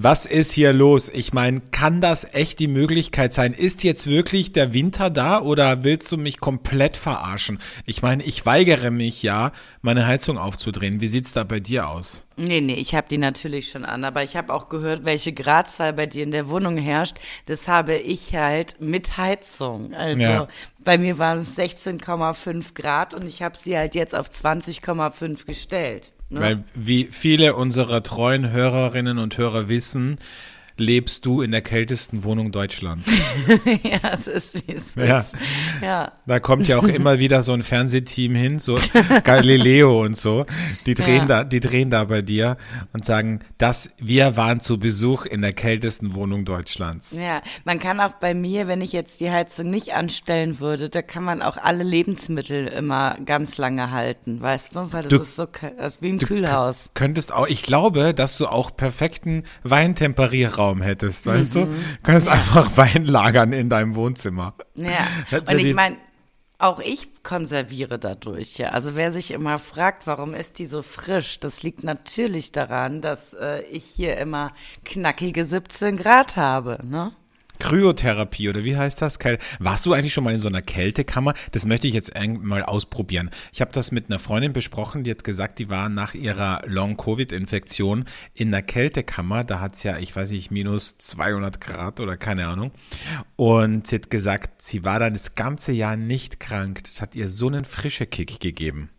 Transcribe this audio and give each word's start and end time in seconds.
Was 0.00 0.26
ist 0.26 0.52
hier 0.52 0.72
los? 0.72 1.08
Ich 1.08 1.32
meine, 1.32 1.60
kann 1.72 2.00
das 2.00 2.32
echt 2.32 2.60
die 2.60 2.68
Möglichkeit 2.68 3.34
sein? 3.34 3.52
Ist 3.52 3.82
jetzt 3.82 4.06
wirklich 4.06 4.52
der 4.52 4.72
Winter 4.72 5.10
da 5.10 5.40
oder 5.40 5.82
willst 5.82 6.12
du 6.12 6.16
mich 6.16 6.38
komplett 6.38 6.96
verarschen? 6.96 7.58
Ich 7.84 8.00
meine, 8.00 8.22
ich 8.22 8.46
weigere 8.46 8.92
mich 8.92 9.24
ja, 9.24 9.50
meine 9.82 10.06
Heizung 10.06 10.38
aufzudrehen. 10.38 11.00
Wie 11.00 11.08
sieht's 11.08 11.32
da 11.32 11.42
bei 11.42 11.58
dir 11.58 11.88
aus? 11.88 12.22
Nee, 12.36 12.60
nee, 12.60 12.74
ich 12.74 12.94
habe 12.94 13.08
die 13.10 13.18
natürlich 13.18 13.70
schon 13.70 13.84
an, 13.84 14.04
aber 14.04 14.22
ich 14.22 14.36
habe 14.36 14.54
auch 14.54 14.68
gehört, 14.68 15.04
welche 15.04 15.32
Gradzahl 15.32 15.92
bei 15.94 16.06
dir 16.06 16.22
in 16.22 16.30
der 16.30 16.48
Wohnung 16.48 16.76
herrscht. 16.76 17.16
Das 17.46 17.66
habe 17.66 17.96
ich 17.96 18.36
halt 18.36 18.80
mit 18.80 19.16
Heizung. 19.16 19.94
Also 19.94 20.20
ja. 20.20 20.48
bei 20.78 20.96
mir 20.96 21.18
waren 21.18 21.38
es 21.38 21.58
16,5 21.58 22.74
Grad 22.74 23.14
und 23.14 23.26
ich 23.26 23.42
habe 23.42 23.58
sie 23.58 23.76
halt 23.76 23.96
jetzt 23.96 24.14
auf 24.14 24.28
20,5 24.28 25.44
gestellt. 25.44 26.12
Ne? 26.30 26.40
Weil 26.40 26.64
wie 26.74 27.08
viele 27.10 27.54
unserer 27.54 28.02
treuen 28.02 28.50
Hörerinnen 28.50 29.18
und 29.18 29.38
Hörer 29.38 29.68
wissen, 29.68 30.18
lebst 30.78 31.26
du 31.26 31.42
in 31.42 31.50
der 31.50 31.60
kältesten 31.60 32.24
Wohnung 32.24 32.52
Deutschlands. 32.52 33.10
ja, 33.82 34.10
es 34.12 34.26
ist 34.26 34.54
wie 34.54 34.72
es 34.72 34.94
ja. 34.94 35.18
ist. 35.18 35.34
Ja. 35.82 36.12
Da 36.26 36.40
kommt 36.40 36.68
ja 36.68 36.78
auch 36.78 36.88
immer 36.88 37.18
wieder 37.18 37.42
so 37.42 37.52
ein 37.52 37.62
Fernsehteam 37.62 38.34
hin, 38.34 38.58
so 38.58 38.78
Galileo 39.24 40.02
und 40.02 40.16
so. 40.16 40.46
Die 40.86 40.94
drehen 40.94 41.22
ja. 41.22 41.26
da, 41.26 41.44
die 41.44 41.60
drehen 41.60 41.90
da 41.90 42.04
bei 42.04 42.22
dir 42.22 42.56
und 42.92 43.04
sagen, 43.04 43.40
dass 43.58 43.94
wir 43.98 44.36
waren 44.36 44.60
zu 44.60 44.78
Besuch 44.78 45.26
in 45.26 45.42
der 45.42 45.52
kältesten 45.52 46.14
Wohnung 46.14 46.44
Deutschlands. 46.44 47.16
Ja, 47.16 47.42
man 47.64 47.80
kann 47.80 48.00
auch 48.00 48.14
bei 48.14 48.34
mir, 48.34 48.68
wenn 48.68 48.80
ich 48.80 48.92
jetzt 48.92 49.20
die 49.20 49.30
Heizung 49.30 49.70
nicht 49.70 49.94
anstellen 49.94 50.60
würde, 50.60 50.88
da 50.88 51.02
kann 51.02 51.24
man 51.24 51.42
auch 51.42 51.56
alle 51.56 51.82
Lebensmittel 51.82 52.68
immer 52.68 53.18
ganz 53.24 53.58
lange 53.58 53.90
halten, 53.90 54.40
weißt 54.40 54.76
du? 54.76 54.92
Weil 54.92 55.02
das 55.02 55.10
du, 55.10 55.22
ist 55.22 55.36
so 55.36 55.46
das 55.76 55.94
ist 55.94 56.02
wie 56.02 56.10
im 56.10 56.18
Kühlhaus. 56.18 56.90
Könntest 56.94 57.32
auch, 57.32 57.48
ich 57.48 57.62
glaube, 57.62 58.14
dass 58.14 58.38
du 58.38 58.46
auch 58.46 58.76
perfekten 58.76 59.44
Weintemperierraum 59.64 60.67
Wohnraum 60.68 60.82
hättest, 60.82 61.26
weißt 61.26 61.54
mhm. 61.54 61.60
du? 61.60 61.74
Könntest 62.02 62.26
ja. 62.26 62.32
einfach 62.34 62.76
Wein 62.76 63.04
lagern 63.04 63.52
in 63.52 63.68
deinem 63.68 63.94
Wohnzimmer. 63.94 64.54
Ja, 64.74 65.06
und 65.38 65.58
ich 65.58 65.74
meine, 65.74 65.96
auch 66.58 66.80
ich 66.80 67.22
konserviere 67.22 67.98
dadurch, 67.98 68.58
ja. 68.58 68.70
Also 68.70 68.96
wer 68.96 69.12
sich 69.12 69.30
immer 69.30 69.58
fragt, 69.58 70.06
warum 70.06 70.34
ist 70.34 70.58
die 70.58 70.66
so 70.66 70.82
frisch, 70.82 71.40
das 71.40 71.62
liegt 71.62 71.84
natürlich 71.84 72.52
daran, 72.52 73.00
dass 73.00 73.34
äh, 73.34 73.62
ich 73.62 73.84
hier 73.84 74.16
immer 74.18 74.52
knackige 74.84 75.44
17 75.44 75.96
Grad 75.96 76.36
habe, 76.36 76.78
ne? 76.82 77.12
Kryotherapie 77.58 78.48
oder 78.48 78.64
wie 78.64 78.76
heißt 78.76 79.02
das? 79.02 79.18
Warst 79.58 79.86
du 79.86 79.92
eigentlich 79.92 80.12
schon 80.12 80.24
mal 80.24 80.32
in 80.32 80.38
so 80.38 80.48
einer 80.48 80.62
Kältekammer? 80.62 81.34
Das 81.52 81.66
möchte 81.66 81.86
ich 81.86 81.94
jetzt 81.94 82.12
mal 82.40 82.62
ausprobieren. 82.62 83.30
Ich 83.52 83.60
habe 83.60 83.72
das 83.72 83.92
mit 83.92 84.08
einer 84.08 84.18
Freundin 84.18 84.52
besprochen, 84.52 85.04
die 85.04 85.10
hat 85.10 85.24
gesagt, 85.24 85.58
die 85.58 85.70
war 85.70 85.88
nach 85.88 86.14
ihrer 86.14 86.62
Long-Covid-Infektion 86.66 88.04
in 88.34 88.48
einer 88.48 88.62
Kältekammer. 88.62 89.44
Da 89.44 89.60
hat 89.60 89.74
es 89.74 89.82
ja, 89.82 89.98
ich 89.98 90.14
weiß 90.14 90.30
nicht, 90.30 90.50
minus 90.50 90.98
200 90.98 91.60
Grad 91.60 92.00
oder 92.00 92.16
keine 92.16 92.48
Ahnung. 92.48 92.72
Und 93.36 93.86
sie 93.86 93.96
hat 93.96 94.10
gesagt, 94.10 94.62
sie 94.62 94.84
war 94.84 94.98
dann 94.98 95.12
das 95.12 95.34
ganze 95.34 95.72
Jahr 95.72 95.96
nicht 95.96 96.40
krank. 96.40 96.82
Das 96.84 97.00
hat 97.00 97.14
ihr 97.14 97.28
so 97.28 97.48
einen 97.48 97.64
frische 97.64 98.06
Kick 98.06 98.40
gegeben. 98.40 98.90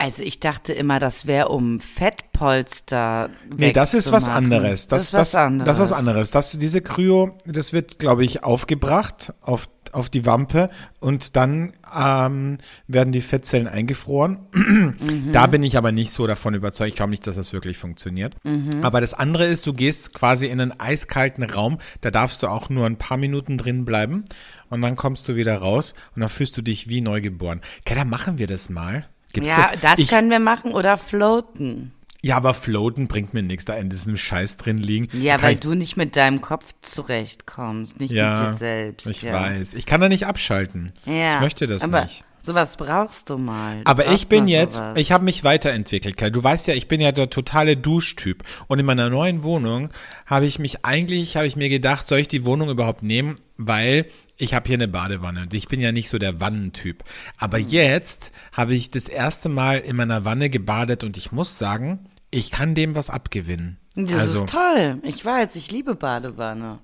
Also 0.00 0.22
ich 0.22 0.40
dachte 0.40 0.72
immer, 0.72 0.98
das 0.98 1.26
wäre 1.26 1.50
um 1.50 1.78
Fettpolster. 1.78 3.28
Nee, 3.54 3.72
das 3.72 3.92
ist 3.92 4.10
was 4.12 4.30
anderes. 4.30 4.88
Das, 4.88 5.10
das, 5.10 5.28
ist 5.28 5.34
was 5.34 5.34
anderes. 5.34 5.66
Das, 5.66 5.76
ist 5.76 5.82
was 5.82 5.92
anderes. 5.92 6.30
Das, 6.30 6.58
diese 6.58 6.80
Kryo, 6.80 7.36
das 7.44 7.74
wird, 7.74 7.98
glaube 7.98 8.24
ich, 8.24 8.42
aufgebracht 8.42 9.34
auf, 9.42 9.68
auf 9.92 10.08
die 10.08 10.24
Wampe 10.24 10.70
und 11.00 11.36
dann 11.36 11.74
ähm, 11.94 12.56
werden 12.86 13.12
die 13.12 13.20
Fettzellen 13.20 13.68
eingefroren. 13.68 14.38
Mhm. 15.00 15.32
Da 15.32 15.46
bin 15.46 15.62
ich 15.62 15.76
aber 15.76 15.92
nicht 15.92 16.10
so 16.10 16.26
davon 16.26 16.54
überzeugt. 16.54 16.90
Ich 16.90 16.96
glaube 16.96 17.10
nicht, 17.10 17.26
dass 17.26 17.36
das 17.36 17.52
wirklich 17.52 17.78
funktioniert. 17.78 18.34
Mhm. 18.44 18.82
Aber 18.82 19.00
das 19.00 19.14
andere 19.14 19.46
ist, 19.46 19.66
du 19.66 19.72
gehst 19.72 20.14
quasi 20.14 20.46
in 20.46 20.60
einen 20.60 20.78
eiskalten 20.78 21.44
Raum. 21.44 21.78
Da 22.00 22.10
darfst 22.10 22.42
du 22.42 22.48
auch 22.48 22.68
nur 22.70 22.86
ein 22.86 22.96
paar 22.96 23.16
Minuten 23.16 23.58
drin 23.58 23.84
bleiben 23.84 24.24
und 24.68 24.82
dann 24.82 24.96
kommst 24.96 25.28
du 25.28 25.36
wieder 25.36 25.56
raus 25.56 25.94
und 26.14 26.20
dann 26.20 26.28
fühlst 26.28 26.56
du 26.56 26.62
dich 26.62 26.88
wie 26.88 27.00
neugeboren. 27.00 27.60
Okay, 27.80 27.94
dann 27.94 28.08
machen 28.08 28.38
wir 28.38 28.46
das 28.46 28.70
mal. 28.70 29.06
Gibt's 29.32 29.48
ja, 29.48 29.70
das, 29.72 29.80
das 29.80 29.98
ich, 29.98 30.08
können 30.08 30.30
wir 30.30 30.40
machen 30.40 30.72
oder 30.72 30.98
floaten. 30.98 31.92
Ja, 32.22 32.36
aber 32.36 32.52
floaten 32.52 33.08
bringt 33.08 33.32
mir 33.32 33.42
nichts, 33.42 33.64
da 33.64 33.74
in 33.74 33.88
diesem 33.88 34.16
Scheiß 34.16 34.58
drin 34.58 34.76
liegen. 34.76 35.08
Ja, 35.18 35.40
weil 35.40 35.54
ich, 35.54 35.60
du 35.60 35.74
nicht 35.74 35.96
mit 35.96 36.16
deinem 36.16 36.42
Kopf 36.42 36.74
zurechtkommst, 36.82 37.98
nicht 37.98 38.10
ja, 38.10 38.42
mit 38.42 38.52
dir 38.52 38.56
selbst. 38.58 39.06
Ich 39.06 39.22
ja. 39.22 39.32
weiß. 39.32 39.74
Ich 39.74 39.86
kann 39.86 40.00
da 40.00 40.08
nicht 40.08 40.26
abschalten. 40.26 40.92
Ja, 41.06 41.34
ich 41.34 41.40
möchte 41.40 41.66
das 41.66 41.82
aber 41.82 42.02
nicht. 42.02 42.24
Sowas 42.42 42.76
brauchst 42.76 43.30
du 43.30 43.38
mal. 43.38 43.84
Du 43.84 43.90
aber 43.90 44.12
ich 44.12 44.28
bin 44.28 44.48
jetzt, 44.48 44.76
sowas. 44.76 44.98
ich 44.98 45.12
habe 45.12 45.24
mich 45.24 45.44
weiterentwickelt, 45.44 46.16
Kai. 46.16 46.30
Du 46.30 46.42
weißt 46.42 46.68
ja, 46.68 46.74
ich 46.74 46.88
bin 46.88 47.00
ja 47.00 47.12
der 47.12 47.30
totale 47.30 47.76
Duschtyp. 47.76 48.42
Und 48.66 48.78
in 48.78 48.86
meiner 48.86 49.10
neuen 49.10 49.42
Wohnung 49.42 49.90
habe 50.26 50.46
ich 50.46 50.58
mich 50.58 50.84
eigentlich, 50.84 51.36
habe 51.36 51.46
ich 51.46 51.56
mir 51.56 51.68
gedacht, 51.68 52.06
soll 52.06 52.18
ich 52.18 52.28
die 52.28 52.44
Wohnung 52.44 52.70
überhaupt 52.70 53.02
nehmen? 53.02 53.38
Weil 53.56 54.06
ich 54.36 54.54
habe 54.54 54.66
hier 54.66 54.76
eine 54.76 54.88
Badewanne 54.88 55.42
und 55.42 55.54
ich 55.54 55.68
bin 55.68 55.80
ja 55.80 55.92
nicht 55.92 56.08
so 56.08 56.18
der 56.18 56.40
Wannentyp. 56.40 57.04
Aber 57.36 57.58
mhm. 57.58 57.68
jetzt 57.68 58.32
habe 58.52 58.74
ich 58.74 58.90
das 58.90 59.08
erste 59.08 59.48
Mal 59.48 59.78
in 59.78 59.96
meiner 59.96 60.24
Wanne 60.24 60.48
gebadet 60.48 61.04
und 61.04 61.16
ich 61.16 61.30
muss 61.32 61.58
sagen, 61.58 62.06
ich 62.30 62.50
kann 62.50 62.74
dem 62.74 62.94
was 62.94 63.10
abgewinnen. 63.10 63.78
Das 63.96 64.12
also, 64.12 64.44
ist 64.44 64.52
toll. 64.52 65.00
Ich 65.02 65.24
weiß, 65.24 65.56
ich 65.56 65.70
liebe 65.70 65.94
Badewanne. 65.94 66.78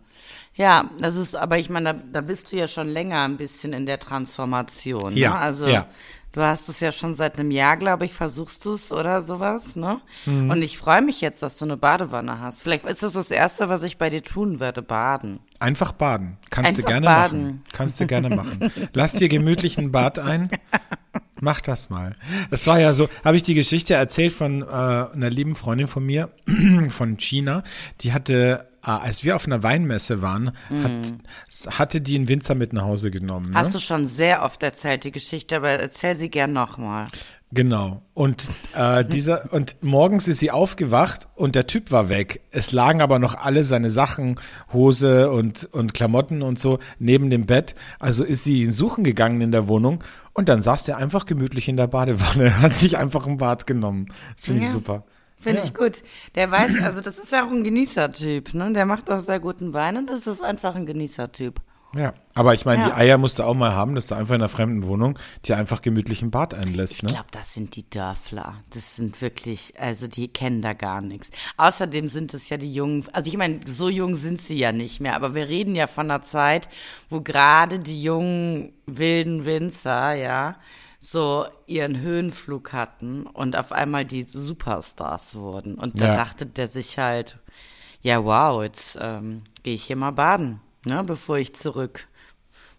Ja, 0.57 0.91
das 0.99 1.17
ist, 1.17 1.37
aber 1.37 1.59
ich 1.59 1.69
meine, 1.69 1.95
da, 1.95 2.01
da 2.13 2.21
bist 2.23 2.51
du 2.51 2.57
ja 2.57 2.67
schon 2.67 2.89
länger 2.89 3.23
ein 3.23 3.37
bisschen 3.37 3.73
in 3.73 3.87
der 3.87 3.99
Transformation. 3.99 5.13
Ne? 5.13 5.21
Ja, 5.21 5.37
also 5.37 5.67
ja. 5.67 5.87
Du 6.37 6.43
hast 6.43 6.69
es 6.69 6.81
ja 6.81 6.93
schon 6.93 7.15
seit 7.15 7.39
einem 7.39 7.51
Jahr, 7.51 7.79
glaube 7.79 8.05
ich, 8.05 8.13
versuchst 8.13 8.63
du 8.67 8.73
es 8.73 8.93
oder 8.93 9.23
sowas, 9.23 9.75
ne? 9.75 10.03
Mhm. 10.27 10.51
Und 10.51 10.61
ich 10.61 10.77
freue 10.77 11.01
mich 11.01 11.23
jetzt, 11.23 11.43
dass 11.43 11.57
du 11.57 11.65
eine 11.65 11.79
Badewanne 11.79 12.41
hast. 12.41 12.61
Vielleicht 12.61 12.85
ist 12.85 13.03
das 13.03 13.15
das 13.15 13.31
Erste, 13.31 13.71
was 13.71 13.83
ich 13.83 13.97
bei 13.97 14.11
dir 14.11 14.23
tun 14.23 14.61
werde, 14.61 14.83
baden. 14.83 15.41
Einfach 15.61 15.93
baden. 15.93 16.37
Kannst 16.51 16.69
Einfach 16.69 16.83
du 16.83 16.89
gerne 16.89 17.07
baden. 17.07 17.43
machen. 17.43 17.63
Kannst 17.73 18.01
du 18.01 18.07
gerne 18.07 18.29
machen. 18.29 18.71
Lass 18.93 19.15
dir 19.15 19.31
gemütlich 19.31 19.79
ein 19.79 19.93
Bad 19.93 20.19
ein. 20.19 20.51
Mach 21.41 21.61
das 21.61 21.91
mal. 21.91 22.17
Das 22.51 22.67
war 22.67 22.81
ja 22.81 22.95
so, 22.95 23.09
habe 23.25 23.37
ich 23.37 23.43
die 23.43 23.55
Geschichte 23.55 23.95
erzählt 23.95 24.33
von 24.33 24.63
äh, 24.63 24.67
einer 24.67 25.31
lieben 25.31 25.55
Freundin 25.55 25.87
von 25.87 26.05
mir, 26.05 26.31
von 26.89 27.19
China. 27.19 27.63
Die 28.01 28.13
hatte 28.13 28.67
Ah, 28.87 28.99
als 28.99 29.25
wir 29.25 29.35
auf 29.35 29.47
einer 29.47 29.65
Weinmesse 29.65 30.23
waren, 30.23 30.53
mm. 30.71 30.85
hat, 30.85 31.77
hatte 31.77 32.01
die 32.01 32.15
einen 32.15 32.29
Winzer 32.29 32.55
mit 32.55 32.73
nach 32.73 32.85
Hause 32.85 33.11
genommen. 33.11 33.51
Ne? 33.51 33.59
Hast 33.59 33.75
du 33.75 33.81
schon 33.81 34.07
sehr 34.07 34.45
oft 34.45 34.63
erzählt, 34.63 35.03
die 35.03 35.11
Geschichte, 35.11 35.57
aber 35.57 35.71
erzähl 35.71 36.15
sie 36.15 36.31
gern 36.31 36.53
nochmal. 36.53 37.09
Genau. 37.51 38.03
Und 38.15 38.49
äh, 38.77 39.05
dieser 39.09 39.53
und 39.53 39.83
morgens 39.83 40.29
ist 40.29 40.39
sie 40.39 40.53
aufgewacht 40.53 41.27
und 41.35 41.57
der 41.57 41.67
Typ 41.67 41.91
war 41.91 42.09
weg. 42.09 42.43
Es 42.53 42.71
lagen 42.71 43.01
aber 43.03 43.19
noch 43.19 43.35
alle 43.35 43.65
seine 43.65 43.91
Sachen, 43.91 44.39
Hose 44.73 45.33
und 45.33 45.69
und 45.73 45.93
Klamotten 45.93 46.43
und 46.43 46.61
so 46.61 46.79
neben 47.01 47.29
dem 47.29 47.45
Bett. 47.47 47.75
Also 47.99 48.23
ist 48.23 48.45
sie 48.45 48.63
ihn 48.63 48.73
suchen 48.73 49.03
gegangen 49.03 49.41
in 49.41 49.51
der 49.51 49.67
Wohnung 49.67 50.05
und 50.37 50.49
dann 50.51 50.61
saß 50.61 50.85
der 50.85 50.99
einfach 50.99 51.25
gemütlich 51.25 51.69
in 51.69 51.77
der 51.77 51.87
Badewanne, 51.87 52.61
hat 52.61 52.75
sich 52.75 52.99
einfach 52.99 53.27
ein 53.27 53.39
Bad 53.39 53.67
genommen. 53.67 54.07
Das 54.37 54.47
finde 54.47 54.61
ja. 54.61 54.67
ich 54.67 54.73
super. 54.73 55.05
Finde 55.41 55.61
ja. 55.61 55.65
ich 55.65 55.75
gut. 55.75 56.03
Der 56.35 56.51
weiß, 56.51 56.83
also 56.83 57.01
das 57.01 57.19
ist 57.19 57.33
ja 57.33 57.47
auch 57.47 57.51
ein 57.51 57.65
Genießertyp, 57.65 58.55
ne? 58.55 58.73
Der 58.73 58.87
macht 58.87 59.11
auch 59.11 59.21
sehr 59.21 59.41
guten 59.41 59.73
Wein 59.73 59.97
und 59.97 60.11
das 60.11 60.27
ist 60.27 60.43
einfach 60.43 60.75
ein 60.75 60.87
Genießertyp. 60.87 61.61
Ja, 61.95 62.15
aber 62.35 62.53
ich 62.53 62.67
meine, 62.67 62.83
ja. 62.83 62.89
die 62.89 62.95
Eier 62.95 63.17
musst 63.17 63.39
du 63.39 63.43
auch 63.43 63.55
mal 63.55 63.73
haben, 63.73 63.95
dass 63.95 64.09
du 64.09 64.15
einfach 64.15 64.35
in 64.35 64.43
einer 64.43 64.49
fremden 64.49 64.85
Wohnung 64.85 65.19
dir 65.45 65.57
einfach 65.57 65.81
gemütlich 65.81 66.21
ein 66.21 66.31
Bad 66.31 66.53
einlässt. 66.53 66.95
Ich 66.95 67.03
ne? 67.05 67.11
glaube, 67.11 67.29
das 67.31 67.55
sind 67.55 67.77
die 67.77 67.89
Dörfler. 67.89 68.55
Das 68.71 68.97
sind 68.97 69.23
wirklich, 69.23 69.75
also 69.79 70.07
die 70.07 70.29
kennen 70.29 70.61
da 70.61 70.75
gar 70.75 71.01
nichts. 71.01 71.31
Außerdem 71.57 72.09
sind 72.09 72.35
es 72.35 72.49
ja 72.49 72.59
die 72.59 72.73
jungen, 72.73 73.07
also 73.13 73.29
ich 73.31 73.37
meine, 73.37 73.61
so 73.67 73.89
jung 73.89 74.17
sind 74.17 74.41
sie 74.41 74.59
ja 74.59 74.73
nicht 74.73 75.01
mehr, 75.01 75.15
aber 75.15 75.35
wir 75.35 75.49
reden 75.49 75.75
ja 75.75 75.87
von 75.87 76.11
einer 76.11 76.23
Zeit, 76.23 76.69
wo 77.09 77.21
gerade 77.21 77.79
die 77.79 78.03
jungen 78.03 78.73
wilden 78.87 79.45
Winzer, 79.45 80.15
ja, 80.15 80.57
so 80.99 81.47
ihren 81.67 82.01
Höhenflug 82.01 82.73
hatten 82.73 83.27
und 83.27 83.57
auf 83.57 83.73
einmal 83.73 84.05
die 84.05 84.25
Superstars 84.25 85.35
wurden. 85.37 85.77
Und 85.77 86.01
da 86.01 86.07
ja. 86.09 86.17
dachte 86.17 86.47
der 86.47 86.69
sich 86.69 86.99
halt, 86.99 87.39
ja 88.03 88.25
wow, 88.25 88.63
jetzt 88.63 88.99
ähm, 89.01 89.43
gehe 89.63 89.75
ich 89.75 89.85
hier 89.85 89.97
mal 89.97 90.13
baden, 90.13 90.61
ne, 90.87 91.05
bevor 91.05 91.39
ich 91.39 91.55
zurück 91.55 92.09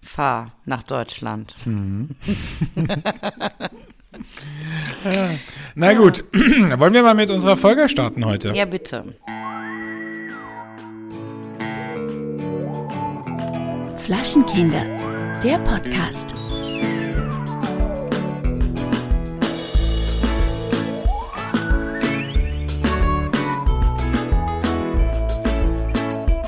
fahre 0.01 0.51
nach 0.65 0.83
Deutschland. 0.83 1.55
Mhm. 1.65 2.09
Na 5.75 5.93
gut, 5.93 6.23
wollen 6.33 6.93
wir 6.93 7.03
mal 7.03 7.13
mit 7.13 7.29
unserer 7.29 7.57
Folge 7.57 7.87
starten 7.89 8.25
heute? 8.25 8.53
Ja, 8.53 8.65
bitte. 8.65 9.03
Flaschenkinder, 13.97 14.85
der 15.43 15.59
Podcast. 15.59 16.33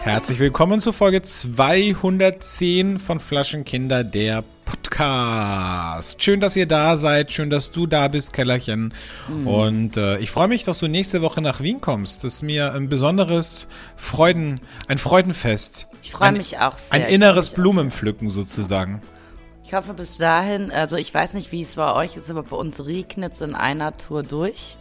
Herzlich 0.09 0.39
willkommen 0.39 0.81
zu 0.81 0.91
Folge 0.91 1.21
210 1.21 2.97
von 2.97 3.19
Flaschenkinder, 3.19 4.03
der 4.03 4.43
Podcast. 4.65 6.23
Schön, 6.23 6.39
dass 6.39 6.55
ihr 6.55 6.65
da 6.65 6.97
seid. 6.97 7.31
Schön, 7.31 7.51
dass 7.51 7.71
du 7.71 7.85
da 7.85 8.07
bist, 8.07 8.33
Kellerchen. 8.33 8.91
Mhm. 9.27 9.47
Und 9.47 9.97
äh, 9.97 10.17
ich 10.17 10.31
freue 10.31 10.47
mich, 10.47 10.63
dass 10.63 10.79
du 10.79 10.87
nächste 10.87 11.21
Woche 11.21 11.41
nach 11.41 11.61
Wien 11.61 11.79
kommst. 11.79 12.23
Das 12.23 12.33
ist 12.33 12.41
mir 12.41 12.73
ein 12.73 12.89
besonderes 12.89 13.67
Freuden, 13.95 14.61
ein 14.87 14.97
Freudenfest. 14.97 15.87
Ich 16.01 16.11
freue 16.11 16.31
mich 16.31 16.57
auch 16.57 16.75
sehr. 16.75 16.91
Ein 16.93 17.03
inneres 17.03 17.51
Blumenpflücken 17.51 18.29
sozusagen. 18.29 19.03
Ich 19.63 19.75
hoffe 19.75 19.93
bis 19.93 20.17
dahin, 20.17 20.71
also 20.71 20.97
ich 20.97 21.13
weiß 21.13 21.35
nicht, 21.35 21.51
wie 21.51 21.61
es 21.61 21.75
bei 21.75 21.93
euch 21.93 22.17
ist, 22.17 22.31
aber 22.31 22.41
bei 22.41 22.57
uns 22.57 22.83
regnet 22.83 23.33
es 23.33 23.41
in 23.41 23.53
einer 23.53 23.95
Tour 23.95 24.23
durch. 24.23 24.75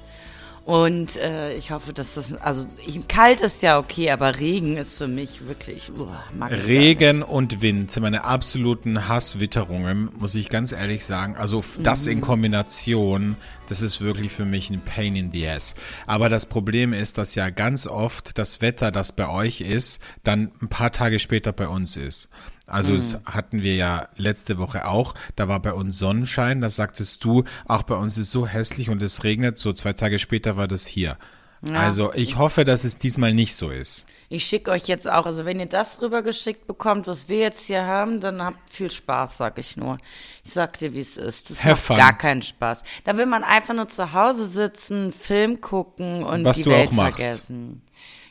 Und 0.68 1.16
äh, 1.16 1.54
ich 1.54 1.70
hoffe, 1.70 1.94
dass 1.94 2.12
das, 2.12 2.34
also 2.34 2.66
ich, 2.86 3.08
kalt 3.08 3.40
ist 3.40 3.62
ja 3.62 3.78
okay, 3.78 4.10
aber 4.10 4.38
Regen 4.38 4.76
ist 4.76 4.98
für 4.98 5.08
mich 5.08 5.48
wirklich, 5.48 5.90
uh, 5.98 6.08
mag 6.36 6.52
Regen 6.52 7.22
und 7.22 7.62
Wind 7.62 7.90
sind 7.90 8.02
meine 8.02 8.24
absoluten 8.24 9.08
Hasswitterungen, 9.08 10.10
muss 10.18 10.34
ich 10.34 10.50
ganz 10.50 10.72
ehrlich 10.72 11.06
sagen. 11.06 11.36
Also 11.36 11.64
das 11.80 12.04
mhm. 12.04 12.12
in 12.12 12.20
Kombination, 12.20 13.36
das 13.66 13.80
ist 13.80 14.02
wirklich 14.02 14.30
für 14.30 14.44
mich 14.44 14.68
ein 14.68 14.82
Pain 14.82 15.16
in 15.16 15.32
the 15.32 15.48
ass. 15.48 15.74
Aber 16.06 16.28
das 16.28 16.44
Problem 16.44 16.92
ist, 16.92 17.16
dass 17.16 17.34
ja 17.34 17.48
ganz 17.48 17.86
oft 17.86 18.36
das 18.36 18.60
Wetter, 18.60 18.90
das 18.90 19.12
bei 19.12 19.26
euch 19.26 19.62
ist, 19.62 20.02
dann 20.22 20.52
ein 20.60 20.68
paar 20.68 20.92
Tage 20.92 21.18
später 21.18 21.54
bei 21.54 21.66
uns 21.66 21.96
ist. 21.96 22.28
Also 22.68 22.92
mhm. 22.92 22.96
das 22.96 23.18
hatten 23.24 23.62
wir 23.62 23.74
ja 23.74 24.08
letzte 24.16 24.58
Woche 24.58 24.86
auch. 24.86 25.14
Da 25.36 25.48
war 25.48 25.60
bei 25.60 25.72
uns 25.72 25.98
Sonnenschein. 25.98 26.60
Da 26.60 26.70
sagtest 26.70 27.24
du, 27.24 27.44
auch 27.66 27.82
bei 27.82 27.94
uns 27.94 28.18
ist 28.18 28.30
so 28.30 28.46
hässlich 28.46 28.90
und 28.90 29.02
es 29.02 29.24
regnet. 29.24 29.58
So 29.58 29.72
zwei 29.72 29.92
Tage 29.92 30.18
später 30.18 30.56
war 30.56 30.68
das 30.68 30.86
hier. 30.86 31.16
Ja. 31.62 31.80
Also 31.80 32.12
ich 32.14 32.36
hoffe, 32.36 32.64
dass 32.64 32.84
es 32.84 32.98
diesmal 32.98 33.34
nicht 33.34 33.56
so 33.56 33.70
ist. 33.70 34.06
Ich 34.28 34.44
schicke 34.44 34.70
euch 34.70 34.86
jetzt 34.86 35.10
auch, 35.10 35.26
also 35.26 35.44
wenn 35.44 35.58
ihr 35.58 35.66
das 35.66 36.00
rübergeschickt 36.00 36.66
bekommt, 36.66 37.06
was 37.06 37.28
wir 37.28 37.38
jetzt 37.38 37.64
hier 37.64 37.84
haben, 37.84 38.20
dann 38.20 38.42
habt 38.42 38.70
viel 38.70 38.90
Spaß, 38.90 39.38
sag 39.38 39.58
ich 39.58 39.76
nur. 39.76 39.98
Ich 40.44 40.52
sag 40.52 40.78
dir, 40.78 40.92
wie 40.92 41.00
es 41.00 41.16
ist. 41.16 41.50
Das 41.50 41.64
Have 41.64 41.70
macht 41.70 41.80
fun. 41.80 41.96
gar 41.96 42.16
keinen 42.16 42.42
Spaß. 42.42 42.84
Da 43.04 43.16
will 43.16 43.26
man 43.26 43.42
einfach 43.42 43.74
nur 43.74 43.88
zu 43.88 44.12
Hause 44.12 44.46
sitzen, 44.46 45.12
Film 45.12 45.60
gucken 45.60 46.22
und 46.22 46.44
was 46.44 46.58
die 46.58 46.64
du 46.64 46.70
Welt 46.70 46.90
auch 46.90 46.92
machst. 46.92 47.20
vergessen. 47.20 47.82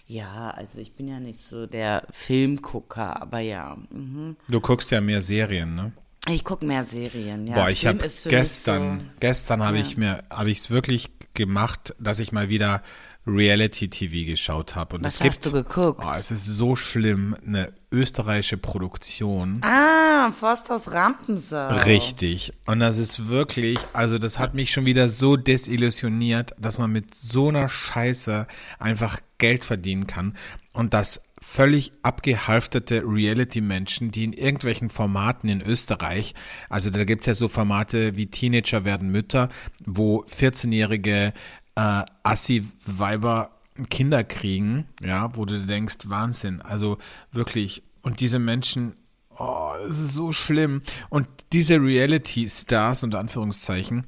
Ja, 0.07 0.51
also 0.51 0.77
ich 0.77 0.93
bin 0.93 1.09
ja 1.09 1.19
nicht 1.19 1.41
so 1.41 1.67
der 1.67 2.07
Filmgucker, 2.11 3.21
aber 3.21 3.39
ja. 3.39 3.77
Mhm. 3.89 4.37
Du 4.47 4.61
guckst 4.61 4.89
ja 4.91 5.01
mehr 5.01 5.21
Serien, 5.21 5.75
ne? 5.75 5.91
Ich 6.29 6.43
gucke 6.43 6.65
mehr 6.65 6.83
Serien, 6.83 7.45
ja. 7.45 7.55
Boah, 7.55 7.69
ich 7.69 7.85
habe 7.85 8.09
gestern, 8.25 8.99
so, 8.99 9.05
gestern 9.19 9.63
habe 9.63 9.77
ja. 9.77 9.83
ich 9.83 9.97
mir, 9.97 10.23
habe 10.29 10.49
ich 10.49 10.59
es 10.59 10.69
wirklich 10.69 11.09
gemacht, 11.33 11.93
dass 11.99 12.19
ich 12.19 12.31
mal 12.31 12.49
wieder 12.49 12.83
Reality-TV 13.27 14.25
geschaut 14.25 14.75
habe. 14.75 14.95
Und 14.95 15.03
Was 15.03 15.15
es 15.15 15.21
hast 15.21 15.41
gibt, 15.43 15.45
du 15.47 15.51
geguckt? 15.51 16.03
Oh, 16.05 16.13
es 16.17 16.31
ist 16.31 16.45
so 16.45 16.75
schlimm, 16.75 17.35
eine 17.45 17.73
österreichische 17.91 18.57
Produktion. 18.57 19.61
Ah, 19.63 20.31
Forsthaus 20.31 20.91
Rampensau. 20.91 21.67
Richtig. 21.85 22.53
Und 22.65 22.79
das 22.79 22.97
ist 22.97 23.27
wirklich, 23.27 23.79
also 23.93 24.17
das 24.17 24.39
hat 24.39 24.53
mich 24.53 24.71
schon 24.71 24.85
wieder 24.85 25.09
so 25.09 25.35
desillusioniert, 25.35 26.51
dass 26.57 26.77
man 26.77 26.91
mit 26.91 27.13
so 27.13 27.49
einer 27.49 27.69
Scheiße 27.69 28.47
einfach 28.79 29.19
Geld 29.37 29.65
verdienen 29.65 30.07
kann. 30.07 30.35
Und 30.73 30.93
das 30.93 31.21
völlig 31.39 31.91
abgehalfterte 32.03 33.03
Reality-Menschen, 33.05 34.11
die 34.11 34.23
in 34.23 34.33
irgendwelchen 34.33 34.89
Formaten 34.89 35.49
in 35.49 35.61
Österreich, 35.61 36.33
also 36.69 36.89
da 36.89 37.03
gibt's 37.03 37.27
ja 37.27 37.33
so 37.33 37.47
Formate 37.47 38.15
wie 38.15 38.27
Teenager 38.27 38.85
werden 38.85 39.09
Mütter, 39.09 39.49
wo 39.85 40.23
14-jährige 40.23 41.33
äh, 41.77 42.03
Assi-Weiber 42.23 43.51
Kinder 43.89 44.23
kriegen, 44.23 44.87
ja, 45.01 45.35
wo 45.35 45.45
du 45.45 45.59
denkst, 45.59 45.97
Wahnsinn, 46.05 46.61
also 46.61 46.97
wirklich, 47.31 47.83
und 48.01 48.19
diese 48.19 48.39
Menschen, 48.39 48.95
oh, 49.37 49.73
es 49.87 49.99
ist 49.99 50.13
so 50.13 50.31
schlimm. 50.31 50.81
Und 51.09 51.27
diese 51.53 51.79
Reality-Stars, 51.79 53.03
unter 53.03 53.19
Anführungszeichen, 53.19 54.07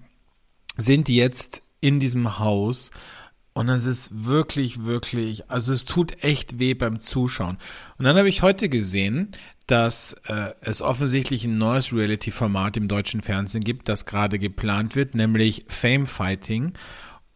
sind 0.75 1.07
jetzt 1.07 1.61
in 1.81 1.99
diesem 1.99 2.39
Haus 2.39 2.89
und 3.53 3.69
es 3.69 3.85
ist 3.85 4.25
wirklich, 4.25 4.85
wirklich, 4.85 5.51
also 5.51 5.71
es 5.73 5.85
tut 5.85 6.23
echt 6.23 6.57
weh 6.59 6.73
beim 6.73 6.99
Zuschauen. 6.99 7.57
Und 7.97 8.05
dann 8.05 8.17
habe 8.17 8.29
ich 8.29 8.41
heute 8.41 8.69
gesehen, 8.69 9.29
dass 9.67 10.13
äh, 10.27 10.53
es 10.61 10.81
offensichtlich 10.81 11.45
ein 11.45 11.59
neues 11.59 11.93
Reality-Format 11.93 12.77
im 12.77 12.87
deutschen 12.87 13.21
Fernsehen 13.21 13.63
gibt, 13.63 13.89
das 13.89 14.05
gerade 14.05 14.39
geplant 14.39 14.95
wird, 14.95 15.13
nämlich 15.13 15.65
Fame 15.67 16.07
Fighting. 16.07 16.73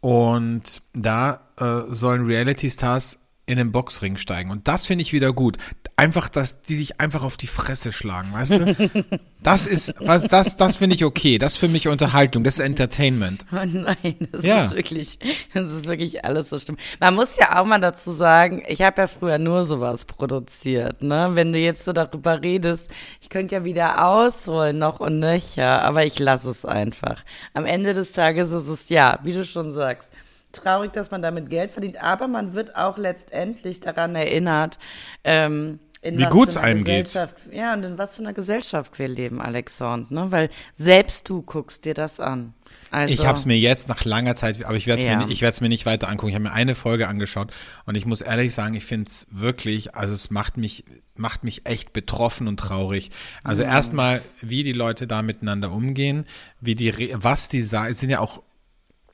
Und 0.04 0.82
da 0.92 1.40
äh, 1.58 1.84
sollen 1.88 2.26
Reality 2.26 2.70
Stars 2.70 3.20
in 3.46 3.58
den 3.58 3.72
Boxring 3.72 4.16
steigen. 4.16 4.50
Und 4.50 4.68
das 4.68 4.86
finde 4.86 5.02
ich 5.02 5.12
wieder 5.12 5.32
gut. 5.32 5.58
Einfach, 5.96 6.28
dass 6.28 6.62
die 6.62 6.74
sich 6.74 7.00
einfach 7.00 7.22
auf 7.22 7.36
die 7.36 7.46
Fresse 7.46 7.92
schlagen, 7.92 8.32
weißt 8.32 8.50
du? 8.52 9.20
Das 9.44 9.66
ist, 9.66 9.94
was, 10.00 10.22
das, 10.22 10.56
das 10.56 10.76
finde 10.76 10.96
ich 10.96 11.04
okay. 11.04 11.36
Das 11.36 11.52
ist 11.52 11.58
für 11.58 11.68
mich 11.68 11.86
Unterhaltung. 11.86 12.44
Das 12.44 12.54
ist 12.54 12.60
Entertainment. 12.60 13.44
Oh 13.52 13.66
nein, 13.66 14.28
das 14.32 14.44
ja. 14.44 14.64
ist 14.64 14.74
wirklich, 14.74 15.18
das 15.52 15.70
ist 15.70 15.86
wirklich 15.86 16.24
alles 16.24 16.48
so 16.48 16.58
schlimm. 16.58 16.78
Man 16.98 17.14
muss 17.14 17.36
ja 17.36 17.60
auch 17.60 17.66
mal 17.66 17.78
dazu 17.78 18.12
sagen, 18.12 18.62
ich 18.66 18.80
habe 18.82 19.02
ja 19.02 19.06
früher 19.06 19.38
nur 19.38 19.64
sowas 19.64 20.06
produziert, 20.06 21.02
ne? 21.02 21.30
Wenn 21.34 21.52
du 21.52 21.58
jetzt 21.58 21.84
so 21.84 21.92
darüber 21.92 22.42
redest, 22.42 22.90
ich 23.20 23.28
könnte 23.28 23.54
ja 23.54 23.64
wieder 23.64 24.04
ausholen, 24.06 24.78
noch 24.78 25.00
und 25.00 25.18
nöcher, 25.20 25.82
aber 25.82 26.04
ich 26.04 26.18
lasse 26.18 26.50
es 26.50 26.64
einfach. 26.64 27.22
Am 27.52 27.66
Ende 27.66 27.94
des 27.94 28.12
Tages 28.12 28.50
ist 28.50 28.68
es 28.68 28.88
ja, 28.88 29.20
wie 29.22 29.32
du 29.32 29.44
schon 29.44 29.72
sagst, 29.72 30.10
traurig, 30.54 30.92
dass 30.92 31.10
man 31.10 31.22
damit 31.22 31.50
Geld 31.50 31.70
verdient, 31.70 32.02
aber 32.02 32.28
man 32.28 32.54
wird 32.54 32.76
auch 32.76 32.98
letztendlich 32.98 33.80
daran 33.80 34.14
erinnert, 34.14 34.78
ähm, 35.24 35.78
wie 36.04 36.26
gut 36.26 36.50
es 36.50 36.56
einem 36.56 36.84
geht. 36.84 37.14
Ja, 37.50 37.72
und 37.72 37.82
in 37.82 37.98
was 37.98 38.16
für 38.16 38.22
einer 38.22 38.34
Gesellschaft 38.34 38.98
wir 38.98 39.08
leben, 39.08 39.40
Alexandre, 39.40 40.12
ne? 40.12 40.26
Weil 40.30 40.50
selbst 40.74 41.28
du 41.28 41.42
guckst 41.42 41.84
dir 41.84 41.94
das 41.94 42.20
an. 42.20 42.52
Also, 42.90 43.12
ich 43.12 43.26
habe 43.26 43.36
es 43.36 43.46
mir 43.46 43.58
jetzt 43.58 43.88
nach 43.88 44.04
langer 44.04 44.34
Zeit, 44.34 44.64
aber 44.64 44.76
ich 44.76 44.86
werde 44.86 45.00
es 45.00 45.06
ja. 45.06 45.16
mir, 45.16 45.30
ich 45.30 45.60
mir 45.60 45.68
nicht 45.68 45.86
weiter 45.86 46.08
angucken. 46.08 46.28
Ich 46.28 46.34
habe 46.34 46.44
mir 46.44 46.52
eine 46.52 46.74
Folge 46.74 47.08
angeschaut 47.08 47.52
und 47.86 47.96
ich 47.96 48.06
muss 48.06 48.20
ehrlich 48.20 48.54
sagen, 48.54 48.74
ich 48.74 48.84
finde 48.84 49.08
es 49.08 49.26
wirklich, 49.30 49.94
also 49.94 50.14
es 50.14 50.30
macht 50.30 50.56
mich, 50.56 50.84
macht 51.16 51.42
mich 51.42 51.66
echt 51.66 51.92
betroffen 51.92 52.48
und 52.48 52.58
traurig. 52.58 53.10
Also 53.42 53.62
mhm. 53.62 53.70
erstmal, 53.70 54.22
wie 54.40 54.62
die 54.62 54.72
Leute 54.72 55.06
da 55.06 55.22
miteinander 55.22 55.72
umgehen, 55.72 56.26
wie 56.60 56.74
die, 56.74 57.14
was 57.14 57.48
die 57.48 57.62
sagen, 57.62 57.94
sind 57.94 58.10
ja 58.10 58.20
auch 58.20 58.42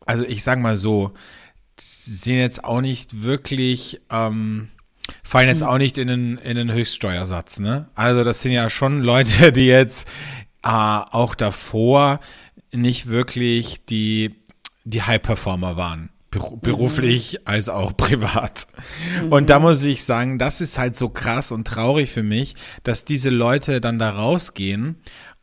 also 0.07 0.25
ich 0.25 0.43
sag 0.43 0.59
mal 0.59 0.77
so, 0.77 1.13
sind 1.79 2.39
jetzt 2.39 2.65
auch 2.65 2.81
nicht 2.81 3.23
wirklich, 3.23 4.01
ähm, 4.11 4.69
fallen 5.23 5.49
jetzt 5.49 5.63
auch 5.63 5.79
nicht 5.79 5.99
in 5.99 6.09
den, 6.09 6.39
in 6.39 6.57
den 6.57 6.73
Höchststeuersatz, 6.73 7.59
ne? 7.61 7.89
Also 7.95 8.25
das 8.25 8.43
sind 8.43 8.53
ja 8.53 8.71
schon 8.71 9.01
Leute, 9.01 9.53
die 9.53 9.67
jetzt 9.67 10.09
äh, 10.63 10.69
auch 10.69 11.35
davor 11.35 12.21
nicht 12.73 13.09
wirklich 13.09 13.85
die, 13.87 14.37
die 14.85 15.03
High-Performer 15.03 15.77
waren. 15.77 16.11
Mhm. 16.35 16.61
Beruflich 16.61 17.33
mhm. 17.33 17.39
als 17.45 17.69
auch 17.69 17.97
privat. 17.97 18.67
Mhm. 19.23 19.33
Und 19.33 19.51
da 19.51 19.59
muss 19.59 19.83
ich 19.83 20.05
sagen, 20.05 20.39
das 20.39 20.61
ist 20.61 20.79
halt 20.79 20.97
so 20.97 21.09
krass 21.09 21.53
und 21.53 21.67
traurig 21.67 22.11
für 22.11 22.23
mich, 22.23 22.55
dass 22.85 23.05
diese 23.05 23.31
Leute 23.31 23.81
dann 23.81 23.99
da 23.99 24.11
rausgehen 24.11 24.97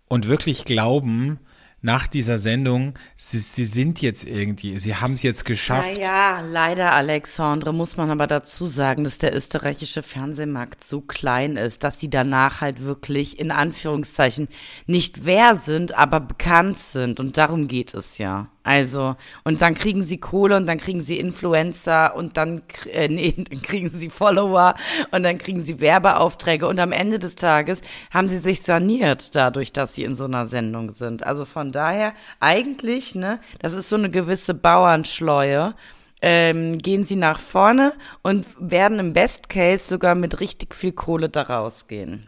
und 0.08 0.28
wirklich 0.28 0.66
glauben, 0.66 1.40
nach 1.88 2.06
dieser 2.06 2.38
Sendung, 2.38 2.96
sie, 3.16 3.40
sie 3.40 3.64
sind 3.64 4.02
jetzt 4.02 4.28
irgendwie, 4.28 4.78
sie 4.78 4.96
haben 4.96 5.14
es 5.14 5.24
jetzt 5.24 5.46
geschafft. 5.46 5.98
Ja, 5.98 6.42
leider, 6.42 6.92
Alexandre, 6.92 7.74
muss 7.74 7.96
man 7.96 8.12
aber 8.12 8.28
dazu 8.28 8.66
sagen, 8.66 9.06
dass 9.06 9.20
der 9.20 9.34
österreichische 9.34 10.04
Fernsehmarkt 10.04 10.84
so 10.84 11.00
klein 11.00 11.56
ist, 11.56 11.86
dass 11.86 11.98
sie 11.98 12.10
danach 12.10 12.60
halt 12.60 12.84
wirklich 12.84 13.40
in 13.40 13.52
Anführungszeichen 13.52 14.50
nicht 14.86 15.26
wer 15.26 15.56
sind, 15.56 15.98
aber 15.98 16.20
bekannt 16.20 16.78
sind. 16.78 17.22
Und 17.22 17.38
darum 17.38 17.70
geht 17.70 17.94
es 17.94 18.18
ja. 18.18 18.50
Also, 18.68 19.16
und 19.46 19.62
dann 19.62 19.76
kriegen 19.76 20.04
sie 20.04 20.18
Kohle 20.18 20.58
und 20.58 20.66
dann 20.66 20.78
kriegen 20.78 21.00
sie 21.00 21.18
Influencer 21.18 22.14
und 22.18 22.36
dann, 22.36 22.64
äh, 22.92 23.08
nee, 23.10 23.34
dann 23.38 23.62
kriegen 23.62 23.90
sie 23.90 24.10
Follower 24.10 24.76
und 25.12 25.24
dann 25.24 25.38
kriegen 25.38 25.62
sie 25.62 25.80
Werbeaufträge 25.80 26.68
und 26.68 26.78
am 26.78 26.92
Ende 26.92 27.18
des 27.18 27.36
Tages 27.36 27.80
haben 28.12 28.28
sie 28.28 28.40
sich 28.40 28.64
saniert 28.64 29.38
dadurch, 29.38 29.72
dass 29.72 29.96
sie 29.96 30.04
in 30.04 30.18
so 30.18 30.26
einer 30.26 30.48
Sendung 30.48 30.92
sind. 30.92 31.24
Also 31.24 31.46
von 31.46 31.72
daher, 31.72 32.14
eigentlich, 32.42 33.16
ne, 33.16 33.40
das 33.60 33.72
ist 33.72 33.88
so 33.88 33.96
eine 33.96 34.10
gewisse 34.10 34.54
Bauernschleue. 34.54 35.74
Ähm, 36.22 36.80
gehen 36.80 37.04
sie 37.04 37.16
nach 37.16 37.40
vorne 37.40 37.94
und 38.22 38.46
werden 38.60 39.00
im 39.00 39.14
Best 39.14 39.48
Case 39.50 39.86
sogar 39.86 40.14
mit 40.16 40.42
richtig 40.42 40.76
viel 40.76 40.92
Kohle 40.92 41.30
da 41.30 41.44
rausgehen. 41.44 42.28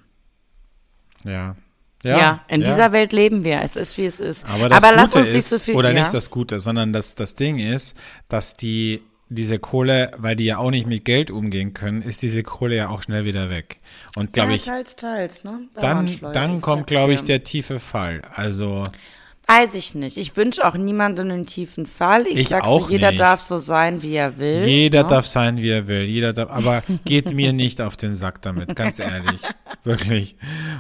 Ja, 1.25 1.55
ja, 2.03 2.18
ja 2.18 2.46
in 2.48 2.62
ja. 2.62 2.70
dieser 2.70 2.91
Welt 2.91 3.12
leben 3.12 3.44
wir. 3.44 3.62
Es 3.62 3.75
ist, 3.75 3.98
wie 3.98 4.06
es 4.06 4.20
ist. 4.20 4.46
Aber 4.46 4.70
das 4.70 4.84
Aber 4.84 5.03
Gute 5.03 5.20
ist, 5.20 5.50
so 5.50 5.60
viel, 5.60 5.75
oder 5.75 5.91
ja. 5.91 6.01
nicht 6.01 6.13
das 6.13 6.29
Gute, 6.29 6.60
sondern 6.60 6.94
das, 6.94 7.15
das 7.15 7.36
Ding 7.36 7.60
ist, 7.60 7.98
dass 8.29 8.56
die, 8.56 9.03
diese 9.27 9.60
Kohle, 9.60 10.12
weil 10.18 10.36
die 10.36 10.46
ja 10.46 10.58
auch 10.58 10.72
nicht 10.72 10.88
mit 10.88 11.06
Geld 11.06 11.29
umgehen 11.29 11.74
können, 11.74 12.01
ist 12.01 12.22
diese 12.22 12.44
Kohle 12.44 12.75
ja 12.75 12.89
auch 12.89 13.03
schnell 13.03 13.25
wieder 13.25 13.50
weg. 13.50 13.79
Und 14.15 14.34
glaube 14.34 14.53
ich, 14.53 14.65
teils, 14.65 14.96
teils, 14.96 15.44
ne? 15.44 15.68
dann, 15.75 16.20
dann 16.34 16.62
kommt, 16.62 16.88
glaube 16.88 17.13
ich, 17.13 17.24
der 17.24 17.44
tiefe 17.44 17.79
Fall. 17.79 18.22
Also. 18.36 18.84
Weiß 19.50 19.74
ich 19.74 19.96
nicht. 19.96 20.18
Ich 20.18 20.38
wünsche 20.38 20.63
auch 20.63 20.75
niemandem 20.75 21.32
einen 21.32 21.48
tiefen 21.48 21.88
Fall. 21.88 22.27
Ich, 22.27 22.41
ich 22.41 22.48
sag 22.50 22.68
so, 22.68 22.88
jeder 22.88 23.10
nicht. 23.10 23.20
darf 23.20 23.41
so 23.41 23.58
sein, 23.58 24.03
wie 24.03 24.13
er 24.13 24.38
will. 24.38 24.68
Jeder 24.68 25.01
ne? 25.01 25.10
darf 25.10 25.25
sein, 25.25 25.58
wie 25.58 25.72
er 25.72 25.88
will. 25.88 26.03
Jeder 26.03 26.34
darf, 26.34 26.51
aber 26.51 26.84
geht 27.06 27.34
mir 27.34 27.51
nicht 27.51 27.82
auf 27.82 27.98
den 27.98 28.13
Sack 28.13 28.44
damit, 28.44 28.75
ganz 28.75 29.00
ehrlich. 29.00 29.41
Wirklich. 29.84 30.36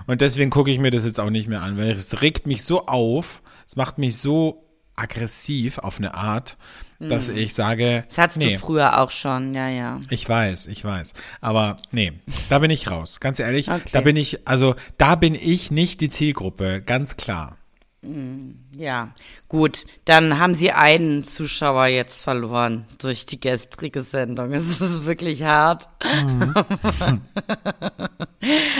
Und 0.05 0.21
deswegen 0.21 0.51
gucke 0.51 0.69
ich 0.69 0.77
mir 0.77 0.91
das 0.91 1.03
jetzt 1.03 1.19
auch 1.19 1.31
nicht 1.31 1.47
mehr 1.47 1.63
an, 1.63 1.77
weil 1.77 1.89
es 1.89 2.21
regt 2.21 2.45
mich 2.45 2.63
so 2.63 2.85
auf, 2.85 3.41
es 3.67 3.75
macht 3.75 3.97
mich 3.97 4.17
so 4.17 4.69
aggressiv 4.95 5.79
auf 5.79 5.97
eine 5.97 6.13
Art, 6.13 6.55
dass 6.99 7.31
mm. 7.31 7.37
ich 7.37 7.55
sage. 7.55 8.03
Das 8.09 8.17
hattest 8.19 8.37
nee. 8.37 8.53
du 8.53 8.59
früher 8.59 9.01
auch 9.01 9.09
schon, 9.09 9.55
ja, 9.55 9.69
ja. 9.69 9.99
Ich 10.11 10.29
weiß, 10.29 10.67
ich 10.67 10.83
weiß. 10.85 11.13
Aber 11.41 11.77
nee, 11.91 12.13
da 12.49 12.59
bin 12.59 12.69
ich 12.69 12.91
raus. 12.91 13.19
Ganz 13.19 13.39
ehrlich, 13.39 13.71
okay. 13.71 13.89
da 13.93 14.01
bin 14.01 14.15
ich, 14.15 14.47
also 14.47 14.75
da 14.99 15.15
bin 15.15 15.33
ich 15.33 15.71
nicht 15.71 16.01
die 16.01 16.09
Zielgruppe, 16.09 16.83
ganz 16.85 17.17
klar. 17.17 17.58
Mm, 18.01 18.51
ja, 18.77 19.13
gut, 19.49 19.85
dann 20.05 20.39
haben 20.39 20.55
Sie 20.55 20.71
einen 20.71 21.25
Zuschauer 21.25 21.87
jetzt 21.87 22.21
verloren 22.21 22.85
durch 22.97 23.25
die 23.25 23.39
gestrige 23.39 24.03
Sendung. 24.03 24.53
Es 24.59 24.79
ist 24.79 25.05
wirklich 25.05 25.43
hart. 25.43 25.89
Mhm. 26.03 26.53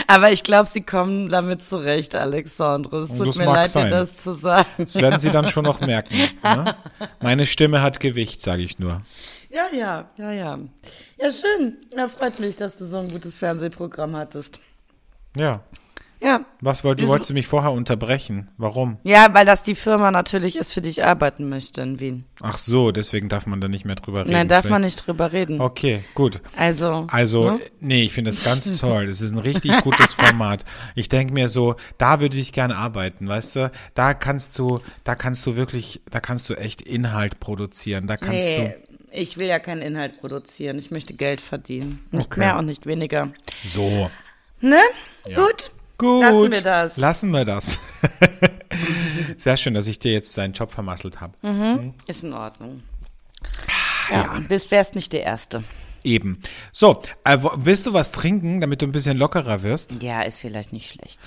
Aber 0.06 0.32
ich 0.32 0.42
glaube, 0.42 0.68
Sie 0.70 0.80
kommen 0.80 1.28
damit 1.28 1.62
zurecht, 1.62 2.14
Alexandre. 2.14 3.00
Es 3.00 3.10
tut 3.10 3.28
das 3.28 3.36
mir 3.36 3.44
leid, 3.44 3.68
sein. 3.68 3.84
dir 3.86 3.90
das 3.90 4.16
zu 4.16 4.32
sagen. 4.32 4.68
Das 4.78 4.96
werden 4.96 5.18
Sie 5.18 5.30
dann 5.30 5.48
schon 5.48 5.64
noch 5.64 5.80
merken. 5.86 6.16
Ne? 6.42 6.74
Meine 7.20 7.44
Stimme 7.44 7.82
hat 7.82 8.00
Gewicht, 8.00 8.40
sage 8.40 8.62
ich 8.62 8.78
nur. 8.78 9.02
Ja, 9.50 9.66
ja, 9.76 10.08
ja, 10.16 10.32
ja. 10.32 10.58
Ja, 11.18 11.30
schön. 11.30 11.76
Ja, 11.94 12.08
freut 12.08 12.38
mich, 12.40 12.56
dass 12.56 12.78
du 12.78 12.86
so 12.86 12.98
ein 12.98 13.10
gutes 13.10 13.36
Fernsehprogramm 13.36 14.16
hattest. 14.16 14.60
Ja, 15.36 15.62
ja. 16.22 16.44
Was 16.60 16.84
wollt, 16.84 17.00
du 17.00 17.08
wolltest 17.08 17.30
du 17.30 17.34
mich 17.34 17.46
vorher 17.46 17.72
unterbrechen? 17.72 18.50
Warum? 18.58 18.98
Ja, 19.04 19.32
weil 19.32 19.46
das 19.46 19.62
die 19.62 19.74
Firma 19.74 20.10
natürlich 20.10 20.56
ist, 20.56 20.72
für 20.72 20.82
die 20.82 20.90
ich 20.90 21.04
arbeiten 21.04 21.48
möchte 21.48 21.80
in 21.80 21.98
Wien. 21.98 22.24
Ach 22.40 22.58
so, 22.58 22.92
deswegen 22.92 23.30
darf 23.30 23.46
man 23.46 23.60
da 23.60 23.68
nicht 23.68 23.86
mehr 23.86 23.94
drüber 23.94 24.20
reden. 24.20 24.32
Nein, 24.32 24.48
darf 24.48 24.62
Vielleicht. 24.62 24.70
man 24.72 24.82
nicht 24.82 25.06
drüber 25.06 25.32
reden. 25.32 25.60
Okay, 25.60 26.04
gut. 26.14 26.42
Also. 26.56 27.06
Also, 27.10 27.52
ne? 27.52 27.60
nee, 27.80 28.02
ich 28.02 28.12
finde 28.12 28.30
das 28.30 28.44
ganz 28.44 28.76
toll. 28.78 29.06
Das 29.06 29.22
ist 29.22 29.32
ein 29.32 29.38
richtig 29.38 29.80
gutes 29.80 30.12
Format. 30.12 30.64
Ich 30.94 31.08
denke 31.08 31.32
mir 31.32 31.48
so, 31.48 31.76
da 31.96 32.20
würde 32.20 32.36
ich 32.36 32.52
gerne 32.52 32.76
arbeiten, 32.76 33.26
weißt 33.26 33.56
du? 33.56 33.72
Da 33.94 34.12
kannst 34.12 34.58
du, 34.58 34.80
da 35.04 35.14
kannst 35.14 35.46
du 35.46 35.56
wirklich, 35.56 36.02
da 36.10 36.20
kannst 36.20 36.50
du 36.50 36.54
echt 36.54 36.82
Inhalt 36.82 37.40
produzieren. 37.40 38.06
Da 38.06 38.18
kannst 38.18 38.58
nee. 38.58 38.68
du. 38.68 38.90
Ich 39.12 39.38
will 39.38 39.46
ja 39.46 39.58
keinen 39.58 39.82
Inhalt 39.82 40.20
produzieren. 40.20 40.78
Ich 40.78 40.90
möchte 40.90 41.14
Geld 41.14 41.40
verdienen. 41.40 42.04
Nicht 42.10 42.26
okay. 42.26 42.40
mehr 42.40 42.58
und 42.58 42.66
nicht 42.66 42.86
weniger. 42.86 43.32
So. 43.64 44.10
Ne? 44.60 44.78
Ja. 45.26 45.36
Gut. 45.36 45.72
Gut. 46.00 46.22
Lassen 46.22 46.52
wir 46.52 46.62
das. 46.62 46.96
Lassen 46.96 47.30
wir 47.30 47.44
das. 47.44 47.78
Sehr 49.36 49.56
schön, 49.56 49.74
dass 49.74 49.86
ich 49.86 49.98
dir 49.98 50.12
jetzt 50.12 50.36
deinen 50.38 50.54
Job 50.54 50.72
vermasselt 50.72 51.20
habe. 51.20 51.34
Mhm. 51.42 51.50
Mhm. 51.52 51.94
Ist 52.06 52.24
in 52.24 52.32
Ordnung. 52.32 52.82
Ja, 54.10 54.22
ja. 54.22 54.40
bist 54.48 54.70
wärst 54.70 54.94
nicht 54.94 55.12
der 55.12 55.22
Erste. 55.22 55.62
Eben. 56.02 56.40
So, 56.72 57.02
äh, 57.24 57.38
willst 57.56 57.86
du 57.86 57.92
was 57.92 58.10
trinken, 58.12 58.60
damit 58.60 58.80
du 58.80 58.86
ein 58.86 58.92
bisschen 58.92 59.18
lockerer 59.18 59.62
wirst? 59.62 60.02
Ja, 60.02 60.22
ist 60.22 60.40
vielleicht 60.40 60.72
nicht 60.72 60.90
schlecht. 60.90 61.20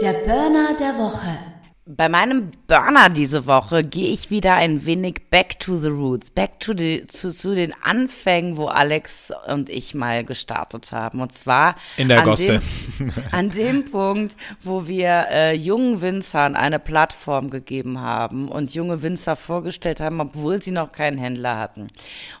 Der 0.00 0.12
Burner 0.12 0.76
der 0.78 0.96
Woche. 0.96 1.38
Bei 1.86 2.08
meinem 2.08 2.50
Burner 2.66 3.10
diese 3.10 3.44
Woche 3.44 3.84
gehe 3.84 4.10
ich 4.10 4.30
wieder 4.30 4.54
ein 4.54 4.86
wenig 4.86 5.16
back 5.30 5.60
to 5.60 5.76
the 5.76 5.88
roots, 5.88 6.30
back 6.30 6.58
to 6.58 6.72
the, 6.74 7.06
zu, 7.08 7.30
zu 7.30 7.54
den 7.54 7.74
Anfängen, 7.82 8.56
wo 8.56 8.68
Alex 8.68 9.30
und 9.48 9.68
ich 9.68 9.94
mal 9.94 10.24
gestartet 10.24 10.92
haben. 10.92 11.20
Und 11.20 11.36
zwar 11.36 11.76
in 11.98 12.08
der 12.08 12.20
an 12.20 12.24
Gosse. 12.24 12.62
Dem, 12.98 13.12
an 13.32 13.50
dem 13.50 13.84
Punkt, 13.84 14.34
wo 14.62 14.86
wir 14.86 15.26
äh, 15.30 15.54
jungen 15.54 16.00
Winzern 16.00 16.56
eine 16.56 16.78
Plattform 16.78 17.50
gegeben 17.50 18.00
haben 18.00 18.48
und 18.48 18.72
junge 18.72 19.02
Winzer 19.02 19.36
vorgestellt 19.36 20.00
haben, 20.00 20.20
obwohl 20.20 20.62
sie 20.62 20.70
noch 20.70 20.90
keinen 20.90 21.18
Händler 21.18 21.58
hatten. 21.58 21.88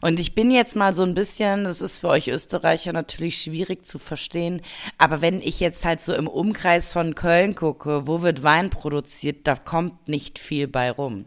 Und 0.00 0.20
ich 0.20 0.34
bin 0.34 0.50
jetzt 0.50 0.74
mal 0.74 0.94
so 0.94 1.02
ein 1.02 1.12
bisschen, 1.12 1.64
das 1.64 1.82
ist 1.82 1.98
für 1.98 2.08
euch 2.08 2.28
Österreicher 2.28 2.94
natürlich 2.94 3.42
schwierig 3.42 3.86
zu 3.86 3.98
verstehen, 3.98 4.62
aber 4.96 5.20
wenn 5.20 5.42
ich 5.42 5.60
jetzt 5.60 5.84
halt 5.84 6.00
so 6.00 6.14
im 6.14 6.28
Umkreis 6.28 6.94
von 6.94 7.14
Köln 7.14 7.54
gucke, 7.54 8.06
wo 8.06 8.22
wird 8.22 8.42
Wein 8.42 8.70
produziert, 8.70 9.33
da 9.42 9.56
kommt 9.56 10.08
nicht 10.08 10.38
viel 10.38 10.68
bei 10.68 10.90
rum. 10.90 11.26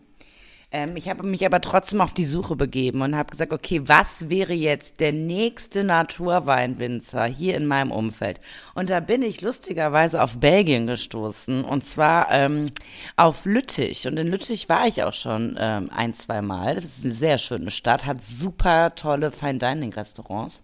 Ähm, 0.70 0.98
ich 0.98 1.08
habe 1.08 1.26
mich 1.26 1.46
aber 1.46 1.62
trotzdem 1.62 2.02
auf 2.02 2.14
die 2.14 2.26
Suche 2.26 2.58
begeben 2.58 3.02
und 3.02 3.16
habe 3.16 3.32
gesagt, 3.32 3.54
okay, 3.54 3.82
was 3.86 4.30
wäre 4.30 4.54
jetzt 4.54 5.00
der 5.00 5.14
nächste 5.14 5.86
Naturweinwinzer 5.86 7.24
hier 7.26 7.56
in 7.56 7.66
meinem 7.66 7.92
Umfeld? 7.92 8.42
Und 8.76 8.90
da 8.90 9.00
bin 9.00 9.22
ich 9.22 9.40
lustigerweise 9.42 10.22
auf 10.22 10.40
Belgien 10.40 10.86
gestoßen 10.86 11.64
und 11.64 11.86
zwar 11.86 12.30
ähm, 12.32 12.72
auf 13.16 13.46
Lüttich. 13.46 14.08
Und 14.08 14.18
in 14.20 14.28
Lüttich 14.28 14.68
war 14.68 14.88
ich 14.88 15.04
auch 15.04 15.14
schon 15.14 15.56
ähm, 15.58 15.90
ein, 15.96 16.14
zwei 16.14 16.42
Mal. 16.42 16.76
Das 16.76 16.84
ist 16.84 17.06
eine 17.06 17.14
sehr 17.14 17.38
schöne 17.38 17.72
Stadt, 17.72 18.06
hat 18.06 18.22
super 18.22 18.94
tolle 18.96 19.32
Fine 19.32 19.60
Dining 19.60 19.94
Restaurants. 19.94 20.62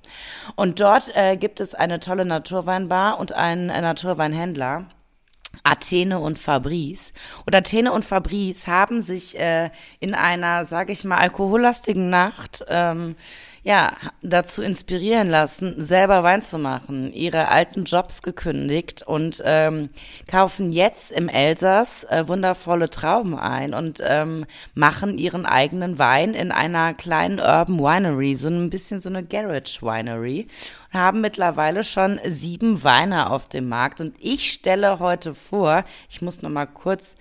Und 0.58 0.82
dort 0.82 1.16
äh, 1.16 1.38
gibt 1.38 1.62
es 1.62 1.76
eine 1.76 2.02
tolle 2.02 2.26
Naturweinbar 2.26 3.20
und 3.20 3.32
einen 3.32 3.70
äh, 3.70 3.80
Naturweinhändler. 3.80 4.86
Athene 5.64 6.20
und 6.20 6.40
Fabrice. 6.40 7.14
Und 7.46 7.56
Athene 7.56 7.92
und 7.92 8.04
Fabrice 8.04 8.68
haben 8.68 9.02
sich 9.02 9.40
äh, 9.40 9.70
in 10.00 10.14
einer, 10.16 10.66
sage 10.66 10.92
ich 10.92 11.04
mal, 11.04 11.18
alkohollastigen 11.18 12.10
Nacht 12.10 12.66
ähm, 12.68 13.16
ja, 13.66 13.94
dazu 14.22 14.62
inspirieren 14.62 15.30
lassen, 15.30 15.76
selber 15.78 16.22
Wein 16.22 16.42
zu 16.42 16.58
machen, 16.58 17.14
ihre 17.14 17.48
alten 17.48 17.86
Jobs 17.86 18.22
gekündigt 18.22 19.04
und 19.04 19.42
ähm, 19.46 19.90
kaufen 20.30 20.74
jetzt 20.74 21.14
im 21.14 21.30
Elsass 21.30 22.04
äh, 22.04 22.28
wundervolle 22.28 22.90
Trauben 22.90 23.40
ein 23.40 23.74
und 23.74 24.02
ähm, 24.06 24.46
machen 24.76 25.18
ihren 25.18 25.46
eigenen 25.46 25.98
Wein 25.98 26.34
in 26.34 26.52
einer 26.52 26.94
kleinen 26.94 27.40
Urban 27.40 27.80
Winery, 27.80 28.36
so 28.36 28.50
ein 28.50 28.70
bisschen 28.70 29.00
so 29.00 29.08
eine 29.08 29.24
Garage 29.24 29.82
Winery. 29.82 30.48
Und 30.92 31.00
haben 31.00 31.22
mittlerweile 31.22 31.86
schon 31.86 32.20
sieben 32.28 32.84
Weine 32.84 33.30
auf 33.30 33.48
dem 33.48 33.70
Markt 33.70 34.02
und 34.02 34.14
ich 34.20 34.52
stelle 34.52 35.00
heute 35.00 35.34
vor, 35.34 35.86
ich 36.10 36.22
muss 36.22 36.42
noch 36.42 36.50
mal 36.50 36.66
kurz 36.66 37.16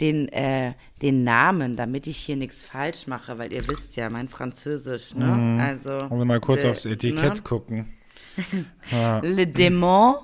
den, 0.00 0.28
äh, 0.28 0.74
den 1.02 1.24
Namen, 1.24 1.76
damit 1.76 2.06
ich 2.06 2.16
hier 2.16 2.36
nichts 2.36 2.64
falsch 2.64 3.06
mache, 3.06 3.38
weil 3.38 3.52
ihr 3.52 3.66
wisst 3.68 3.96
ja, 3.96 4.10
mein 4.10 4.28
Französisch, 4.28 5.14
ne? 5.14 5.26
Mhm. 5.26 5.60
Also. 5.60 5.90
Wollen 5.90 6.20
wir 6.20 6.24
mal 6.24 6.40
kurz 6.40 6.64
le, 6.64 6.70
aufs 6.70 6.84
Etikett 6.84 7.36
ne? 7.36 7.42
gucken. 7.42 7.94
ja. 8.90 9.20
Le 9.20 9.46
Démon 9.46 10.16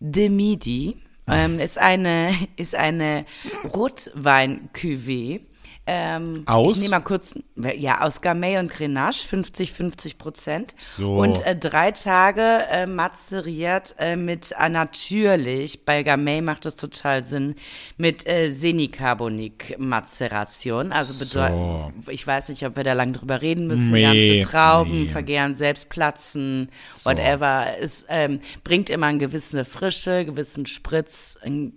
de 0.00 0.28
Midi 0.28 0.96
ähm, 1.26 1.58
ist 1.58 1.78
eine, 1.78 2.32
ist 2.56 2.74
eine 2.74 3.26
Rotwein-Cuvée 3.64 5.40
ähm, 5.90 6.42
aus? 6.44 6.76
Ich 6.76 6.82
nehme 6.82 6.96
mal 6.96 7.00
kurz, 7.00 7.34
ja, 7.56 8.02
aus 8.02 8.20
Gamay 8.20 8.58
und 8.58 8.70
Grenache, 8.70 9.26
50, 9.26 9.72
50 9.72 10.18
Prozent. 10.18 10.74
So. 10.76 11.16
Und 11.16 11.40
äh, 11.46 11.56
drei 11.56 11.92
Tage 11.92 12.42
äh, 12.70 12.86
mazeriert 12.86 13.94
äh, 13.98 14.14
mit, 14.14 14.54
äh, 14.58 14.68
natürlich, 14.68 15.86
bei 15.86 16.02
Gamay 16.02 16.42
macht 16.42 16.66
das 16.66 16.76
total 16.76 17.22
Sinn, 17.22 17.54
mit 17.96 18.28
äh, 18.28 18.50
Senicarbonik-Mazeration. 18.50 20.92
Also 20.92 21.18
bedeutet, 21.18 21.56
so. 22.04 22.10
ich 22.10 22.26
weiß 22.26 22.50
nicht, 22.50 22.66
ob 22.66 22.76
wir 22.76 22.84
da 22.84 22.92
lang 22.92 23.14
drüber 23.14 23.40
reden 23.40 23.66
müssen, 23.66 23.90
nee, 23.90 24.02
ganze 24.02 24.40
Trauben, 24.50 25.04
nee. 25.04 25.08
vergären, 25.08 25.54
selbst 25.54 25.88
platzen, 25.88 26.70
so. 26.94 27.08
whatever. 27.08 27.78
Es 27.80 28.04
ähm, 28.10 28.40
bringt 28.62 28.90
immer 28.90 29.06
eine 29.06 29.16
gewisse 29.16 29.64
Frische, 29.64 30.26
gewissen 30.26 30.66
Spritz, 30.66 31.38
ein, 31.42 31.72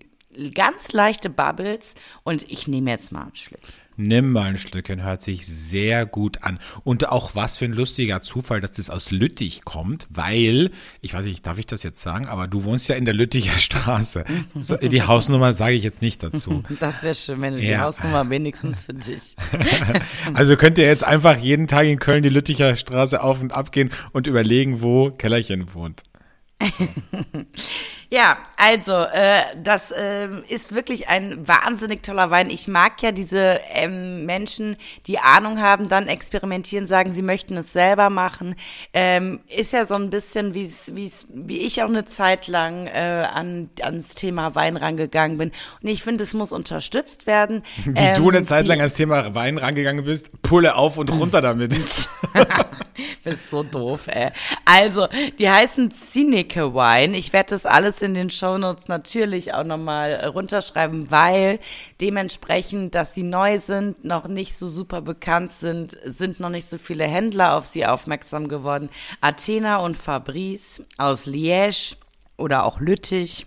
ganz 0.53 0.93
leichte 0.93 1.29
Bubbles 1.29 1.93
und 2.23 2.49
ich 2.51 2.67
nehme 2.67 2.91
jetzt 2.91 3.11
mal 3.11 3.23
einen 3.23 3.35
Schluck. 3.35 3.61
Nimm 4.01 4.31
mal 4.31 4.49
ein 4.49 4.57
Stückchen, 4.57 5.03
hört 5.03 5.21
sich 5.21 5.45
sehr 5.45 6.05
gut 6.05 6.43
an. 6.43 6.59
Und 6.83 7.09
auch 7.09 7.35
was 7.35 7.57
für 7.57 7.65
ein 7.65 7.73
lustiger 7.73 8.21
Zufall, 8.21 8.61
dass 8.61 8.71
das 8.71 8.89
aus 8.89 9.11
Lüttich 9.11 9.63
kommt, 9.63 10.07
weil, 10.09 10.71
ich 11.01 11.13
weiß 11.13 11.25
nicht, 11.25 11.45
darf 11.45 11.59
ich 11.59 11.67
das 11.67 11.83
jetzt 11.83 12.01
sagen, 12.01 12.27
aber 12.27 12.47
du 12.47 12.63
wohnst 12.63 12.89
ja 12.89 12.95
in 12.95 13.05
der 13.05 13.13
Lütticher 13.13 13.57
Straße. 13.57 14.25
So, 14.55 14.77
die 14.77 15.01
Hausnummer 15.07 15.53
sage 15.53 15.75
ich 15.75 15.83
jetzt 15.83 16.01
nicht 16.01 16.23
dazu. 16.23 16.63
Das 16.79 17.03
wäre 17.03 17.15
schön, 17.15 17.41
wenn 17.41 17.53
du 17.53 17.61
ja. 17.61 17.67
die 17.67 17.77
Hausnummer 17.77 18.29
wenigstens 18.29 18.81
für 18.81 18.93
dich. 18.93 19.35
also 20.33 20.55
könnt 20.55 20.77
ihr 20.77 20.85
jetzt 20.85 21.03
einfach 21.03 21.37
jeden 21.37 21.67
Tag 21.67 21.85
in 21.85 21.99
Köln 21.99 22.23
die 22.23 22.29
Lütticher 22.29 22.75
Straße 22.75 23.21
auf 23.21 23.41
und 23.41 23.53
ab 23.53 23.71
gehen 23.71 23.91
und 24.13 24.27
überlegen, 24.27 24.81
wo 24.81 25.11
Kellerchen 25.11 25.73
wohnt. 25.73 26.03
Ja, 28.13 28.39
also 28.57 28.91
äh, 28.91 29.43
das 29.63 29.89
äh, 29.91 30.27
ist 30.49 30.75
wirklich 30.75 31.07
ein 31.07 31.47
wahnsinnig 31.47 32.03
toller 32.03 32.29
Wein. 32.29 32.49
Ich 32.49 32.67
mag 32.67 33.01
ja 33.01 33.13
diese 33.13 33.61
ähm, 33.69 34.25
Menschen, 34.25 34.75
die 35.07 35.19
Ahnung 35.19 35.61
haben, 35.61 35.87
dann 35.87 36.09
experimentieren, 36.09 36.87
sagen, 36.87 37.13
sie 37.13 37.21
möchten 37.21 37.55
es 37.55 37.71
selber 37.71 38.09
machen. 38.09 38.55
Ähm, 38.93 39.39
ist 39.47 39.71
ja 39.71 39.85
so 39.85 39.95
ein 39.95 40.09
bisschen, 40.09 40.53
wie's, 40.53 40.91
wie's, 40.93 41.25
wie 41.29 41.59
ich 41.59 41.83
auch 41.83 41.87
eine 41.87 42.03
Zeit 42.03 42.49
lang 42.49 42.87
äh, 42.87 43.27
an, 43.33 43.69
ans 43.81 44.13
Thema 44.13 44.55
Wein 44.55 44.75
rangegangen 44.75 45.37
bin. 45.37 45.51
Und 45.81 45.87
ich 45.87 46.03
finde, 46.03 46.25
es 46.25 46.33
muss 46.33 46.51
unterstützt 46.51 47.27
werden. 47.27 47.63
Wie 47.85 47.93
ähm, 47.95 48.15
du 48.15 48.29
eine 48.29 48.43
Zeit 48.43 48.67
lang 48.67 48.79
ans 48.79 48.95
Thema 48.95 49.33
Wein 49.35 49.57
rangegangen 49.57 50.03
bist, 50.03 50.41
pulle 50.41 50.75
auf 50.75 50.97
und 50.97 51.09
runter 51.13 51.39
damit. 51.41 51.73
bist 53.23 53.49
so 53.49 53.63
doof, 53.63 54.07
ey. 54.07 54.31
Also, 54.65 55.07
die 55.39 55.49
heißen 55.49 55.91
Zineke 55.91 56.73
Wine. 56.73 57.15
Ich 57.15 57.31
werde 57.31 57.51
das 57.51 57.65
alles 57.65 58.00
in 58.01 58.13
den 58.13 58.29
Shownotes 58.29 58.87
natürlich 58.87 59.53
auch 59.53 59.63
nochmal 59.63 60.11
äh, 60.11 60.25
runterschreiben, 60.25 61.11
weil 61.11 61.59
dementsprechend, 61.99 62.95
dass 62.95 63.13
sie 63.13 63.23
neu 63.23 63.57
sind, 63.57 64.03
noch 64.03 64.27
nicht 64.27 64.55
so 64.55 64.67
super 64.67 65.01
bekannt 65.01 65.51
sind, 65.51 65.97
sind 66.05 66.39
noch 66.39 66.49
nicht 66.49 66.65
so 66.65 66.77
viele 66.77 67.05
Händler 67.05 67.55
auf 67.55 67.65
sie 67.65 67.85
aufmerksam 67.85 68.47
geworden. 68.47 68.89
Athena 69.21 69.77
und 69.77 69.97
Fabrice 69.97 70.83
aus 70.97 71.25
Liège 71.25 71.95
oder 72.37 72.65
auch 72.65 72.79
Lüttich. 72.79 73.45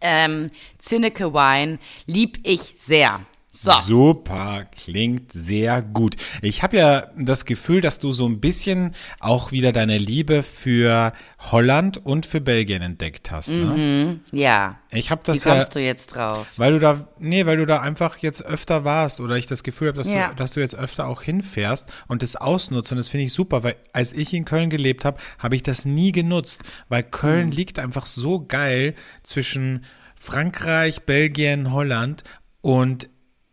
Ähm, 0.00 0.48
Zinneke 0.78 1.32
Wine 1.32 1.78
lieb 2.06 2.40
ich 2.44 2.74
sehr. 2.76 3.20
So. 3.54 3.70
Super, 3.84 4.64
klingt 4.72 5.30
sehr 5.30 5.82
gut. 5.82 6.16
Ich 6.40 6.62
habe 6.62 6.78
ja 6.78 7.08
das 7.18 7.44
Gefühl, 7.44 7.82
dass 7.82 7.98
du 7.98 8.10
so 8.10 8.26
ein 8.26 8.40
bisschen 8.40 8.92
auch 9.20 9.52
wieder 9.52 9.72
deine 9.72 9.98
Liebe 9.98 10.42
für 10.42 11.12
Holland 11.38 11.98
und 11.98 12.24
für 12.24 12.40
Belgien 12.40 12.80
entdeckt 12.80 13.30
hast. 13.30 13.48
Ne? 13.50 14.20
Mhm, 14.32 14.38
ja. 14.38 14.78
Ich 14.90 15.10
habe 15.10 15.20
das 15.22 15.44
Wie 15.44 15.48
kommst 15.50 15.68
ja, 15.68 15.72
du 15.74 15.80
jetzt 15.80 16.06
drauf? 16.14 16.46
weil 16.56 16.72
du 16.72 16.78
da, 16.78 17.06
nee, 17.18 17.44
weil 17.44 17.58
du 17.58 17.66
da 17.66 17.80
einfach 17.82 18.16
jetzt 18.18 18.42
öfter 18.42 18.84
warst 18.86 19.20
oder 19.20 19.36
ich 19.36 19.46
das 19.46 19.62
Gefühl 19.62 19.88
habe, 19.88 19.98
dass, 19.98 20.08
Ja. 20.08 20.28
du, 20.28 20.34
dass 20.36 20.52
du 20.52 20.60
jetzt 20.60 20.74
öfter 20.74 21.06
auch 21.06 21.20
hinfährst 21.20 21.90
und 22.08 22.22
das 22.22 22.36
ausnutzt 22.36 22.90
und 22.90 22.96
das 22.96 23.08
finde 23.08 23.26
ich 23.26 23.34
super, 23.34 23.62
weil 23.62 23.76
als 23.92 24.14
ich 24.14 24.32
in 24.32 24.46
Köln 24.46 24.70
gelebt 24.70 25.04
habe, 25.04 25.18
habe 25.38 25.56
ich 25.56 25.62
das 25.62 25.84
nie 25.84 26.10
genutzt, 26.12 26.62
weil 26.88 27.02
Köln 27.02 27.48
Mhm. 27.48 27.52
liegt 27.52 27.78
einfach 27.78 28.06
so 28.06 28.40
geil 28.46 28.94
zwischen 29.24 29.84
Frankreich, 30.16 31.02
Belgien, 31.02 31.70
Holland 31.70 32.24
und 32.62 33.08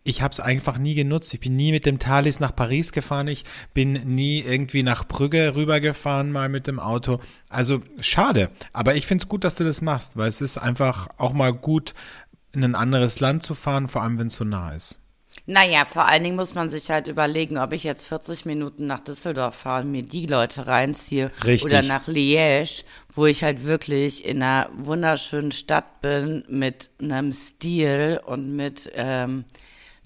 ich 0.09 0.23
habe 0.23 0.31
es 0.31 0.39
einfach 0.39 0.79
nie 0.79 0.95
genutzt. 0.95 1.31
Ich 1.35 1.39
bin 1.39 1.55
nie 1.55 1.71
mit 1.71 1.85
dem 1.85 1.99
Thalys 1.99 2.39
nach 2.39 2.55
Paris 2.55 2.91
gefahren. 2.91 3.27
Ich 3.27 3.43
bin 3.75 3.93
nie 4.15 4.39
irgendwie 4.41 4.81
nach 4.81 5.07
Brügge 5.07 5.53
rübergefahren, 5.55 6.31
mal 6.31 6.49
mit 6.49 6.65
dem 6.65 6.79
Auto. 6.79 7.19
Also 7.47 7.83
schade. 7.99 8.49
Aber 8.73 8.95
ich 8.95 9.05
finde 9.05 9.23
es 9.23 9.29
gut, 9.29 9.43
dass 9.43 9.53
du 9.53 9.63
das 9.63 9.83
machst, 9.83 10.17
weil 10.17 10.27
es 10.27 10.41
ist 10.41 10.57
einfach 10.57 11.09
auch 11.17 11.31
mal 11.31 11.53
gut, 11.53 11.93
in 12.53 12.63
ein 12.63 12.73
anderes 12.73 13.19
Land 13.19 13.43
zu 13.43 13.53
fahren, 13.53 13.87
vor 13.87 14.01
allem 14.01 14.17
wenn 14.17 14.27
es 14.27 14.35
so 14.35 14.43
nah 14.43 14.73
ist. 14.73 14.97
Naja, 15.45 15.85
vor 15.85 16.07
allen 16.07 16.23
Dingen 16.23 16.35
muss 16.35 16.55
man 16.55 16.69
sich 16.69 16.89
halt 16.89 17.07
überlegen, 17.07 17.59
ob 17.59 17.71
ich 17.71 17.83
jetzt 17.83 18.07
40 18.07 18.45
Minuten 18.45 18.87
nach 18.87 19.01
Düsseldorf 19.01 19.55
fahre 19.55 19.83
und 19.83 19.91
mir 19.91 20.03
die 20.03 20.25
Leute 20.25 20.65
reinziehe. 20.65 21.31
Richtig. 21.45 21.71
Oder 21.71 21.83
nach 21.83 22.07
Liège, 22.07 22.83
wo 23.13 23.27
ich 23.27 23.43
halt 23.43 23.63
wirklich 23.63 24.25
in 24.25 24.41
einer 24.41 24.69
wunderschönen 24.75 25.51
Stadt 25.51 26.01
bin 26.01 26.43
mit 26.49 26.89
einem 26.99 27.31
Stil 27.31 28.19
und 28.25 28.55
mit 28.55 28.91
ähm, 28.95 29.45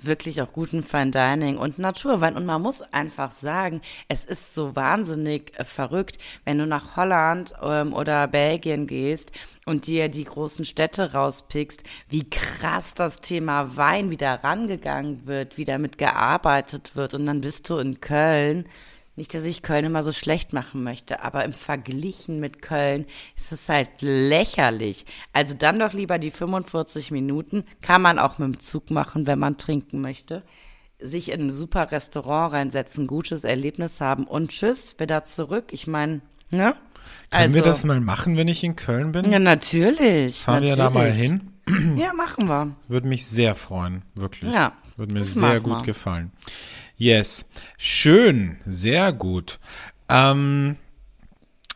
wirklich 0.06 0.42
auch 0.42 0.52
guten 0.52 0.84
Fine 0.84 1.12
Dining 1.12 1.58
und 1.58 1.80
Naturwein. 1.80 2.36
Und 2.36 2.46
man 2.46 2.62
muss 2.62 2.82
einfach 2.82 3.32
sagen, 3.32 3.82
es 4.08 4.26
ist 4.26 4.54
so 4.54 4.76
wahnsinnig 4.76 5.58
äh, 5.60 5.64
verrückt, 5.64 6.18
wenn 6.46 6.58
du 6.58 6.68
nach 6.68 6.96
Holland 6.96 7.54
ähm, 7.62 7.94
oder 7.94 8.28
Belgien 8.28 8.88
gehst 8.88 9.32
und 9.66 9.88
dir 9.88 10.10
die 10.10 10.26
großen 10.26 10.66
Städte 10.66 11.14
rauspickst, 11.14 11.84
wie 12.10 12.30
krass 12.30 12.94
das 12.94 13.22
Thema 13.22 13.78
Wein 13.78 14.10
wieder 14.10 14.44
rangegangen 14.44 15.26
wird, 15.26 15.58
wie 15.58 15.66
damit 15.66 15.98
gearbeitet 15.98 16.96
wird. 16.96 17.14
Und 17.14 17.26
dann 17.26 17.42
bist 17.42 17.70
du 17.70 17.78
in 17.78 18.02
Köln. 18.02 18.66
Nicht, 19.15 19.36
dass 19.36 19.46
ich 19.46 19.62
Köln 19.62 19.86
immer 19.86 20.01
so 20.01 20.12
schlecht 20.12 20.53
machen 20.53 20.84
möchte, 20.84 21.24
aber 21.24 21.46
im 21.46 21.53
Verglichen 21.53 22.39
mit 22.39 22.63
Köln 22.63 23.05
ist 23.38 23.51
es 23.51 23.70
halt 23.70 23.89
lächerlich. 24.01 25.05
Also 25.34 25.53
dann 25.53 25.77
doch 25.77 25.93
lieber 25.93 26.17
die 26.17 26.32
45 26.32 27.12
Minuten. 27.12 27.63
Kann 27.82 28.01
man 28.01 28.17
auch 28.17 28.39
mit 28.39 28.48
dem 28.48 28.60
Zug 28.60 28.89
machen, 28.89 29.27
wenn 29.27 29.38
man 29.38 29.58
trinken 29.58 30.01
möchte. 30.01 30.41
Sich 31.00 31.32
in 31.32 31.41
ein 31.41 31.51
super 31.51 31.91
Restaurant 31.91 32.53
reinsetzen, 32.53 33.05
gutes 33.05 33.43
Erlebnis 33.43 34.01
haben 34.01 34.25
und 34.25 34.50
tschüss, 34.50 34.96
wieder 34.98 35.24
zurück. 35.25 35.65
Ich 35.72 35.86
meine, 35.86 36.22
ne? 36.50 36.75
Können 37.29 37.53
wir 37.53 37.62
das 37.62 37.84
mal 37.84 38.00
machen, 38.00 38.38
wenn 38.38 38.48
ich 38.48 38.63
in 38.63 38.75
Köln 38.75 39.12
bin? 39.12 39.32
Ja, 39.32 39.38
natürlich. 39.39 40.39
Fahren 40.39 40.63
wir 40.63 40.75
da 40.75 40.89
mal 40.89 41.10
natürlich. 41.10 41.22
hin? 41.22 41.98
Ja, 41.98 42.13
machen 42.13 42.48
wir. 42.48 42.75
Würde 42.88 43.08
mich 43.08 43.25
sehr 43.25 43.55
freuen, 43.55 44.01
wirklich. 44.15 44.51
Ja, 44.51 44.74
Würde 44.98 45.13
mir 45.13 45.24
sehr 45.24 45.41
machen 45.60 45.63
gut 45.63 45.79
wir. 45.82 45.86
gefallen. 45.86 46.32
Yes. 46.98 47.50
Schön, 47.78 48.58
sehr 48.66 49.12
gut. 49.14 49.60
Ähm, 50.10 50.78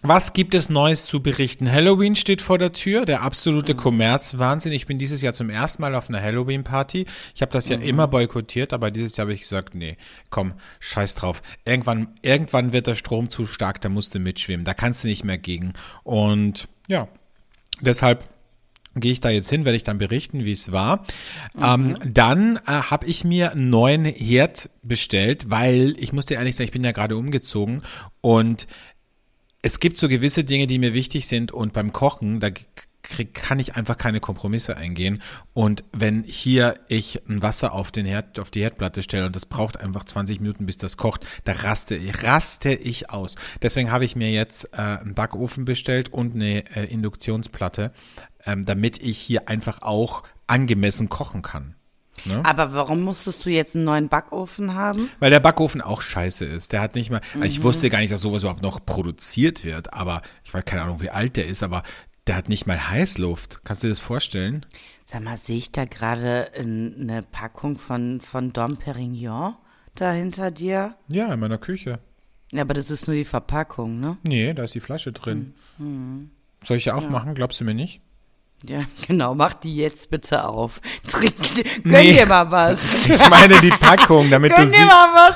was 0.03 0.33
gibt 0.33 0.53
es 0.53 0.69
Neues 0.69 1.05
zu 1.05 1.21
berichten? 1.23 1.69
Halloween 1.71 2.15
steht 2.15 2.41
vor 2.41 2.59
der 2.59 2.71
Tür, 2.71 3.03
der 3.05 3.23
absolute 3.23 3.73
Mhm. 3.73 3.77
Kommerzwahnsinn. 3.77 4.71
Ich 4.71 4.85
bin 4.85 4.99
dieses 4.99 5.21
Jahr 5.21 5.33
zum 5.33 5.49
ersten 5.49 5.81
Mal 5.81 5.95
auf 5.95 6.07
einer 6.07 6.21
Halloween-Party. 6.21 7.07
Ich 7.35 7.41
habe 7.41 7.51
das 7.51 7.67
ja 7.67 7.77
Mhm. 7.77 7.83
immer 7.83 8.07
boykottiert, 8.07 8.73
aber 8.73 8.91
dieses 8.91 9.17
Jahr 9.17 9.25
habe 9.25 9.33
ich 9.33 9.41
gesagt, 9.41 9.73
nee, 9.75 9.97
komm, 10.29 10.53
scheiß 10.79 11.15
drauf. 11.15 11.41
Irgendwann, 11.65 12.09
irgendwann 12.21 12.73
wird 12.73 12.87
der 12.87 12.95
Strom 12.95 13.29
zu 13.29 13.47
stark, 13.47 13.81
da 13.81 13.89
musst 13.89 14.13
du 14.13 14.19
mitschwimmen, 14.19 14.65
da 14.65 14.73
kannst 14.75 15.03
du 15.03 15.07
nicht 15.07 15.23
mehr 15.23 15.39
gegen. 15.39 15.73
Und 16.03 16.67
ja, 16.87 17.07
deshalb 17.81 18.29
gehe 18.99 19.11
ich 19.11 19.21
da 19.21 19.29
jetzt 19.29 19.49
hin, 19.49 19.65
werde 19.65 19.77
ich 19.77 19.83
dann 19.83 19.97
berichten, 19.97 20.45
wie 20.45 20.51
es 20.51 20.71
war. 20.71 21.03
Ähm, 21.61 21.95
dann 22.05 22.57
äh, 22.57 22.59
habe 22.65 23.05
ich 23.05 23.23
mir 23.23 23.51
einen 23.51 23.69
neuen 23.69 24.05
Herd 24.05 24.69
bestellt, 24.83 25.49
weil 25.49 25.95
ich 25.99 26.13
muss 26.13 26.25
dir 26.25 26.35
ehrlich 26.35 26.55
sagen, 26.55 26.65
ich 26.65 26.71
bin 26.71 26.83
ja 26.83 26.91
gerade 26.91 27.17
umgezogen 27.17 27.81
und 28.21 28.67
es 29.61 29.79
gibt 29.79 29.97
so 29.97 30.07
gewisse 30.07 30.43
Dinge, 30.43 30.67
die 30.67 30.79
mir 30.79 30.93
wichtig 30.93 31.27
sind 31.27 31.51
und 31.51 31.73
beim 31.73 31.91
Kochen, 31.91 32.39
da 32.39 32.49
krieg, 33.09 33.33
kann 33.33 33.59
ich 33.59 33.75
einfach 33.75 33.97
keine 33.97 34.19
Kompromisse 34.19 34.77
eingehen. 34.77 35.21
Und 35.53 35.83
wenn 35.91 36.23
hier 36.23 36.75
ich 36.87 37.21
ein 37.27 37.41
Wasser 37.41 37.73
auf 37.73 37.91
den 37.91 38.05
Herd, 38.05 38.39
auf 38.39 38.51
die 38.51 38.61
Herdplatte 38.61 39.03
stelle 39.03 39.25
und 39.25 39.35
das 39.35 39.45
braucht 39.45 39.79
einfach 39.79 40.05
20 40.05 40.39
Minuten, 40.39 40.65
bis 40.65 40.77
das 40.77 40.97
kocht, 40.97 41.25
da 41.43 41.53
raste 41.53 41.95
ich, 41.95 42.23
raste 42.23 42.73
ich 42.73 43.09
aus. 43.09 43.35
Deswegen 43.61 43.91
habe 43.91 44.05
ich 44.05 44.15
mir 44.15 44.31
jetzt 44.31 44.73
äh, 44.73 44.77
einen 44.77 45.13
Backofen 45.13 45.65
bestellt 45.65 46.13
und 46.13 46.35
eine 46.35 46.63
äh, 46.75 46.85
Induktionsplatte, 46.85 47.91
ähm, 48.45 48.65
damit 48.65 49.01
ich 49.01 49.17
hier 49.17 49.49
einfach 49.49 49.81
auch 49.81 50.23
angemessen 50.47 51.09
kochen 51.09 51.41
kann. 51.41 51.75
Aber 52.43 52.73
warum 52.73 53.03
musstest 53.03 53.45
du 53.45 53.49
jetzt 53.49 53.75
einen 53.75 53.85
neuen 53.85 54.09
Backofen 54.09 54.73
haben? 54.73 55.09
Weil 55.19 55.29
der 55.29 55.39
Backofen 55.39 55.81
auch 55.81 56.01
scheiße 56.01 56.45
ist. 56.45 56.73
Der 56.73 56.81
hat 56.81 56.95
nicht 56.95 57.09
mal, 57.09 57.21
also 57.35 57.45
ich 57.45 57.63
wusste 57.63 57.89
gar 57.89 57.99
nicht, 57.99 58.11
dass 58.11 58.21
sowas 58.21 58.41
überhaupt 58.41 58.61
noch 58.61 58.83
produziert 58.85 59.63
wird, 59.63 59.93
aber 59.93 60.21
ich 60.43 60.53
weiß 60.53 60.65
keine 60.65 60.81
Ahnung, 60.81 61.01
wie 61.01 61.09
alt 61.09 61.37
der 61.37 61.47
ist, 61.47 61.63
aber 61.63 61.83
der 62.27 62.35
hat 62.35 62.49
nicht 62.49 62.67
mal 62.67 62.89
Heißluft. 62.89 63.61
Kannst 63.63 63.83
du 63.83 63.87
dir 63.87 63.91
das 63.91 63.99
vorstellen? 63.99 64.65
Sag 65.05 65.23
mal, 65.23 65.37
sehe 65.37 65.57
ich 65.57 65.71
da 65.71 65.85
gerade 65.85 66.51
in- 66.55 66.95
eine 67.09 67.23
Packung 67.23 67.77
von, 67.79 68.19
von 68.21 68.51
Dom 68.53 68.77
Perignon 68.77 69.55
da 69.95 70.11
hinter 70.11 70.51
dir? 70.51 70.95
Ja, 71.09 71.33
in 71.33 71.39
meiner 71.39 71.57
Küche. 71.57 71.99
Ja, 72.51 72.61
aber 72.61 72.73
das 72.73 72.91
ist 72.91 73.07
nur 73.07 73.15
die 73.15 73.25
Verpackung, 73.25 73.99
ne? 73.99 74.17
Nee, 74.25 74.53
da 74.53 74.63
ist 74.63 74.75
die 74.75 74.79
Flasche 74.79 75.11
drin. 75.11 75.53
Soll 76.63 76.77
ich 76.77 76.85
ja 76.85 76.93
aufmachen? 76.95 77.35
Glaubst 77.35 77.59
du 77.59 77.65
mir 77.65 77.73
nicht? 77.73 78.01
Ja, 78.63 78.81
genau, 79.07 79.35
mach 79.35 79.53
die 79.53 79.75
jetzt 79.75 80.09
bitte 80.09 80.43
auf. 80.45 80.81
Trink, 81.11 81.33
gönn 81.83 81.91
Nee. 81.91 82.13
dir 82.13 82.25
mal 82.25 82.49
was. 82.49 83.07
Ich 83.07 83.29
meine 83.29 83.59
die 83.61 83.69
Packung, 83.69 84.29
damit 84.29 84.51
du 84.53 84.55
Gönn 84.63 84.71
dir 84.71 84.85
mal 84.85 85.31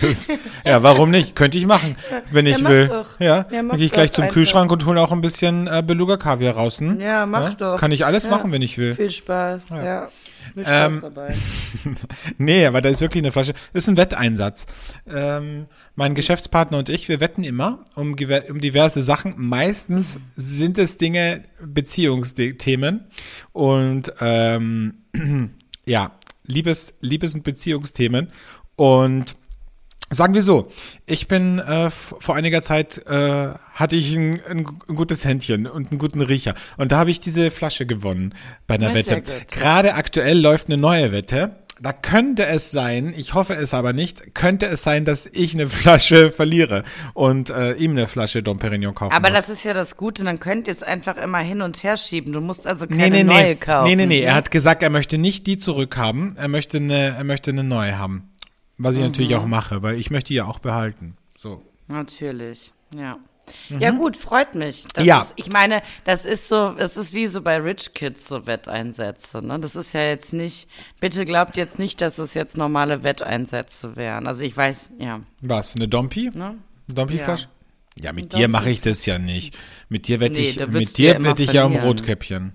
was. 0.00 0.28
Ja, 0.64 0.82
warum 0.82 1.10
nicht? 1.10 1.36
Könnte 1.36 1.58
ich 1.58 1.66
machen, 1.66 1.96
wenn 2.32 2.46
ich 2.46 2.60
mach 2.62 2.70
will. 2.70 2.88
doch. 2.88 3.20
Ja, 3.20 3.26
Ja, 3.50 3.62
dann 3.62 3.70
gehe 3.76 3.86
ich 3.86 3.92
gleich 3.92 4.12
zum 4.12 4.24
einfach. 4.24 4.34
Kühlschrank 4.34 4.72
und 4.72 4.86
hole 4.86 5.00
auch 5.00 5.12
ein 5.12 5.20
bisschen 5.20 5.66
äh, 5.66 5.82
Beluga 5.86 6.16
Kaviar 6.16 6.54
raus. 6.54 6.78
Hm? 6.80 7.00
Ja, 7.00 7.26
mach 7.26 7.52
doch. 7.54 7.76
Kann 7.76 7.92
ich 7.92 8.06
alles 8.06 8.24
Ja. 8.24 8.30
machen, 8.30 8.50
wenn 8.50 8.62
ich 8.62 8.78
will. 8.78 8.94
Viel 8.94 9.10
Spaß, 9.10 9.68
ja. 9.70 10.08
Ähm, 10.56 11.00
dabei. 11.00 11.34
Nee, 12.38 12.66
aber 12.66 12.80
da 12.80 12.88
ist 12.88 13.00
wirklich 13.00 13.22
eine 13.22 13.32
Flasche. 13.32 13.54
Das 13.72 13.84
ist 13.84 13.88
ein 13.88 13.96
Wetteinsatz. 13.96 14.66
Ähm, 15.06 15.66
mein 15.94 16.14
Geschäftspartner 16.14 16.78
und 16.78 16.88
ich, 16.88 17.08
wir 17.08 17.20
wetten 17.20 17.44
immer 17.44 17.84
um, 17.94 18.12
um 18.12 18.60
diverse 18.60 19.02
Sachen. 19.02 19.34
Meistens 19.36 20.18
sind 20.36 20.78
es 20.78 20.96
Dinge, 20.96 21.44
Beziehungsthemen. 21.64 23.06
Und 23.52 24.12
ähm, 24.20 25.04
ja, 25.86 26.12
Liebes, 26.44 26.94
Liebes- 27.00 27.34
und 27.34 27.44
Beziehungsthemen. 27.44 28.28
Und 28.76 29.36
Sagen 30.10 30.32
wir 30.32 30.42
so, 30.42 30.68
ich 31.04 31.28
bin 31.28 31.58
äh, 31.58 31.90
vor 31.90 32.34
einiger 32.34 32.62
Zeit 32.62 33.06
äh, 33.06 33.48
hatte 33.74 33.96
ich 33.96 34.16
ein, 34.16 34.40
ein, 34.48 34.64
gutes 34.64 35.24
Händchen 35.26 35.66
und 35.66 35.90
einen 35.90 35.98
guten 35.98 36.22
Riecher 36.22 36.54
und 36.78 36.92
da 36.92 36.98
habe 36.98 37.10
ich 37.10 37.20
diese 37.20 37.50
Flasche 37.50 37.84
gewonnen 37.84 38.34
bei 38.66 38.76
einer 38.76 38.94
Wette. 38.94 39.22
Gerade 39.50 39.94
aktuell 39.94 40.38
läuft 40.38 40.68
eine 40.68 40.78
neue 40.78 41.12
Wette. 41.12 41.56
Da 41.80 41.92
könnte 41.92 42.46
es 42.46 42.72
sein, 42.72 43.14
ich 43.16 43.34
hoffe 43.34 43.54
es 43.54 43.72
aber 43.72 43.92
nicht, 43.92 44.34
könnte 44.34 44.66
es 44.66 44.82
sein, 44.82 45.04
dass 45.04 45.26
ich 45.26 45.54
eine 45.54 45.68
Flasche 45.68 46.32
verliere 46.32 46.84
und 47.14 47.50
äh, 47.50 47.74
ihm 47.74 47.92
eine 47.92 48.08
Flasche 48.08 48.42
Dom 48.42 48.58
Perignon 48.58 48.94
kaufen 48.94 49.12
Aber 49.12 49.30
muss. 49.30 49.40
das 49.40 49.50
ist 49.50 49.64
ja 49.64 49.74
das 49.74 49.96
Gute, 49.96 50.24
dann 50.24 50.40
könnt 50.40 50.68
ihr 50.68 50.72
es 50.72 50.82
einfach 50.82 51.16
immer 51.18 51.38
hin 51.38 51.60
und 51.62 51.82
her 51.84 51.96
schieben. 51.96 52.32
Du 52.32 52.40
musst 52.40 52.66
also 52.66 52.86
Nee, 52.88 52.96
keine 52.96 53.16
nee, 53.18 53.24
neue 53.24 53.44
nee. 53.44 53.54
kaufen. 53.56 53.88
Nee, 53.90 53.96
nee, 53.96 54.06
nee. 54.06 54.20
Er 54.22 54.32
ne? 54.32 54.36
hat 54.36 54.50
gesagt, 54.50 54.82
er 54.82 54.90
möchte 54.90 55.18
nicht 55.18 55.46
die 55.46 55.58
zurückhaben. 55.58 56.36
Er 56.36 56.48
möchte 56.48 56.78
eine, 56.78 57.14
er 57.16 57.24
möchte 57.24 57.50
eine 57.50 57.62
neue 57.62 57.96
haben. 57.98 58.28
Was 58.78 58.96
ich 58.96 59.02
natürlich 59.02 59.30
Mhm. 59.30 59.36
auch 59.36 59.46
mache, 59.46 59.82
weil 59.82 59.96
ich 59.98 60.10
möchte 60.10 60.28
die 60.28 60.34
ja 60.34 60.46
auch 60.46 60.60
behalten. 60.60 61.16
So. 61.36 61.62
Natürlich, 61.88 62.72
ja. 62.94 63.18
Ja 63.70 63.92
gut, 63.92 64.16
freut 64.16 64.54
mich. 64.54 64.84
Das 64.92 65.02
Mhm. 65.04 65.08
Ja. 65.08 65.22
Ist, 65.22 65.32
ich 65.36 65.50
meine, 65.52 65.82
das 66.04 66.24
ist 66.26 66.48
so, 66.48 66.74
es 66.76 66.96
ist 66.98 67.14
wie 67.14 67.26
so 67.26 67.40
bei 67.40 67.56
Rich 67.56 67.94
Kids 67.94 68.28
so 68.28 68.46
Wetteinsätze. 68.46 69.40
Ne? 69.40 69.58
Das 69.58 69.74
ist 69.74 69.94
ja 69.94 70.02
jetzt 70.02 70.32
nicht, 70.34 70.68
bitte 71.00 71.24
glaubt 71.24 71.56
jetzt 71.56 71.78
nicht, 71.78 72.00
dass 72.02 72.18
es 72.18 72.34
jetzt 72.34 72.56
normale 72.58 73.02
Wetteinsätze 73.04 73.96
wären. 73.96 74.26
Also 74.26 74.42
ich 74.42 74.54
weiß, 74.56 74.92
ja. 74.98 75.20
Was? 75.40 75.76
Eine 75.76 75.88
Dompi? 75.88 76.30
Ne? 76.34 76.56
Dompi-Flasche? 76.88 77.48
Ja, 77.98 78.12
mit 78.12 78.32
dir 78.34 78.48
mache 78.48 78.70
ich 78.70 78.80
das 78.80 79.06
ja 79.06 79.18
nicht. 79.18 79.56
Mit 79.88 80.06
dir 80.08 80.20
wette 80.20 80.40
nee, 80.40 80.48
ich, 80.50 80.66
mit 80.68 80.98
dir 80.98 81.22
wette 81.24 81.42
ich 81.42 81.52
ja 81.52 81.64
um 81.64 81.74
Rotkäppchen. 81.74 82.52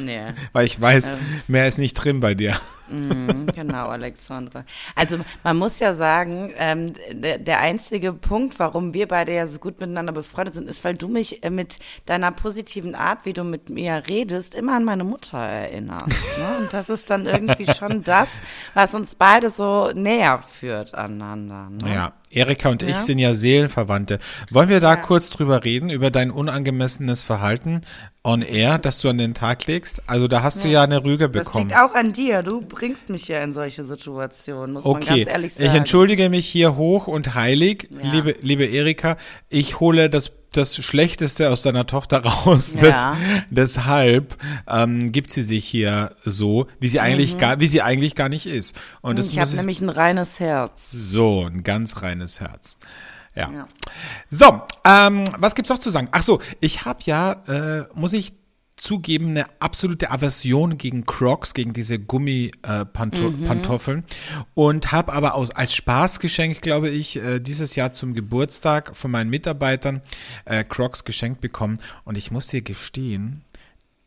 Nee. 0.00 0.20
Weil 0.52 0.64
ich 0.66 0.80
weiß, 0.80 1.10
ähm. 1.10 1.16
mehr 1.48 1.66
ist 1.66 1.78
nicht 1.78 1.94
drin 1.94 2.20
bei 2.20 2.34
dir. 2.34 2.58
Mm, 2.88 3.46
genau, 3.54 3.88
Alexandra. 3.88 4.64
Also 4.94 5.18
man 5.42 5.56
muss 5.56 5.78
ja 5.78 5.94
sagen, 5.94 6.52
ähm, 6.56 6.92
der, 7.12 7.38
der, 7.38 7.60
einzige 7.60 8.12
Punkt, 8.12 8.58
warum 8.58 8.94
wir 8.94 9.08
beide 9.08 9.34
ja 9.34 9.46
so 9.46 9.58
gut 9.58 9.80
miteinander 9.80 10.12
befreundet 10.12 10.54
sind, 10.54 10.68
ist, 10.68 10.84
weil 10.84 10.94
du 10.94 11.08
mich 11.08 11.42
äh, 11.42 11.50
mit 11.50 11.78
deiner 12.06 12.32
positiven 12.32 12.94
Art, 12.94 13.20
wie 13.24 13.32
du 13.32 13.44
mit 13.44 13.70
mir 13.70 14.02
redest, 14.08 14.54
immer 14.54 14.76
an 14.76 14.84
meine 14.84 15.04
Mutter 15.04 15.38
erinnerst. 15.38 16.06
Ne? 16.06 16.58
Und 16.60 16.72
das 16.72 16.88
ist 16.88 17.10
dann 17.10 17.26
irgendwie 17.26 17.66
schon 17.66 18.02
das, 18.04 18.30
was 18.74 18.94
uns 18.94 19.14
beide 19.14 19.50
so 19.50 19.90
näher 19.94 20.42
führt 20.46 20.94
aneinander. 20.94 21.68
Ne? 21.70 21.94
Ja, 21.94 22.12
Erika 22.30 22.68
und 22.68 22.82
ja? 22.82 22.88
ich 22.88 22.96
sind 22.96 23.18
ja 23.18 23.34
Seelenverwandte. 23.34 24.18
Wollen 24.50 24.68
wir 24.68 24.80
da 24.80 24.94
ja. 24.94 24.96
kurz 24.96 25.30
drüber 25.30 25.64
reden, 25.64 25.90
über 25.90 26.10
dein 26.10 26.30
unangemessenes 26.30 27.22
Verhalten 27.22 27.82
on 28.26 28.42
air, 28.42 28.78
das 28.78 28.98
du 28.98 29.08
an 29.08 29.18
den 29.18 29.34
Tag 29.34 29.66
legst? 29.66 30.02
Also 30.06 30.28
da 30.28 30.42
hast 30.42 30.56
ja. 30.56 30.62
du 30.62 30.68
ja 30.68 30.82
eine 30.82 31.04
Rüge 31.04 31.28
bekommen. 31.28 31.68
Das 31.68 31.78
liegt 31.78 31.90
auch 31.90 31.94
an 31.94 32.12
dir. 32.12 32.42
Du 32.42 32.60
bringst 32.60 33.08
mich 33.08 33.28
ja 33.28 33.40
in 33.40 33.52
solche 33.52 33.84
Situationen, 33.84 34.74
muss 34.74 34.84
okay. 34.84 35.08
man 35.08 35.18
ganz 35.18 35.28
ehrlich 35.28 35.54
sagen. 35.54 35.66
Ich 35.66 35.74
entschuldige 35.74 36.28
mich 36.28 36.46
hier 36.46 36.76
hoch 36.76 37.06
und 37.06 37.34
heilig, 37.34 37.88
liebe, 37.90 38.34
liebe 38.42 38.66
Erika. 38.66 39.16
Ich 39.48 39.80
hole 39.80 40.10
das 40.10 40.32
das 40.56 40.74
Schlechteste 40.76 41.50
aus 41.50 41.62
deiner 41.62 41.86
Tochter 41.86 42.24
raus. 42.24 42.74
Ja. 42.74 42.80
Das, 42.80 43.06
deshalb 43.50 44.36
ähm, 44.68 45.12
gibt 45.12 45.30
sie 45.30 45.42
sich 45.42 45.64
hier 45.64 46.12
so, 46.24 46.66
wie 46.80 46.88
sie 46.88 47.00
eigentlich 47.00 47.34
mhm. 47.34 47.38
gar, 47.38 47.60
wie 47.60 47.66
sie 47.66 47.82
eigentlich 47.82 48.14
gar 48.14 48.28
nicht 48.28 48.46
ist. 48.46 48.74
Und 49.02 49.18
das 49.18 49.30
ich 49.30 49.38
habe 49.38 49.54
nämlich 49.54 49.80
ein 49.80 49.90
reines 49.90 50.40
Herz. 50.40 50.90
So, 50.90 51.44
ein 51.44 51.62
ganz 51.62 52.02
reines 52.02 52.40
Herz. 52.40 52.78
Ja. 53.36 53.52
ja. 53.52 53.68
So, 54.28 54.62
ähm, 54.84 55.24
was 55.38 55.54
gibt's 55.54 55.70
noch 55.70 55.78
zu 55.78 55.90
sagen? 55.90 56.08
Ach 56.10 56.22
so, 56.22 56.40
ich 56.60 56.84
habe 56.84 56.98
ja, 57.04 57.32
äh, 57.46 57.84
muss 57.94 58.12
ich 58.12 58.34
zugeben, 58.76 59.30
eine 59.30 59.46
absolute 59.60 60.10
Aversion 60.10 60.76
gegen 60.76 61.06
Crocs, 61.06 61.54
gegen 61.54 61.72
diese 61.72 61.98
Gummipantoffeln. 61.98 63.98
Äh, 63.98 64.02
mhm. 64.02 64.44
Und 64.54 64.92
habe 64.92 65.14
aber 65.14 65.34
aus, 65.34 65.50
als 65.50 65.74
Spaßgeschenk, 65.74 66.60
glaube 66.60 66.90
ich, 66.90 67.16
äh, 67.16 67.40
dieses 67.40 67.74
Jahr 67.74 67.92
zum 67.92 68.14
Geburtstag 68.14 68.94
von 68.94 69.10
meinen 69.10 69.30
Mitarbeitern 69.30 70.02
äh, 70.44 70.62
Crocs 70.62 71.04
geschenkt 71.04 71.40
bekommen. 71.40 71.78
Und 72.04 72.18
ich 72.18 72.30
muss 72.30 72.48
dir 72.48 72.62
gestehen, 72.62 73.42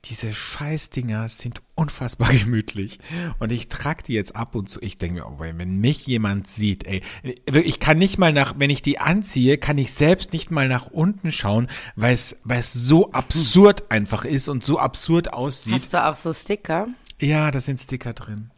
diese 0.10 0.34
Scheißdinger 0.34 1.30
sind 1.30 1.62
unfassbar 1.76 2.30
gemütlich. 2.34 3.00
Und 3.40 3.52
ich 3.52 3.70
trage 3.70 4.04
die 4.04 4.14
jetzt 4.14 4.36
ab 4.36 4.56
und 4.56 4.70
zu. 4.70 4.80
Ich 4.82 4.98
denke 4.98 5.22
mir, 5.22 5.28
oh, 5.28 5.36
wenn 5.40 5.80
mich 5.80 6.06
jemand 6.08 6.48
sieht, 6.48 6.86
ey, 6.88 7.04
ich 7.52 7.80
kann 7.80 7.98
nicht 7.98 8.18
mal 8.18 8.34
nach, 8.34 8.56
wenn 8.58 8.70
ich 8.70 8.82
die 8.82 9.00
anziehe, 9.00 9.58
kann 9.58 9.78
ich 9.78 9.94
selbst 9.94 10.34
nicht 10.34 10.52
mal 10.52 10.68
nach 10.68 10.88
unten 10.88 11.32
schauen, 11.32 11.68
weil 11.96 12.14
es, 12.14 12.38
weil 12.44 12.60
es 12.60 12.74
so 12.74 13.12
absurd 13.12 13.92
einfach 13.92 14.26
ist 14.26 14.50
und 14.50 14.64
so 14.64 14.80
absurd 14.80 15.34
aussieht. 15.34 15.76
Hast 15.76 15.94
du 15.94 16.06
auch 16.06 16.16
so 16.16 16.34
Sticker? 16.34 16.88
Ja, 17.20 17.52
da 17.52 17.60
sind 17.62 17.80
Sticker 17.80 18.14
drin. 18.14 18.52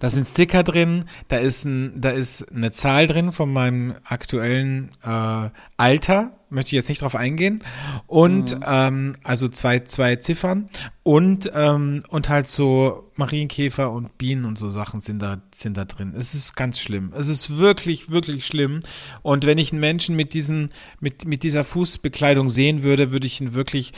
Da 0.00 0.08
sind 0.08 0.26
Sticker 0.26 0.62
drin, 0.62 1.04
da 1.28 1.36
ist, 1.36 1.64
ein, 1.64 2.00
da 2.00 2.10
ist 2.10 2.50
eine 2.50 2.72
Zahl 2.72 3.06
drin 3.06 3.32
von 3.32 3.52
meinem 3.52 3.96
aktuellen 4.04 4.90
äh, 5.04 5.50
Alter, 5.76 6.37
möchte 6.50 6.68
ich 6.68 6.72
jetzt 6.72 6.88
nicht 6.88 7.02
drauf 7.02 7.14
eingehen. 7.14 7.62
Und 8.06 8.56
mhm. 8.56 8.64
ähm, 8.66 9.16
also 9.22 9.48
zwei, 9.48 9.80
zwei 9.80 10.16
Ziffern 10.16 10.68
und, 11.02 11.50
ähm, 11.54 12.02
und 12.08 12.28
halt 12.28 12.48
so 12.48 13.10
Marienkäfer 13.16 13.90
und 13.90 14.16
Bienen 14.18 14.44
und 14.44 14.58
so 14.58 14.70
Sachen 14.70 15.00
sind 15.00 15.20
da, 15.20 15.42
sind 15.54 15.76
da 15.76 15.84
drin. 15.84 16.14
Es 16.16 16.34
ist 16.34 16.56
ganz 16.56 16.78
schlimm. 16.78 17.12
Es 17.16 17.28
ist 17.28 17.56
wirklich, 17.56 18.10
wirklich 18.10 18.46
schlimm. 18.46 18.80
Und 19.22 19.46
wenn 19.46 19.58
ich 19.58 19.72
einen 19.72 19.80
Menschen 19.80 20.16
mit 20.16 20.34
diesen, 20.34 20.70
mit, 21.00 21.26
mit 21.26 21.42
dieser 21.42 21.64
Fußbekleidung 21.64 22.48
sehen 22.48 22.82
würde, 22.82 23.10
würde 23.10 23.26
ich 23.26 23.40
ihn 23.40 23.54
wirklich 23.54 23.92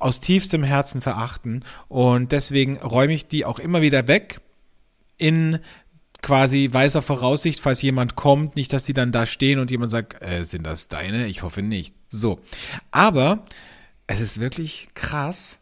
aus 0.00 0.20
tiefstem 0.20 0.62
Herzen 0.62 1.02
verachten. 1.02 1.64
Und 1.88 2.32
deswegen 2.32 2.78
räume 2.78 3.12
ich 3.12 3.26
die 3.28 3.44
auch 3.44 3.58
immer 3.58 3.82
wieder 3.82 4.08
weg 4.08 4.40
in 5.16 5.58
quasi 6.24 6.70
weißer 6.72 7.02
Voraussicht, 7.02 7.60
falls 7.60 7.82
jemand 7.82 8.16
kommt, 8.16 8.56
nicht, 8.56 8.72
dass 8.72 8.84
die 8.84 8.94
dann 8.94 9.12
da 9.12 9.26
stehen 9.26 9.58
und 9.58 9.70
jemand 9.70 9.90
sagt, 9.90 10.24
äh, 10.24 10.44
sind 10.44 10.64
das 10.66 10.88
deine? 10.88 11.26
Ich 11.26 11.42
hoffe 11.42 11.60
nicht. 11.60 11.94
So. 12.08 12.40
Aber 12.90 13.44
es 14.06 14.22
ist 14.22 14.40
wirklich 14.40 14.88
krass, 14.94 15.60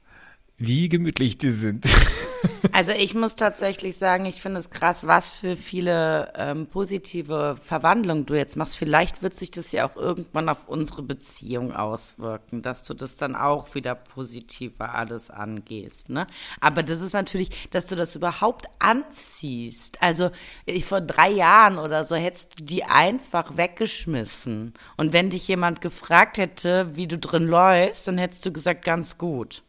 wie 0.58 0.88
gemütlich 0.88 1.36
die 1.36 1.50
sind. 1.50 1.84
Also 2.82 2.92
ich 2.92 3.14
muss 3.14 3.36
tatsächlich 3.36 3.96
sagen, 3.96 4.24
ich 4.24 4.40
finde 4.40 4.58
es 4.58 4.70
krass, 4.70 5.06
was 5.06 5.36
für 5.36 5.56
viele 5.56 6.32
ähm, 6.36 6.66
positive 6.66 7.56
Verwandlungen 7.60 8.24
du 8.24 8.34
jetzt 8.34 8.56
machst. 8.56 8.76
Vielleicht 8.76 9.22
wird 9.22 9.34
sich 9.34 9.50
das 9.50 9.72
ja 9.72 9.86
auch 9.86 9.96
irgendwann 9.96 10.48
auf 10.48 10.68
unsere 10.68 11.02
Beziehung 11.02 11.74
auswirken, 11.74 12.62
dass 12.62 12.82
du 12.82 12.94
das 12.94 13.16
dann 13.16 13.36
auch 13.36 13.74
wieder 13.74 13.94
positiver 13.94 14.94
alles 14.94 15.30
angehst. 15.30 16.08
Ne? 16.08 16.26
Aber 16.60 16.82
das 16.82 17.02
ist 17.02 17.12
natürlich, 17.12 17.50
dass 17.70 17.86
du 17.86 17.94
das 17.94 18.16
überhaupt 18.16 18.66
anziehst. 18.78 20.02
Also 20.02 20.30
ich, 20.64 20.86
vor 20.86 21.02
drei 21.02 21.30
Jahren 21.30 21.78
oder 21.78 22.04
so 22.04 22.16
hättest 22.16 22.58
du 22.58 22.64
die 22.64 22.84
einfach 22.84 23.56
weggeschmissen. 23.56 24.72
Und 24.96 25.12
wenn 25.12 25.30
dich 25.30 25.46
jemand 25.46 25.82
gefragt 25.82 26.38
hätte, 26.38 26.96
wie 26.96 27.06
du 27.06 27.18
drin 27.18 27.46
läufst, 27.46 28.08
dann 28.08 28.16
hättest 28.16 28.46
du 28.46 28.52
gesagt, 28.52 28.84
ganz 28.84 29.18
gut. 29.18 29.62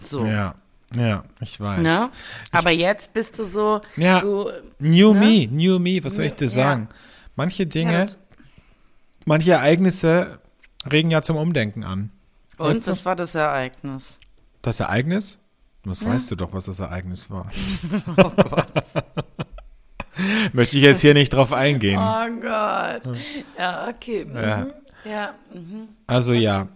So. 0.00 0.24
Ja. 0.24 0.54
Ja, 0.94 1.24
ich 1.40 1.60
weiß. 1.60 1.80
Ne? 1.80 2.10
Aber 2.52 2.72
ich, 2.72 2.80
jetzt 2.80 3.12
bist 3.12 3.38
du 3.38 3.44
so. 3.44 3.80
Ja, 3.96 4.20
du, 4.20 4.50
New 4.78 5.14
ne? 5.14 5.20
Me, 5.20 5.48
New 5.50 5.78
Me, 5.78 6.02
was 6.02 6.14
soll 6.14 6.26
ich 6.26 6.34
dir 6.34 6.48
sagen? 6.48 6.88
Ja. 6.90 6.96
Manche 7.34 7.66
Dinge, 7.66 8.06
ja, 8.06 8.06
manche 9.24 9.52
Ereignisse 9.52 10.38
regen 10.90 11.10
ja 11.10 11.22
zum 11.22 11.36
Umdenken 11.36 11.84
an. 11.84 12.10
Und 12.56 12.68
weißt 12.68 12.86
das 12.86 13.04
war 13.04 13.16
das 13.16 13.34
Ereignis. 13.34 14.18
Das 14.62 14.80
Ereignis? 14.80 15.38
Was 15.84 16.00
ja. 16.00 16.08
weißt 16.08 16.30
du 16.30 16.36
doch, 16.36 16.52
was 16.52 16.64
das 16.66 16.80
Ereignis 16.80 17.30
war. 17.30 17.50
oh 18.16 18.30
Gott. 18.30 18.66
Möchte 20.52 20.78
ich 20.78 20.82
jetzt 20.82 21.00
hier 21.00 21.14
nicht 21.14 21.32
drauf 21.32 21.52
eingehen. 21.52 21.98
Oh 21.98 22.40
Gott. 22.40 23.16
Ja, 23.58 23.88
okay. 23.88 24.24
Mhm. 24.24 24.36
Ja. 24.36 24.66
Ja. 25.08 25.34
Mhm. 25.52 25.88
Also 26.06 26.32
ja. 26.32 26.68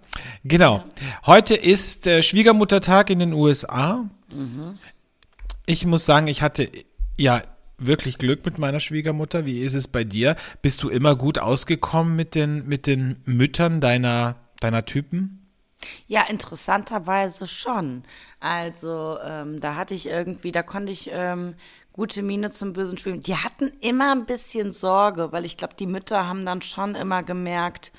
Genau. 0.44 0.84
Heute 1.26 1.54
ist 1.54 2.06
äh, 2.06 2.22
Schwiegermuttertag 2.22 3.10
in 3.10 3.18
den 3.18 3.32
USA. 3.32 4.08
Mhm. 4.32 4.78
Ich 5.66 5.86
muss 5.86 6.04
sagen, 6.04 6.26
ich 6.26 6.42
hatte 6.42 6.70
ja 7.16 7.42
wirklich 7.78 8.18
Glück 8.18 8.44
mit 8.44 8.58
meiner 8.58 8.80
Schwiegermutter. 8.80 9.46
Wie 9.46 9.60
ist 9.60 9.74
es 9.74 9.88
bei 9.88 10.04
dir? 10.04 10.36
Bist 10.62 10.82
du 10.82 10.88
immer 10.88 11.16
gut 11.16 11.38
ausgekommen 11.38 12.16
mit 12.16 12.34
den, 12.34 12.66
mit 12.66 12.86
den 12.86 13.16
Müttern 13.24 13.80
deiner, 13.80 14.36
deiner 14.60 14.84
Typen? 14.84 15.36
Ja, 16.06 16.22
interessanterweise 16.28 17.46
schon. 17.46 18.02
Also 18.38 19.18
ähm, 19.24 19.60
da 19.60 19.76
hatte 19.76 19.94
ich 19.94 20.06
irgendwie, 20.06 20.52
da 20.52 20.62
konnte 20.62 20.92
ich 20.92 21.10
ähm, 21.12 21.54
gute 21.92 22.22
Miene 22.22 22.50
zum 22.50 22.72
bösen 22.72 22.98
Spielen. 22.98 23.22
Die 23.22 23.36
hatten 23.36 23.72
immer 23.80 24.12
ein 24.12 24.26
bisschen 24.26 24.72
Sorge, 24.72 25.32
weil 25.32 25.44
ich 25.44 25.56
glaube, 25.56 25.74
die 25.74 25.86
Mütter 25.86 26.26
haben 26.26 26.46
dann 26.46 26.62
schon 26.62 26.94
immer 26.94 27.22
gemerkt, 27.22 27.92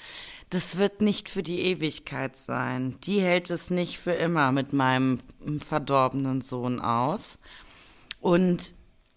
das 0.50 0.78
wird 0.78 1.02
nicht 1.02 1.30
für 1.30 1.44
die 1.44 1.62
Ewigkeit 1.62 2.38
sein. 2.38 2.98
Die 3.04 3.22
hält 3.22 3.50
es 3.50 3.70
nicht 3.70 4.00
für 4.00 4.12
immer 4.12 4.52
mit 4.52 4.74
meinem 4.74 5.20
verdorbenen 5.66 6.42
Sohn 6.42 6.82
aus. 6.82 7.40
Und 8.20 8.74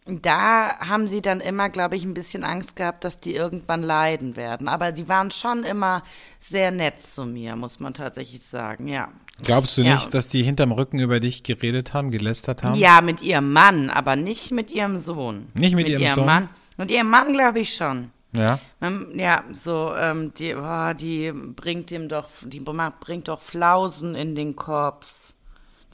da 0.06 0.78
haben 0.80 1.06
sie 1.06 1.22
dann 1.22 1.40
immer, 1.40 1.70
glaube 1.70 1.96
ich, 1.96 2.04
ein 2.04 2.14
bisschen 2.14 2.44
Angst 2.44 2.76
gehabt, 2.76 3.04
dass 3.04 3.20
die 3.20 3.34
irgendwann 3.34 3.82
leiden 3.82 4.36
werden. 4.36 4.68
Aber 4.68 4.92
die 4.92 5.08
waren 5.08 5.30
schon 5.30 5.64
immer 5.64 6.02
sehr 6.38 6.70
nett 6.70 7.00
zu 7.00 7.24
mir, 7.24 7.56
muss 7.56 7.80
man 7.80 7.94
tatsächlich 7.94 8.44
sagen, 8.44 8.86
ja. 8.86 9.08
Glaubst 9.42 9.76
du 9.76 9.82
ja. 9.82 9.94
nicht, 9.94 10.14
dass 10.14 10.28
die 10.28 10.42
hinterm 10.42 10.72
Rücken 10.72 10.98
über 10.98 11.18
dich 11.20 11.42
geredet 11.42 11.92
haben, 11.92 12.10
gelästert 12.10 12.62
haben? 12.62 12.78
Ja, 12.78 13.00
mit 13.00 13.22
ihrem 13.22 13.52
Mann, 13.52 13.90
aber 13.90 14.16
nicht 14.16 14.52
mit 14.52 14.70
ihrem 14.72 14.96
Sohn. 14.96 15.48
Nicht 15.54 15.74
mit, 15.74 15.84
mit 15.84 15.88
ihrem, 15.88 16.02
ihrem 16.02 16.14
Sohn? 16.14 16.26
Mann. 16.26 16.48
Mit 16.76 16.90
ihrem 16.90 17.08
Mann 17.08 17.32
glaube 17.32 17.60
ich 17.60 17.74
schon. 17.74 18.10
Ja. 18.32 18.58
Ähm, 18.80 19.12
ja, 19.14 19.44
so, 19.52 19.94
ähm, 19.96 20.32
die, 20.34 20.54
oh, 20.54 20.92
die 20.92 21.32
bringt 21.32 21.90
ihm 21.92 22.08
doch, 22.08 22.28
die 22.42 22.60
bringt 22.60 23.28
doch 23.28 23.40
Flausen 23.40 24.14
in 24.14 24.34
den 24.34 24.56
Kopf. 24.56 25.23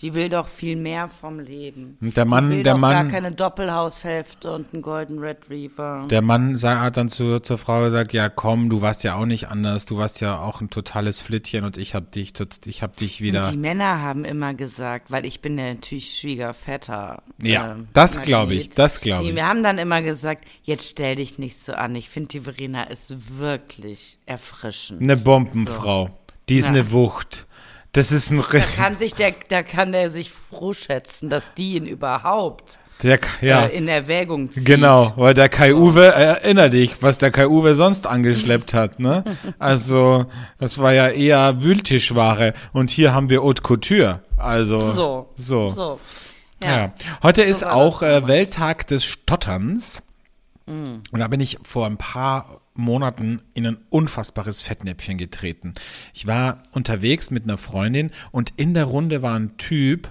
Die 0.03 0.15
will 0.15 0.29
doch 0.29 0.49
viel 0.49 0.77
mehr 0.77 1.09
vom 1.09 1.39
Leben. 1.39 1.99
Und 2.01 2.17
der 2.17 2.25
Mann, 2.25 2.51
die 2.51 2.57
will 2.57 2.63
der 2.63 2.75
doch 2.75 2.81
Mann, 2.81 2.93
gar 2.93 3.05
keine 3.09 3.33
Doppelhaushälfte 3.33 4.53
und 4.53 4.73
einen 4.73 4.83
Golden 4.83 5.19
Retriever. 5.19 6.07
Der 6.09 6.23
Mann 6.23 6.57
hat 6.61 6.97
dann 6.97 7.09
zu, 7.09 7.41
zur 7.41 7.59
Frau 7.59 7.83
gesagt, 7.83 8.13
ja 8.13 8.29
komm, 8.29 8.71
du 8.71 8.81
warst 8.81 9.05
ja 9.05 9.17
auch 9.17 9.27
nicht 9.27 9.49
anders, 9.49 9.87
du 9.87 9.99
warst 9.99 10.21
ja 10.21 10.41
auch 10.41 10.61
ein 10.61 10.71
totales 10.71 11.21
Flittchen 11.21 11.65
und 11.65 11.77
ich 11.77 11.95
hab 11.95 12.13
dich, 12.13 12.33
ich 12.65 12.83
hab 12.83 12.97
dich 12.97 13.21
wieder. 13.21 13.47
Und 13.47 13.53
die 13.53 13.59
Männer 13.59 14.01
haben 14.01 14.25
immer 14.25 14.55
gesagt, 14.55 15.11
weil 15.11 15.27
ich 15.27 15.41
bin 15.41 15.59
ja 15.59 15.75
natürlich 15.75 16.19
Schwiegervetter. 16.19 17.23
Ja, 17.43 17.73
äh, 17.73 17.77
das 17.93 18.23
glaube 18.23 18.55
ich, 18.55 18.71
das 18.71 19.01
glaube 19.01 19.29
ich. 19.29 19.35
Wir 19.35 19.47
haben 19.47 19.63
dann 19.63 19.79
immer 19.79 20.03
gesagt, 20.03 20.45
jetzt 20.63 20.89
stell 20.89 21.17
dich 21.17 21.39
nicht 21.39 21.59
so 21.59 21.73
an. 21.73 21.95
Ich 21.95 22.09
finde, 22.09 22.29
die 22.29 22.41
Verena 22.41 22.85
ist 22.85 23.39
wirklich 23.39 24.19
erfrischend. 24.27 25.03
Eine 25.03 25.17
Bombenfrau. 25.17 26.07
So. 26.07 26.11
Die 26.49 26.57
ist 26.57 26.67
ja. 26.67 26.73
eine 26.73 26.91
Wucht. 26.91 27.47
Das 27.93 28.13
ist 28.13 28.31
ein 28.31 28.43
Da 28.51 28.61
kann 28.61 28.99
sich 28.99 29.15
der, 29.15 29.35
da 29.49 29.63
kann 29.63 29.93
der 29.93 30.11
sich 30.11 30.31
froh 30.33 30.73
schätzen, 30.73 31.29
dass 31.29 31.55
die 31.55 31.75
ihn 31.75 31.87
überhaupt 31.87 32.79
der, 33.03 33.19
ja. 33.41 33.67
äh, 33.67 33.77
in 33.77 33.89
Erwägung 33.89 34.53
zieht. 34.53 34.65
Genau, 34.65 35.13
weil 35.17 35.35
der 35.35 35.49
Kai 35.49 35.75
Uwe, 35.75 36.07
erinner 36.07 36.69
dich, 36.69 37.03
was 37.03 37.19
der 37.19 37.31
Kai 37.31 37.49
Uwe 37.49 37.75
sonst 37.75 38.07
angeschleppt 38.07 38.75
hat, 38.75 39.01
ne? 39.01 39.25
Also, 39.59 40.27
das 40.59 40.79
war 40.79 40.93
ja 40.93 41.09
eher 41.09 41.63
Wühltischware 41.63 42.55
und 42.73 42.91
hier 42.91 43.15
haben 43.15 43.31
wir 43.31 43.43
Haute 43.43 43.63
Couture. 43.63 44.21
Also, 44.37 44.79
So. 44.79 45.29
so. 45.37 45.73
So. 45.73 46.01
Ja. 46.63 46.77
Ja. 46.77 46.93
Heute 47.23 47.43
ist 47.43 47.63
war 47.63 47.73
auch 47.73 48.03
äh. 48.03 48.27
Welttag 48.29 48.87
des 48.87 49.05
Stotterns. 49.05 50.03
Mm. 50.67 51.01
Und 51.11 51.21
da 51.21 51.29
bin 51.29 51.41
ich 51.41 51.59
vor 51.63 51.87
ein 51.87 51.97
paar 51.97 52.61
Monaten 52.81 53.41
in 53.55 53.67
ein 53.67 53.79
unfassbares 53.91 54.63
Fettnäpfchen 54.63 55.19
getreten. 55.19 55.75
Ich 56.15 56.27
war 56.27 56.63
unterwegs 56.73 57.31
mit 57.31 57.45
einer 57.45 57.59
Freundin 57.59 58.11
und 58.33 58.53
in 58.57 58.75
der 58.75 58.85
Runde 58.85 59.23
war 59.23 59.39
ein 59.39 59.57
Typ 59.57 60.11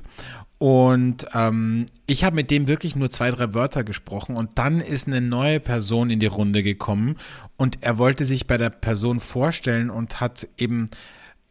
und 0.57 1.25
ähm, 1.33 1.85
ich 2.05 2.23
habe 2.23 2.35
mit 2.35 2.51
dem 2.51 2.67
wirklich 2.67 2.95
nur 2.95 3.09
zwei, 3.09 3.31
drei 3.31 3.53
Wörter 3.53 3.83
gesprochen 3.83 4.35
und 4.35 4.57
dann 4.57 4.81
ist 4.81 5.07
eine 5.07 5.21
neue 5.21 5.59
Person 5.59 6.09
in 6.09 6.19
die 6.19 6.25
Runde 6.25 6.63
gekommen 6.63 7.17
und 7.57 7.79
er 7.81 7.97
wollte 7.97 8.25
sich 8.25 8.47
bei 8.47 8.57
der 8.57 8.69
Person 8.69 9.19
vorstellen 9.19 9.89
und 9.89 10.19
hat 10.19 10.47
eben 10.57 10.89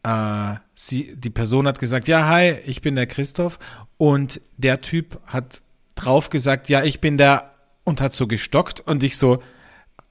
äh, 0.02 0.54
sie, 0.74 1.14
die 1.16 1.30
Person 1.30 1.66
hat 1.66 1.78
gesagt, 1.78 2.08
ja, 2.08 2.28
hi, 2.28 2.56
ich 2.66 2.82
bin 2.82 2.96
der 2.96 3.06
Christoph. 3.06 3.58
Und 3.96 4.40
der 4.56 4.80
Typ 4.80 5.20
hat 5.26 5.62
drauf 5.94 6.30
gesagt, 6.30 6.68
ja, 6.68 6.84
ich 6.84 7.00
bin 7.00 7.18
der 7.18 7.54
und 7.84 8.00
hat 8.00 8.14
so 8.14 8.26
gestockt 8.26 8.80
und 8.80 9.02
ich 9.02 9.16
so 9.16 9.42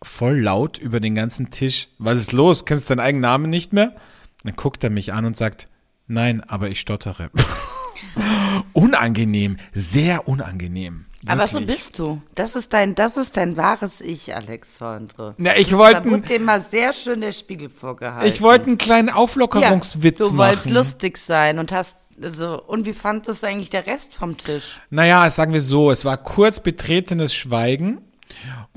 voll 0.04 0.40
laut 0.42 0.78
über 0.78 1.00
den 1.00 1.16
ganzen 1.16 1.50
Tisch, 1.50 1.90
was 1.98 2.18
ist 2.18 2.32
los? 2.32 2.66
Kennst 2.66 2.90
du 2.90 2.96
deinen 2.96 3.06
eigenen 3.06 3.22
Namen 3.22 3.50
nicht 3.50 3.74
mehr? 3.74 3.96
Dann 4.44 4.56
guckt 4.56 4.84
er 4.84 4.90
mich 4.90 5.14
an 5.14 5.26
und 5.26 5.36
sagt, 5.38 5.68
nein, 6.08 6.42
aber 6.48 6.70
ich 6.70 6.80
stottere. 6.80 7.30
unangenehm, 8.74 9.58
sehr 9.74 10.28
unangenehm. 10.28 11.06
Aber 11.26 11.48
so 11.48 11.60
Wirklich. 11.60 11.78
bist 11.78 12.00
du. 12.00 12.22
Das 12.36 12.56
ist 12.56 12.72
dein, 12.74 12.94
das 12.96 13.18
ist 13.18 13.36
dein 13.38 13.58
wahres 13.58 14.02
Ich, 14.02 14.36
Alexandre. 14.36 15.34
Na, 15.38 15.58
ich 15.58 15.70
Da 15.70 15.78
wollte 15.78 16.10
wurde 16.10 16.22
dir 16.22 16.40
mal 16.40 16.62
sehr 16.62 16.94
schön 16.94 17.22
der 17.22 17.32
Spiegel 17.32 17.70
vorgehalten. 17.70 18.28
ich 18.30 18.42
wollte 18.42 18.68
einen 18.68 18.78
kleinen 18.78 19.10
ja, 19.10 19.16
Auflockerungswitz 19.16 20.20
Du 20.20 20.38
wolltest 20.38 20.66
machen. 20.68 20.76
lustig 20.76 21.18
sein 21.18 21.58
und 21.60 21.72
hast 21.72 21.98
so. 22.20 22.62
Und 22.64 22.86
wie 22.86 22.94
fand 22.94 23.28
das 23.28 23.44
eigentlich 23.44 23.72
der 23.72 23.88
Rest 23.88 24.14
vom 24.14 24.38
Tisch? 24.38 24.80
Naja, 24.90 25.30
sagen 25.32 25.54
wir 25.54 25.62
so, 25.62 25.92
es 25.92 26.06
war 26.06 26.18
kurz 26.18 26.60
betretenes 26.60 27.34
Schweigen. 27.34 28.00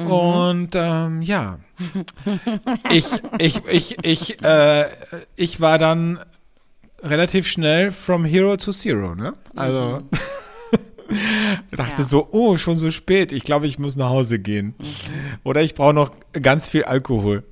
Mhm. 0.04 0.10
Und 0.10 0.70
ähm, 0.74 1.22
ja, 1.22 1.58
ich, 2.90 3.04
ich, 3.38 3.64
ich, 3.66 3.96
ich, 4.04 4.44
äh, 4.44 4.86
ich 5.36 5.60
war 5.60 5.78
dann 5.78 6.18
relativ 7.02 7.46
schnell 7.46 7.90
from 7.92 8.24
hero 8.24 8.56
to 8.56 8.72
zero, 8.72 9.14
ne? 9.14 9.34
Also 9.56 10.02
ich 10.12 10.18
dachte 11.76 11.92
Mhm. 11.92 11.98
Ja. 11.98 12.04
so, 12.04 12.28
oh, 12.30 12.56
schon 12.56 12.76
so 12.76 12.90
spät. 12.90 13.32
Ich 13.32 13.42
glaube, 13.44 13.66
ich 13.66 13.78
muss 13.78 13.96
nach 13.96 14.10
Hause 14.10 14.38
gehen. 14.38 14.74
Mhm. 14.78 14.84
Oder 15.44 15.62
ich 15.62 15.74
brauche 15.74 15.94
noch 15.94 16.12
ganz 16.32 16.68
viel 16.68 16.84
Alkohol. 16.84 17.44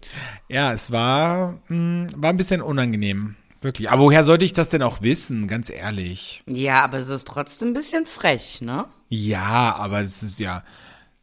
Ja, 0.48 0.72
es 0.72 0.92
war, 0.92 1.58
mh, 1.68 2.08
war 2.16 2.30
ein 2.30 2.36
bisschen 2.36 2.62
unangenehm. 2.62 3.36
Wirklich. 3.60 3.90
Aber 3.90 4.02
woher 4.04 4.22
sollte 4.22 4.44
ich 4.44 4.52
das 4.52 4.68
denn 4.68 4.82
auch 4.82 5.02
wissen? 5.02 5.48
Ganz 5.48 5.68
ehrlich. 5.70 6.44
Ja, 6.46 6.84
aber 6.84 6.98
es 6.98 7.08
ist 7.08 7.26
trotzdem 7.26 7.68
ein 7.68 7.74
bisschen 7.74 8.06
frech, 8.06 8.60
ne? 8.60 8.84
Ja, 9.08 9.74
aber 9.76 10.00
es 10.02 10.22
ist 10.22 10.38
ja, 10.38 10.62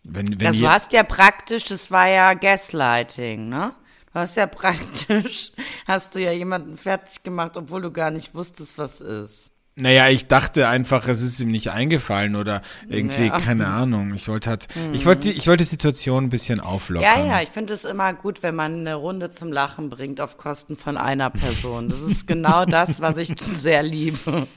wenn, 0.05 0.29
wenn 0.31 0.37
Das, 0.39 0.55
ihr, 0.55 0.61
du 0.61 0.69
hast 0.69 0.93
ja 0.93 1.03
praktisch, 1.03 1.65
das 1.65 1.91
war 1.91 2.07
ja 2.07 2.33
Gaslighting, 2.33 3.49
ne? 3.49 3.73
Du 4.13 4.19
hast 4.19 4.37
ja 4.37 4.45
praktisch, 4.61 5.51
hast 5.87 6.15
du 6.15 6.19
ja 6.21 6.31
jemanden 6.31 6.77
fertig 6.77 7.23
gemacht, 7.23 7.57
obwohl 7.57 7.81
du 7.81 7.91
gar 7.91 8.11
nicht 8.11 8.33
wusstest, 8.33 8.77
was 8.77 9.01
ist. 9.01 9.51
naja, 9.77 10.07
ich 10.07 10.27
dachte 10.27 10.69
einfach, 10.69 11.07
es 11.09 11.21
ist 11.21 11.41
ihm 11.41 11.51
nicht 11.51 11.69
eingefallen 11.71 12.37
oder 12.37 12.61
irgendwie, 12.87 13.25
Ja. 13.27 13.37
keine 13.39 13.67
Ahnung. 13.67 14.13
Ich 14.13 14.29
wollte 14.29 14.49
halt, 14.51 14.67
ich 14.93 15.05
wollte, 15.05 15.29
ich 15.29 15.47
wollte 15.47 15.63
die 15.65 15.69
Situation 15.69 16.25
ein 16.25 16.29
bisschen 16.29 16.61
auflockern. 16.61 17.03
Ja, 17.19 17.25
ja, 17.25 17.41
ich 17.41 17.49
finde 17.49 17.73
es 17.73 17.83
immer 17.83 18.13
gut, 18.13 18.41
wenn 18.41 18.55
man 18.55 18.79
eine 18.79 18.95
Runde 18.95 19.31
zum 19.31 19.51
Lachen 19.51 19.89
bringt 19.89 20.21
auf 20.21 20.37
Kosten 20.37 20.77
von 20.77 20.95
einer 20.95 21.29
Person. 21.29 21.89
Das 21.89 21.99
ist 21.99 22.25
genau 22.25 22.63
das, 22.63 23.01
was 23.01 23.17
ich 23.17 23.33
sehr 23.37 23.83
liebe. 23.83 24.47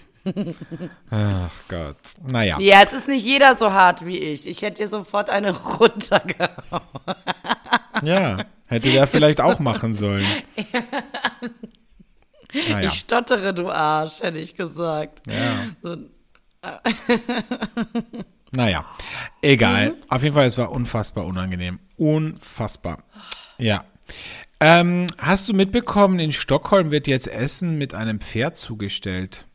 Ach 1.11 1.51
Gott. 1.69 1.97
Naja. 2.27 2.59
Ja, 2.61 2.83
es 2.83 2.93
ist 2.93 3.09
nicht 3.09 3.25
jeder 3.25 3.55
so 3.57 3.73
hart 3.73 4.05
wie 4.05 4.19
ich. 4.19 4.47
Ich 4.47 4.63
hätte 4.63 4.83
dir 4.83 4.89
sofort 4.89 5.31
eine 5.31 5.51
runtergehauen. 5.79 6.83
Ja. 8.03 8.45
Hätte 8.67 8.91
der 8.93 9.07
vielleicht 9.07 9.41
auch 9.41 9.59
machen 9.59 9.95
sollen. 9.95 10.27
Naja. 12.71 12.89
Ich 12.89 12.95
stottere, 12.95 13.53
du 13.53 13.71
Arsch, 13.71 14.23
hätte 14.23 14.39
ich 14.39 14.55
gesagt. 14.55 15.21
Ja. 15.27 15.67
So, 15.83 15.97
Naja. 18.53 18.87
Egal. 19.43 19.95
Auf 20.09 20.23
jeden 20.23 20.35
Fall, 20.35 20.47
es 20.47 20.57
war 20.57 20.73
unfassbar 20.73 21.25
unangenehm. 21.27 21.79
Unfassbar. 21.97 23.05
Ja. 23.59 23.85
Ähm, 24.61 25.07
hast 25.19 25.49
du 25.49 25.53
mitbekommen, 25.53 26.19
in 26.19 26.33
Stockholm 26.33 26.91
wird 26.91 27.07
jetzt 27.07 27.29
Essen 27.29 27.77
mit 27.79 27.95
einem 27.95 28.21
Pferd 28.21 28.57
zugestellt? 28.57 29.47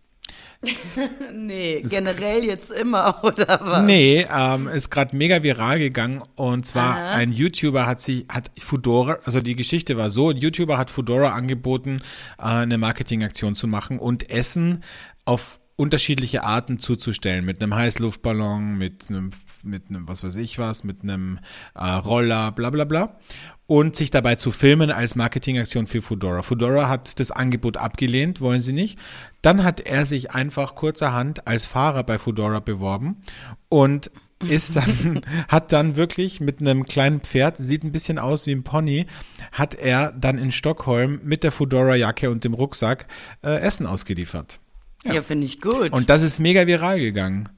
nee, 1.34 1.82
generell 1.82 2.44
jetzt 2.44 2.72
immer, 2.72 3.20
oder 3.24 3.60
was? 3.62 3.86
Nee, 3.86 4.26
ähm, 4.32 4.68
ist 4.68 4.90
gerade 4.90 5.16
mega 5.16 5.44
viral 5.44 5.80
gegangen 5.80 6.24
und 6.36 6.66
zwar 6.66 7.12
ein 7.12 7.32
YouTuber 7.32 7.86
hat 7.86 8.02
sie 8.02 8.26
hat 8.30 8.52
Fudora, 8.58 9.18
also 9.26 9.42
die 9.42 9.56
Geschichte 9.56 9.98
war 9.98 10.10
so, 10.10 10.30
ein 10.30 10.38
YouTuber 10.38 10.78
hat 10.78 10.90
Fudora 10.90 11.30
angeboten, 11.34 12.02
äh, 12.38 12.44
eine 12.44 12.78
Marketingaktion 12.78 13.56
zu 13.56 13.68
machen 13.68 14.00
und 14.00 14.30
Essen 14.30 14.84
auf 15.26 15.60
unterschiedliche 15.76 16.44
Arten 16.44 16.78
zuzustellen, 16.78 17.46
mit 17.46 17.62
einem 17.62 17.74
Heißluftballon, 17.74 18.78
mit 18.78 19.10
einem, 19.10 19.32
mit 19.64 19.90
einem, 19.90 20.08
was 20.08 20.24
weiß 20.24 20.36
ich 20.36 20.60
was, 20.60 20.84
mit 20.84 21.02
einem 21.02 21.40
äh, 21.74 21.84
Roller, 21.86 22.52
bla 22.52 22.70
bla 22.70 22.86
bla. 22.86 23.20
Und 23.66 23.96
sich 23.96 24.12
dabei 24.12 24.36
zu 24.36 24.52
filmen 24.52 24.92
als 24.92 25.16
Marketingaktion 25.16 25.88
für 25.88 26.02
Fudora. 26.02 26.42
Fudora 26.42 26.90
hat 26.90 27.20
das 27.20 27.32
Angebot 27.32 27.78
abgelehnt, 27.78 28.42
wollen 28.42 28.62
sie 28.62 28.74
nicht. 28.74 29.00
Dann 29.42 29.64
hat 29.64 29.80
er 29.80 30.06
sich 30.06 30.32
einfach 30.32 30.76
kurzerhand 30.76 31.48
als 31.48 31.66
Fahrer 31.66 32.04
bei 32.04 32.20
Fudora 32.20 32.60
beworben 32.60 33.24
und 33.70 34.12
ist 34.50 34.76
dann, 34.76 35.22
hat 35.48 35.72
dann 35.72 35.96
wirklich 35.96 36.40
mit 36.40 36.60
einem 36.60 36.86
kleinen 36.86 37.22
Pferd, 37.22 37.58
sieht 37.58 37.84
ein 37.84 37.92
bisschen 37.92 38.20
aus 38.20 38.48
wie 38.48 38.52
ein 38.52 38.64
Pony, 38.64 39.06
hat 39.52 39.76
er 39.76 40.12
dann 40.12 40.38
in 40.38 40.52
Stockholm 40.52 41.22
mit 41.24 41.44
der 41.44 41.52
Fudora-Jacke 41.52 42.30
und 42.30 42.44
dem 42.44 42.54
Rucksack 42.54 43.08
äh, 43.44 43.60
Essen 43.62 43.86
ausgeliefert. 43.86 44.60
Ja, 45.06 45.22
finde 45.22 45.46
ich 45.46 45.62
gut. 45.62 45.92
Und 45.92 46.10
das 46.10 46.24
ist 46.24 46.40
mega 46.40 46.66
viral 46.66 47.00
gegangen. 47.00 47.50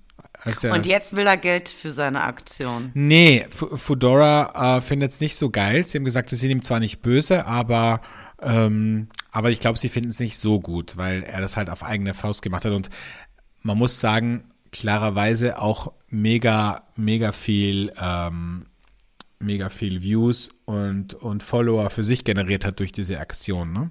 Der, 0.46 0.74
Und 0.74 0.86
jetzt 0.86 1.16
will 1.16 1.26
er 1.26 1.38
Geld 1.38 1.70
für 1.70 1.92
seine 1.92 2.22
Aktion. 2.22 2.92
Nee, 2.94 3.46
F 3.48 3.66
Fudora 3.76 4.78
äh, 4.78 4.82
findet 4.82 5.12
es 5.12 5.20
nicht 5.20 5.36
so 5.36 5.50
geil. 5.50 5.84
Sie 5.84 5.98
haben 5.98 6.06
gesagt, 6.06 6.30
sie 6.30 6.36
sind 6.36 6.52
ihm 6.52 6.62
zwar 6.62 6.80
nicht 6.80 7.02
böse, 7.02 7.46
aber, 7.46 8.02
ähm, 8.42 9.08
aber 9.32 9.50
ich 9.50 9.60
glaube, 9.60 9.80
sie 9.80 9.90
finden 9.90 10.10
es 10.10 10.20
nicht 10.20 10.38
so 10.38 10.60
gut, 10.60 10.98
weil 10.98 11.24
er 11.24 11.42
das 11.42 11.58
halt 11.58 11.70
auf 11.70 11.84
eigene 11.84 12.14
Faust 12.14 12.42
gemacht 12.42 12.64
hat. 12.64 12.74
Und 12.74 12.90
man 13.64 13.78
muss 13.78 14.00
sagen, 14.00 14.44
klarerweise 14.72 15.60
auch 15.60 15.94
mega, 16.10 16.84
mega 16.96 17.32
viel, 17.32 17.92
ähm, 18.00 18.68
mega 19.40 19.70
viel 19.70 20.04
Views 20.04 20.50
und, 20.66 21.16
und 21.16 21.42
Follower 21.42 21.90
für 21.90 22.04
sich 22.04 22.24
generiert 22.24 22.66
hat 22.66 22.80
durch 22.80 22.92
diese 22.92 23.20
Aktion. 23.20 23.74
Ne? 23.74 23.90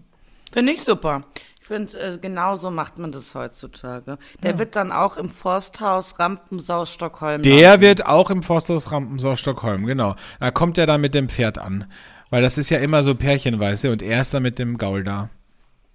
Finde 0.53 0.73
ich 0.73 0.83
super. 0.83 1.25
Ich 1.65 1.69
finde, 1.69 1.99
äh, 1.99 2.19
genau 2.19 2.57
so 2.57 2.71
macht 2.71 2.99
man 2.99 3.11
das 3.11 3.35
heutzutage. 3.35 4.19
Der 4.43 4.59
wird 4.59 4.77
dann 4.77 4.93
auch 4.93 5.17
im 5.17 5.31
Forsthaus 5.31 6.19
Rampensau 6.19 6.85
Stockholm. 6.85 7.41
Der 7.41 7.81
wird 7.81 8.05
auch 8.05 8.29
im 8.29 8.43
Forsthaus 8.43 8.93
Rampensau 8.93 9.35
Stockholm, 9.35 9.87
genau. 9.87 10.15
Da 10.41 10.51
kommt 10.51 10.77
er 10.77 10.85
dann 10.85 11.01
mit 11.01 11.15
dem 11.15 11.31
Pferd 11.31 11.57
an. 11.57 11.91
Weil 12.29 12.43
das 12.43 12.59
ist 12.59 12.69
ja 12.69 12.81
immer 12.81 13.03
so 13.03 13.15
pärchenweise 13.15 13.91
und 13.91 14.03
er 14.03 14.21
ist 14.21 14.35
dann 14.35 14.43
mit 14.43 14.59
dem 14.59 14.77
Gaul 14.77 15.05
da. 15.05 15.31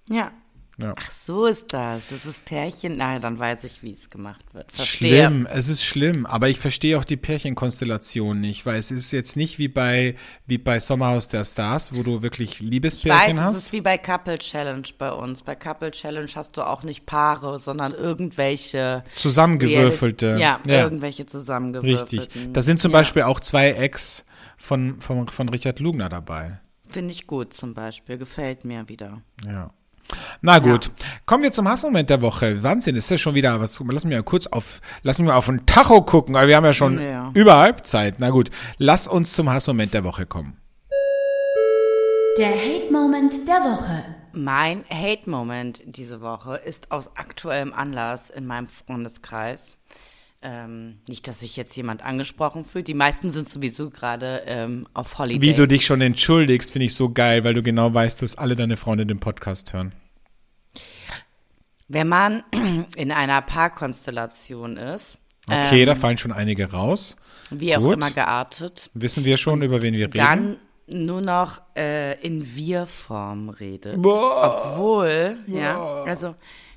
Ja. 0.10 0.32
Ja. 0.82 0.94
Ach, 0.98 1.12
so 1.12 1.46
ist 1.46 1.74
das. 1.74 2.10
Das 2.10 2.26
ist 2.26 2.46
Pärchen. 2.46 2.94
Na, 2.98 3.20
dann 3.20 3.38
weiß 3.38 3.66
ich, 3.66 3.84
wie 3.84 3.92
es 3.92 4.10
gemacht 4.10 4.46
wird. 4.54 4.72
Verstehe. 4.72 5.26
Schlimm, 5.26 5.46
es 5.52 5.68
ist 5.68 5.84
schlimm, 5.84 6.26
aber 6.26 6.48
ich 6.48 6.58
verstehe 6.60 6.98
auch 6.98 7.04
die 7.04 7.18
Pärchenkonstellation 7.18 8.40
nicht, 8.40 8.66
weil 8.66 8.80
es 8.80 8.90
ist 8.90 9.12
jetzt 9.12 9.36
nicht 9.36 9.60
wie 9.60 9.68
bei 9.68 10.16
wie 10.48 10.58
bei 10.58 10.80
Sommerhaus 10.80 11.28
der 11.28 11.44
Stars, 11.44 11.94
wo 11.94 12.02
du 12.04 12.22
wirklich 12.22 12.54
Ich 12.54 12.60
Liebespärchen 12.62 13.38
weiß, 13.38 13.44
es 13.44 13.50
hast. 13.50 13.58
ist 13.58 13.74
wie 13.74 13.82
bei 13.82 13.98
Couple 13.98 14.40
Challenge 14.40 14.88
bei 14.98 15.12
uns. 15.12 15.44
Bei 15.44 15.56
Couple 15.56 15.92
Challenge 15.92 16.30
hast 16.34 16.56
du 16.56 16.64
auch 16.64 16.84
nicht 16.84 17.06
Paare, 17.06 17.60
sondern 17.60 17.94
irgendwelche 17.94 19.04
Zusammengewürfelte. 19.16 20.38
Ja, 20.40 20.60
Ja. 20.66 20.84
irgendwelche 20.84 21.26
zusammengewürfelten. 21.26 22.20
Richtig. 22.20 22.54
Da 22.54 22.62
sind 22.62 22.80
zum 22.80 22.92
ja. 22.92 23.00
Beispiel 23.00 23.24
auch 23.24 23.40
zwei 23.40 23.72
Ex 23.72 24.26
von, 24.58 25.00
von, 25.00 25.28
von 25.28 25.50
Richard 25.50 25.80
Lugner 25.80 26.10
dabei. 26.10 26.60
Finde 26.88 27.12
ich 27.14 27.28
gut 27.28 27.54
zum 27.54 27.74
Beispiel. 27.74 28.18
Gefällt 28.18 28.66
mir 28.66 28.88
wieder. 28.90 29.22
Ja. 29.46 29.72
Na 30.42 30.60
gut, 30.60 30.92
kommen 31.26 31.44
wir 31.44 31.52
zum 31.52 31.68
Hassmoment 31.68 32.10
der 32.10 32.22
Woche. 32.22 32.64
Wahnsinn, 32.64 32.96
ist 32.96 33.12
das 33.12 33.20
schon 33.22 33.36
wieder 33.36 33.60
was? 33.60 33.80
Lass 33.90 34.06
mich 34.06 34.16
mal 34.16 34.24
kurz 34.24 34.48
auf, 34.48 34.82
lass 35.04 35.20
mich 35.20 35.28
mal 35.28 35.36
auf 35.36 35.46
den 35.48 35.66
Tacho 35.66 36.02
gucken, 36.02 36.36
aber 36.36 36.48
wir 36.48 36.56
haben 36.56 36.66
ja 36.66 36.74
schon 36.74 37.00
Ja. 37.00 37.32
über 37.34 37.58
Halbzeit. 37.58 38.16
Na 38.20 38.30
gut, 38.30 38.50
lass 38.78 39.08
uns 39.08 39.34
zum 39.34 39.50
Hassmoment 39.50 39.94
der 39.94 40.04
Woche 40.04 40.26
kommen. 40.26 40.58
Der 42.38 42.52
Hate-Moment 42.52 43.48
der 43.48 43.56
Woche. 43.62 44.04
Mein 44.32 44.86
Hate-Moment 44.90 45.82
diese 45.86 46.22
Woche 46.22 46.56
ist 46.56 46.92
aus 46.92 47.12
aktuellem 47.18 47.74
Anlass 47.74 48.30
in 48.30 48.46
meinem 48.46 48.68
Freundeskreis. 48.68 49.78
ähm, 50.42 51.00
nicht, 51.06 51.28
dass 51.28 51.42
sich 51.42 51.58
jetzt 51.58 51.76
jemand 51.76 52.02
angesprochen 52.06 52.64
fühlt. 52.64 52.88
Die 52.88 52.94
meisten 52.94 53.30
sind 53.30 53.50
sowieso 53.50 53.90
gerade 53.90 54.44
ähm, 54.46 54.84
auf 54.94 55.18
Holiday. 55.18 55.42
Wie 55.42 55.54
du 55.54 55.68
dich 55.68 55.86
schon 55.86 56.00
entschuldigst, 56.00 56.72
finde 56.72 56.86
ich 56.86 56.96
so 56.96 57.12
geil, 57.12 57.44
weil 57.44 57.54
du 57.54 57.62
genau 57.62 57.94
weißt, 57.94 58.22
dass 58.22 58.38
alle 58.38 58.56
deine 58.56 58.78
Freunde 58.78 59.06
den 59.06 59.20
Podcast 59.20 59.74
hören. 59.74 59.92
Wenn 61.90 62.08
man 62.08 62.44
in 62.96 63.12
einer 63.12 63.42
Paarkonstellation 63.42 64.78
ist. 64.78 65.18
Okay, 65.48 65.82
ähm, 65.82 65.88
da 65.88 65.96
fallen 65.96 66.18
schon 66.18 66.32
einige 66.32 66.72
raus. 66.72 67.18
Wie 67.50 67.76
auch 67.76 67.92
immer 67.92 68.12
geartet. 68.12 68.92
Wissen 68.94 69.26
wir 69.26 69.38
schon, 69.38 69.64
über 69.64 69.82
wen 69.82 69.96
wir 69.96 70.06
reden? 70.06 70.18
Dann 70.18 70.58
nur 70.88 71.22
noch 71.22 71.62
äh, 71.76 72.20
in 72.22 72.56
Wir-Form 72.56 73.50
redet. 73.50 74.02
Boah. 74.02 74.72
Obwohl, 74.72 75.38
Boah. 75.48 75.58
ja, 75.60 76.02
also 76.04 76.36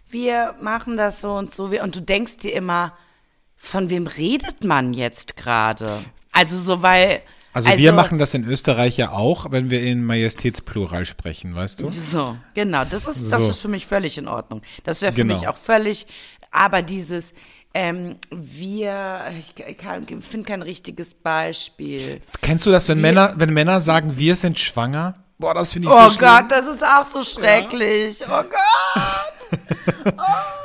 wir 0.09 0.55
machen 0.61 0.96
das 0.96 1.20
so 1.20 1.35
und 1.35 1.51
so. 1.51 1.64
Und 1.64 1.94
du 1.94 2.01
denkst 2.01 2.38
dir 2.38 2.55
immer, 2.55 2.94
von 3.57 3.90
wem 3.90 4.07
redet 4.07 4.64
man 4.64 4.94
jetzt 4.94 5.37
gerade? 5.37 6.05
Also 6.33 6.59
so, 6.59 6.83
weil. 6.83 7.20
Also, 7.54 7.68
also, 7.68 7.82
wir 7.82 7.92
machen 7.92 8.18
das 8.18 8.32
in 8.32 8.44
Österreich 8.44 8.96
ja 8.96 9.12
auch, 9.12 9.50
wenn 9.50 9.68
wir 9.68 9.82
in 9.82 10.04
Majestätsplural 10.04 11.04
sprechen, 11.04 11.54
weißt 11.54 11.80
du? 11.80 11.92
So, 11.92 12.36
genau. 12.54 12.84
Das 12.84 13.06
ist, 13.06 13.30
das 13.30 13.42
so. 13.42 13.50
ist 13.50 13.60
für 13.60 13.68
mich 13.68 13.86
völlig 13.86 14.16
in 14.16 14.26
Ordnung. 14.26 14.62
Das 14.84 15.02
wäre 15.02 15.12
für 15.12 15.22
genau. 15.22 15.34
mich 15.34 15.48
auch 15.48 15.56
völlig, 15.58 16.06
aber 16.50 16.80
dieses, 16.80 17.34
ähm, 17.74 18.16
wir, 18.30 19.32
ich 19.38 19.52
finde 20.26 20.46
kein 20.46 20.62
richtiges 20.62 21.14
Beispiel. 21.14 22.20
Kennst 22.40 22.64
du 22.64 22.70
das, 22.70 22.88
wenn 22.88 22.98
wir, 22.98 23.02
Männer, 23.02 23.34
wenn 23.36 23.52
Männer 23.52 23.80
sagen, 23.80 24.16
wir 24.16 24.36
sind 24.36 24.58
schwanger? 24.58 25.14
Boah, 25.38 25.54
das 25.54 25.72
finde 25.72 25.88
ich 25.88 25.94
oh 25.94 26.04
so 26.04 26.10
schlimm. 26.10 26.28
Oh 26.30 26.40
Gott, 26.40 26.50
das 26.50 26.66
ist 26.66 26.84
auch 26.84 27.04
so 27.04 27.24
schrecklich. 27.24 28.20
Ja. 28.20 28.40
Oh 28.40 28.44
Gott. 28.44 30.14
oh. 30.16 30.62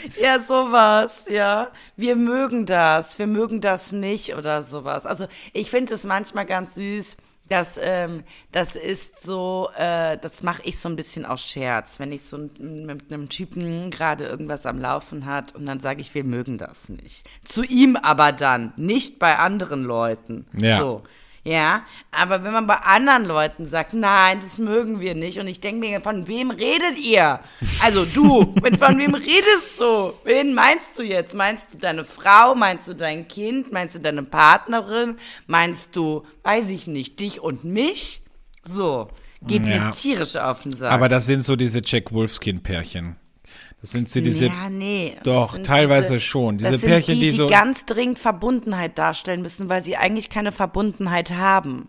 Ja, 0.20 0.38
sowas, 0.38 1.26
ja. 1.28 1.68
Wir 1.96 2.16
mögen 2.16 2.66
das, 2.66 3.18
wir 3.18 3.26
mögen 3.26 3.60
das 3.60 3.92
nicht 3.92 4.34
oder 4.34 4.62
sowas. 4.62 5.06
Also 5.06 5.26
ich 5.52 5.70
finde 5.70 5.94
es 5.94 6.04
manchmal 6.04 6.46
ganz 6.46 6.74
süß 6.74 7.16
das, 7.50 7.78
ähm, 7.82 8.22
das 8.52 8.76
ist 8.76 9.22
so, 9.22 9.70
äh, 9.76 10.16
das 10.18 10.42
mache 10.42 10.62
ich 10.64 10.78
so 10.78 10.88
ein 10.88 10.96
bisschen 10.96 11.26
aus 11.26 11.42
Scherz, 11.42 11.98
wenn 11.98 12.12
ich 12.12 12.22
so 12.22 12.38
mit 12.38 13.12
einem 13.12 13.28
Typen 13.28 13.90
gerade 13.90 14.24
irgendwas 14.24 14.66
am 14.66 14.78
Laufen 14.78 15.26
hat 15.26 15.54
und 15.56 15.66
dann 15.66 15.80
sage 15.80 16.00
ich, 16.00 16.14
wir 16.14 16.24
mögen 16.24 16.58
das 16.58 16.88
nicht. 16.88 17.28
Zu 17.44 17.64
ihm 17.64 17.96
aber 17.96 18.30
dann, 18.30 18.72
nicht 18.76 19.18
bei 19.18 19.36
anderen 19.36 19.82
Leuten. 19.82 20.46
Ja. 20.56 20.78
So. 20.78 21.02
Ja, 21.42 21.84
aber 22.10 22.44
wenn 22.44 22.52
man 22.52 22.66
bei 22.66 22.76
anderen 22.76 23.24
Leuten 23.24 23.66
sagt, 23.66 23.94
nein, 23.94 24.40
das 24.42 24.58
mögen 24.58 25.00
wir 25.00 25.14
nicht, 25.14 25.38
und 25.38 25.46
ich 25.46 25.60
denke 25.60 25.80
mir, 25.80 26.00
von 26.02 26.28
wem 26.28 26.50
redet 26.50 26.98
ihr? 26.98 27.40
Also 27.82 28.04
du, 28.04 28.54
von 28.78 28.98
wem 28.98 29.14
redest 29.14 29.78
du? 29.78 30.12
Wen 30.24 30.52
meinst 30.52 30.98
du 30.98 31.02
jetzt? 31.02 31.34
Meinst 31.34 31.72
du 31.72 31.78
deine 31.78 32.04
Frau? 32.04 32.54
Meinst 32.54 32.88
du 32.88 32.94
dein 32.94 33.26
Kind? 33.26 33.72
Meinst 33.72 33.94
du 33.94 34.00
deine 34.00 34.22
Partnerin? 34.22 35.16
Meinst 35.46 35.96
du, 35.96 36.26
weiß 36.42 36.68
ich 36.70 36.86
nicht, 36.86 37.18
dich 37.20 37.40
und 37.40 37.64
mich? 37.64 38.20
So, 38.62 39.08
geht 39.40 39.64
ja. 39.64 39.86
mir 39.86 39.90
tierisch 39.92 40.36
auf 40.36 40.62
den 40.62 40.72
Sack. 40.72 40.92
Aber 40.92 41.08
das 41.08 41.24
sind 41.24 41.42
so 41.42 41.56
diese 41.56 41.80
Jack 41.82 42.12
Wolfskin-Pärchen. 42.12 43.16
Das 43.80 43.92
sind 43.92 44.10
sie 44.10 44.20
diese. 44.22 44.46
Ja, 44.46 44.68
nee. 44.68 45.16
Doch, 45.22 45.58
teilweise 45.58 46.14
diese, 46.14 46.26
schon. 46.26 46.58
Diese 46.58 46.78
Pärchen, 46.78 47.14
die, 47.14 47.20
die, 47.20 47.30
so. 47.30 47.46
Die 47.46 47.52
ganz 47.52 47.86
dringend 47.86 48.18
Verbundenheit 48.18 48.98
darstellen 48.98 49.42
müssen, 49.42 49.68
weil 49.68 49.82
sie 49.82 49.96
eigentlich 49.96 50.28
keine 50.28 50.52
Verbundenheit 50.52 51.32
haben. 51.32 51.88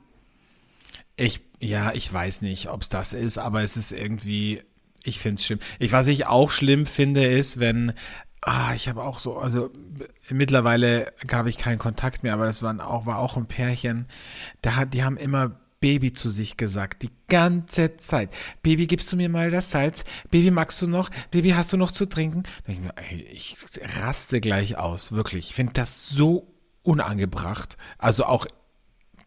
Ich, 1.17 1.41
ja, 1.59 1.91
ich 1.93 2.11
weiß 2.11 2.41
nicht, 2.41 2.69
ob 2.69 2.81
es 2.81 2.89
das 2.89 3.13
ist, 3.13 3.37
aber 3.37 3.61
es 3.61 3.75
ist 3.75 3.91
irgendwie, 3.91 4.61
ich 5.03 5.19
finde 5.19 5.35
es 5.35 5.45
schlimm. 5.45 5.59
Ich, 5.79 5.91
was 5.91 6.07
ich 6.07 6.27
auch 6.27 6.49
schlimm 6.49 6.85
finde, 6.85 7.25
ist, 7.25 7.59
wenn, 7.59 7.93
ah, 8.41 8.73
ich 8.73 8.87
habe 8.87 9.03
auch 9.03 9.19
so, 9.19 9.37
also 9.37 9.69
mittlerweile 10.29 11.13
habe 11.29 11.49
ich 11.49 11.57
keinen 11.57 11.77
Kontakt 11.77 12.23
mehr, 12.23 12.33
aber 12.33 12.45
das 12.45 12.63
waren 12.63 12.79
auch, 12.79 13.05
war 13.05 13.19
auch 13.19 13.35
ein 13.35 13.47
Pärchen, 13.47 14.07
da 14.61 14.77
hat, 14.77 14.93
die 14.93 15.03
haben 15.03 15.17
immer 15.17 15.59
Baby 15.81 16.13
zu 16.13 16.29
sich 16.29 16.57
gesagt, 16.57 17.01
die 17.01 17.09
ganze 17.27 17.97
Zeit. 17.97 18.29
Baby, 18.61 18.85
gibst 18.85 19.11
du 19.11 19.15
mir 19.17 19.29
mal 19.29 19.49
das 19.49 19.71
Salz? 19.71 20.05
Baby, 20.29 20.51
magst 20.51 20.81
du 20.81 20.87
noch? 20.87 21.09
Baby, 21.31 21.49
hast 21.49 21.73
du 21.73 21.77
noch 21.77 21.91
zu 21.91 22.05
trinken? 22.05 22.43
Ich, 23.31 23.57
raste 23.99 24.39
gleich 24.39 24.77
aus, 24.77 25.11
wirklich. 25.11 25.49
Ich 25.49 25.55
finde 25.55 25.73
das 25.73 26.07
so 26.07 26.53
unangebracht. 26.83 27.77
Also 27.97 28.25
auch 28.25 28.45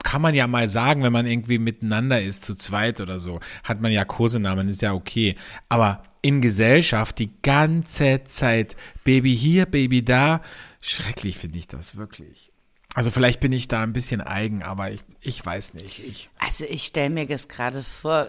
kann 0.04 0.22
man 0.22 0.34
ja 0.34 0.46
mal 0.46 0.68
sagen, 0.68 1.02
wenn 1.02 1.12
man 1.12 1.26
irgendwie 1.26 1.58
miteinander 1.58 2.22
ist, 2.22 2.44
zu 2.44 2.54
zweit 2.54 3.00
oder 3.00 3.18
so, 3.18 3.40
hat 3.64 3.80
man 3.80 3.90
ja 3.90 4.04
Kosenamen, 4.04 4.68
ist 4.68 4.82
ja 4.82 4.92
okay. 4.92 5.34
Aber 5.68 6.04
in 6.22 6.40
Gesellschaft 6.40 7.18
die 7.18 7.32
ganze 7.42 8.22
Zeit, 8.24 8.76
Baby 9.02 9.36
hier, 9.36 9.66
Baby 9.66 10.04
da, 10.04 10.40
schrecklich 10.80 11.36
finde 11.36 11.58
ich 11.58 11.66
das 11.66 11.96
wirklich. 11.96 12.53
Also 12.94 13.11
vielleicht 13.11 13.40
bin 13.40 13.52
ich 13.52 13.66
da 13.66 13.83
ein 13.83 13.92
bisschen 13.92 14.20
eigen, 14.20 14.62
aber 14.62 14.92
ich, 14.92 15.00
ich 15.20 15.44
weiß 15.44 15.74
nicht. 15.74 15.98
Ich 15.98 16.30
also 16.38 16.64
ich 16.64 16.85
stelle 16.85 17.11
mir 17.11 17.26
das 17.26 17.48
gerade 17.48 17.83
vor. 17.83 18.28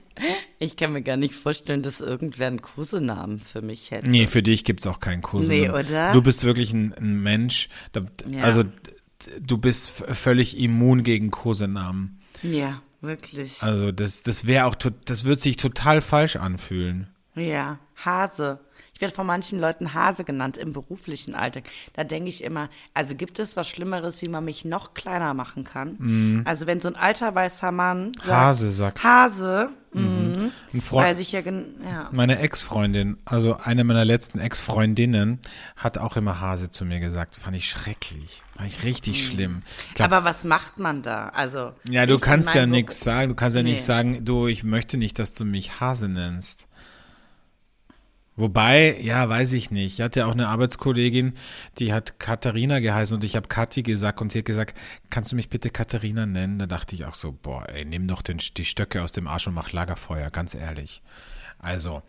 ich 0.58 0.76
kann 0.76 0.92
mir 0.92 1.02
gar 1.02 1.16
nicht 1.16 1.36
vorstellen, 1.36 1.82
dass 1.82 2.00
irgendwer 2.00 2.48
einen 2.48 2.60
Kosenamen 2.60 3.38
für 3.38 3.62
mich 3.62 3.92
hätte. 3.92 4.08
Nee, 4.08 4.26
für 4.26 4.42
dich 4.42 4.64
gibt's 4.64 4.88
auch 4.88 4.98
keinen 4.98 5.22
Kosenamen. 5.22 5.62
Nee, 5.62 5.70
oder? 5.70 6.10
Du 6.10 6.22
bist 6.22 6.42
wirklich 6.42 6.72
ein, 6.72 6.92
ein 6.94 7.22
Mensch. 7.22 7.68
Da, 7.92 8.04
ja. 8.28 8.42
Also 8.42 8.64
du 9.40 9.58
bist 9.58 9.90
völlig 9.90 10.58
immun 10.58 11.04
gegen 11.04 11.30
Kosenamen. 11.30 12.20
Ja, 12.42 12.82
wirklich. 13.00 13.62
Also 13.62 13.92
das, 13.92 14.24
das 14.24 14.44
wäre 14.44 14.64
auch, 14.64 14.74
das 14.74 15.24
wird 15.24 15.40
sich 15.40 15.56
total 15.56 16.00
falsch 16.00 16.34
anfühlen. 16.34 17.08
Ja, 17.36 17.78
Hase. 17.94 18.58
Ich 19.00 19.02
werde 19.02 19.14
von 19.14 19.26
manchen 19.26 19.58
Leuten 19.58 19.94
Hase 19.94 20.24
genannt 20.24 20.58
im 20.58 20.74
beruflichen 20.74 21.34
Alltag. 21.34 21.64
Da 21.94 22.04
denke 22.04 22.28
ich 22.28 22.44
immer, 22.44 22.68
also 22.92 23.14
gibt 23.14 23.38
es 23.38 23.56
was 23.56 23.66
Schlimmeres, 23.66 24.20
wie 24.20 24.28
man 24.28 24.44
mich 24.44 24.66
noch 24.66 24.92
kleiner 24.92 25.32
machen 25.32 25.64
kann? 25.64 25.96
Mm. 25.98 26.42
Also 26.44 26.66
wenn 26.66 26.80
so 26.80 26.88
ein 26.88 26.96
alter 26.96 27.34
weißer 27.34 27.72
Mann 27.72 28.12
sagt, 28.18 28.28
Hase 28.28 28.68
sagt. 28.68 29.02
Hase, 29.02 29.70
mhm. 29.94 30.52
Ein 30.74 30.80
Freund, 30.82 31.18
ich 31.18 31.32
ja, 31.32 31.40
ja. 31.40 32.10
Meine 32.12 32.40
Ex-Freundin, 32.40 33.16
also 33.24 33.56
eine 33.56 33.84
meiner 33.84 34.04
letzten 34.04 34.38
Ex-Freundinnen, 34.38 35.40
hat 35.76 35.96
auch 35.96 36.18
immer 36.18 36.42
Hase 36.42 36.70
zu 36.70 36.84
mir 36.84 37.00
gesagt. 37.00 37.36
Fand 37.36 37.56
ich 37.56 37.70
schrecklich. 37.70 38.42
Fand 38.54 38.68
ich 38.68 38.84
richtig 38.84 39.14
mhm. 39.14 39.30
schlimm. 39.30 39.62
Glaub, 39.94 40.12
Aber 40.12 40.24
was 40.26 40.44
macht 40.44 40.78
man 40.78 41.00
da? 41.00 41.30
Also 41.30 41.72
ja, 41.88 42.04
du 42.04 42.18
kannst 42.18 42.54
ja 42.54 42.66
nichts 42.66 43.00
sagen. 43.00 43.30
Du 43.30 43.34
kannst 43.34 43.56
ja 43.56 43.62
nee. 43.62 43.70
nicht 43.70 43.82
sagen, 43.82 44.26
du, 44.26 44.46
ich 44.46 44.62
möchte 44.62 44.98
nicht, 44.98 45.18
dass 45.18 45.32
du 45.32 45.46
mich 45.46 45.80
Hase 45.80 46.10
nennst. 46.10 46.68
Wobei, 48.40 48.98
ja, 49.00 49.28
weiß 49.28 49.52
ich 49.52 49.70
nicht. 49.70 49.98
Ich 49.98 50.00
hatte 50.00 50.26
auch 50.26 50.32
eine 50.32 50.48
Arbeitskollegin, 50.48 51.34
die 51.78 51.92
hat 51.92 52.18
Katharina 52.18 52.80
geheißen 52.80 53.16
und 53.16 53.22
ich 53.22 53.36
habe 53.36 53.48
Kathi 53.48 53.82
gesagt 53.82 54.20
und 54.20 54.32
sie 54.32 54.38
hat 54.38 54.46
gesagt, 54.46 54.76
kannst 55.10 55.32
du 55.32 55.36
mich 55.36 55.50
bitte 55.50 55.70
Katharina 55.70 56.24
nennen? 56.26 56.58
Da 56.58 56.66
dachte 56.66 56.94
ich 56.94 57.04
auch 57.04 57.14
so, 57.14 57.32
boah, 57.32 57.68
ey, 57.68 57.84
nimm 57.84 58.08
doch 58.08 58.22
den, 58.22 58.38
die 58.38 58.64
Stöcke 58.64 59.02
aus 59.02 59.12
dem 59.12 59.26
Arsch 59.26 59.46
und 59.46 59.54
mach 59.54 59.72
Lagerfeuer, 59.72 60.30
ganz 60.30 60.54
ehrlich. 60.54 61.02
Also. 61.58 62.02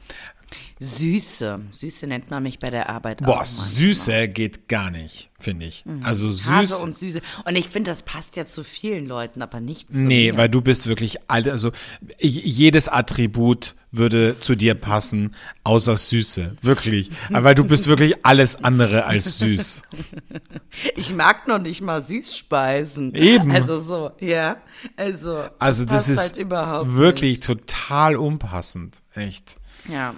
Süße. 0.80 1.60
Süße 1.72 2.08
nennt 2.08 2.30
man 2.32 2.44
mich 2.44 2.60
bei 2.60 2.70
der 2.70 2.90
Arbeit 2.90 3.20
Boah, 3.20 3.30
auch. 3.30 3.38
Boah, 3.40 3.46
Süße 3.46 4.28
geht 4.30 4.68
gar 4.68 4.90
nicht, 4.92 5.30
finde 5.40 5.66
ich. 5.66 5.86
Mhm. 5.86 6.04
Also 6.04 6.32
süß. 6.32 6.48
Hase 6.50 6.78
und 6.78 6.96
Süße. 6.98 7.22
Und 7.46 7.56
ich 7.56 7.70
finde, 7.70 7.92
das 7.92 8.04
passt 8.04 8.36
ja 8.36 8.46
zu 8.48 8.64
vielen 8.64 9.06
Leuten, 9.06 9.42
aber 9.42 9.60
nicht 9.60 9.92
zu 9.92 9.98
Nee, 9.98 10.32
mir. 10.32 10.38
weil 10.38 10.50
du 10.50 10.62
bist 10.62 10.88
wirklich 10.88 11.30
alt. 11.30 11.48
Also 11.48 11.72
jedes 12.20 12.88
Attribut 12.88 13.76
würde 13.92 14.40
zu 14.40 14.56
dir 14.56 14.74
passen, 14.74 15.36
außer 15.64 15.98
Süße. 15.98 16.56
Wirklich. 16.62 17.10
weil 17.30 17.56
du 17.56 17.66
bist 17.66 17.88
wirklich 17.88 18.26
alles 18.26 18.64
andere 18.64 19.06
als 19.06 19.38
süß. 19.40 19.82
Ich 20.96 21.14
mag 21.14 21.48
noch 21.48 21.60
nicht 21.60 21.82
mal 21.82 22.02
Süßspeisen. 22.02 23.14
Eben. 23.14 23.52
Also 23.52 23.82
so, 23.82 24.12
ja. 24.20 24.58
Also, 24.96 25.44
also 25.60 25.84
das, 25.86 26.08
das 26.08 26.10
ist 26.10 26.38
halt 26.38 26.50
wirklich 26.96 27.40
nicht. 27.40 27.44
total 27.44 28.16
unpassend. 28.16 29.02
Echt. 29.14 29.58
Ja. 29.90 30.16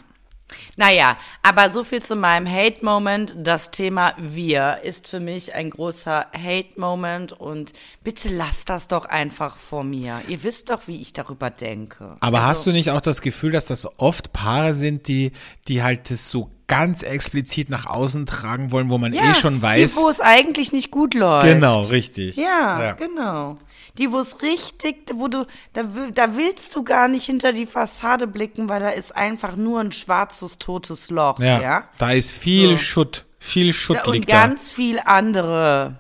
Naja, 0.76 1.18
aber 1.42 1.70
so 1.70 1.84
viel 1.84 2.02
zu 2.02 2.16
meinem 2.16 2.50
Hate-Moment. 2.50 3.36
Das 3.38 3.72
Thema 3.72 4.14
Wir 4.18 4.80
ist 4.84 5.08
für 5.08 5.20
mich 5.20 5.54
ein 5.54 5.70
großer 5.70 6.28
Hate-Moment 6.34 7.34
und 7.34 7.74
bitte 8.04 8.30
lasst 8.30 8.70
das 8.70 8.88
doch 8.88 9.06
einfach 9.06 9.58
vor 9.58 9.84
mir. 9.84 10.22
Ihr 10.28 10.44
wisst 10.44 10.70
doch, 10.70 10.88
wie 10.88 11.02
ich 11.02 11.14
darüber 11.14 11.50
denke. 11.50 12.18
Aber 12.20 12.38
also, 12.40 12.48
hast 12.48 12.66
du 12.68 12.72
nicht 12.72 12.90
auch 12.90 13.02
das 13.02 13.22
Gefühl, 13.22 13.52
dass 13.52 13.66
das 13.66 14.00
oft 14.00 14.34
Paare 14.34 14.76
sind, 14.76 15.08
die, 15.08 15.32
die 15.68 15.84
halt 15.84 16.10
das 16.10 16.30
so 16.30 16.50
ganz 16.68 17.04
explizit 17.04 17.70
nach 17.70 17.86
außen 17.86 18.26
tragen 18.26 18.72
wollen, 18.72 18.90
wo 18.90 18.98
man 18.98 19.14
ja, 19.14 19.32
eh 19.32 19.34
schon 19.34 19.62
weiß. 19.62 19.96
Die, 19.96 20.02
wo 20.02 20.10
es 20.10 20.20
eigentlich 20.20 20.72
nicht 20.72 20.92
gut 20.92 21.14
läuft. 21.14 21.46
Genau, 21.46 21.82
richtig. 21.82 22.36
Ja, 22.36 22.82
ja. 22.82 22.92
genau. 22.94 23.58
Die, 23.98 24.12
wo 24.12 24.20
es 24.20 24.42
richtig, 24.42 25.12
wo 25.14 25.28
du, 25.28 25.46
da, 25.74 25.84
da 26.14 26.36
willst 26.36 26.76
du 26.76 26.84
gar 26.84 27.08
nicht 27.08 27.26
hinter 27.26 27.54
die 27.54 27.68
Fassade 27.68 28.26
blicken, 28.26 28.68
weil 28.68 28.80
da 28.80 28.90
ist 28.90 29.16
einfach 29.16 29.56
nur 29.56 29.82
ein 29.82 29.92
schwarzes, 29.92 30.58
totes 30.58 31.12
Loch, 31.12 31.40
ja. 31.40 31.62
ja? 31.62 31.84
Da 32.00 32.12
ist 32.12 32.32
viel 32.32 32.72
so. 32.72 32.78
Schutt, 32.78 33.26
viel 33.38 33.72
Schutt 33.72 33.98
ja, 33.98 34.12
liegt 34.12 34.32
da. 34.32 34.44
Und 34.44 34.50
ganz 34.50 34.72
viel 34.72 35.00
andere 35.04 35.98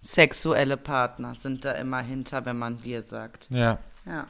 sexuelle 0.00 0.76
Partner 0.76 1.34
sind 1.34 1.64
da 1.64 1.72
immer 1.72 2.02
hinter, 2.02 2.44
wenn 2.44 2.58
man 2.58 2.84
wir 2.84 3.02
sagt. 3.02 3.48
Ja. 3.50 3.78
Ja. 4.06 4.26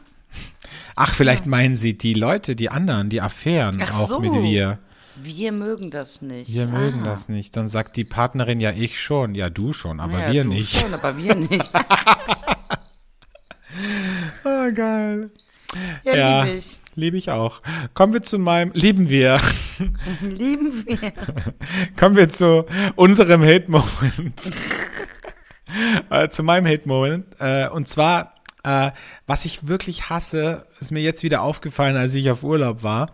Ach, 0.97 1.12
vielleicht 1.12 1.45
ja. 1.45 1.51
meinen 1.51 1.75
Sie 1.75 1.99
die 1.99 2.14
Leute, 2.14 2.57
die 2.57 2.70
anderen, 2.70 3.11
die 3.11 3.20
Affären 3.20 3.83
Ach 3.83 4.01
auch 4.01 4.09
so. 4.09 4.20
mit 4.20 4.33
wir. 4.33 4.79
Wir 5.17 5.53
mögen 5.53 5.91
das 5.91 6.23
nicht. 6.23 6.53
Wir 6.53 6.65
ah. 6.65 6.67
mögen 6.67 7.05
das 7.05 7.29
nicht. 7.29 7.57
Dann 7.57 7.69
sagt 7.69 7.97
die 7.97 8.05
Partnerin, 8.05 8.61
ja, 8.61 8.73
ich 8.73 9.01
schon. 9.01 9.35
Ja, 9.35 9.51
du 9.51 9.73
schon, 9.73 10.01
aber 10.01 10.21
ja, 10.21 10.33
wir 10.33 10.45
du 10.45 10.51
nicht. 10.51 10.77
Schon, 10.77 10.95
aber 10.95 11.17
wir 11.17 11.35
nicht. 11.35 11.71
oh, 14.45 14.73
geil. 14.75 15.31
Ja, 16.05 16.17
ja 16.17 16.43
liebe 16.45 16.57
ich. 16.57 16.79
Liebe 16.97 17.17
ich 17.17 17.31
auch. 17.31 17.61
Kommen 17.95 18.12
wir 18.12 18.23
zu 18.23 18.39
meinem, 18.39 18.71
lieben 18.73 19.09
wir. 19.11 19.41
lieben 20.21 20.87
wir. 20.87 21.12
Kommen 21.99 22.17
wir 22.17 22.29
zu 22.29 22.67
unserem 22.95 23.43
Hate-Moment. 23.43 24.53
äh, 26.11 26.29
zu 26.29 26.45
meinem 26.45 26.67
Hate-Moment. 26.67 27.27
Äh, 27.41 27.69
und 27.69 27.89
zwar, 27.89 28.35
äh, 28.62 28.93
was 29.27 29.45
ich 29.45 29.67
wirklich 29.67 30.09
hasse, 30.09 30.67
ist 30.79 30.93
mir 30.93 31.03
jetzt 31.03 31.25
wieder 31.25 31.43
aufgefallen, 31.43 31.97
als 31.97 32.15
ich 32.15 32.31
auf 32.31 32.45
Urlaub 32.45 32.85
war. 32.85 33.11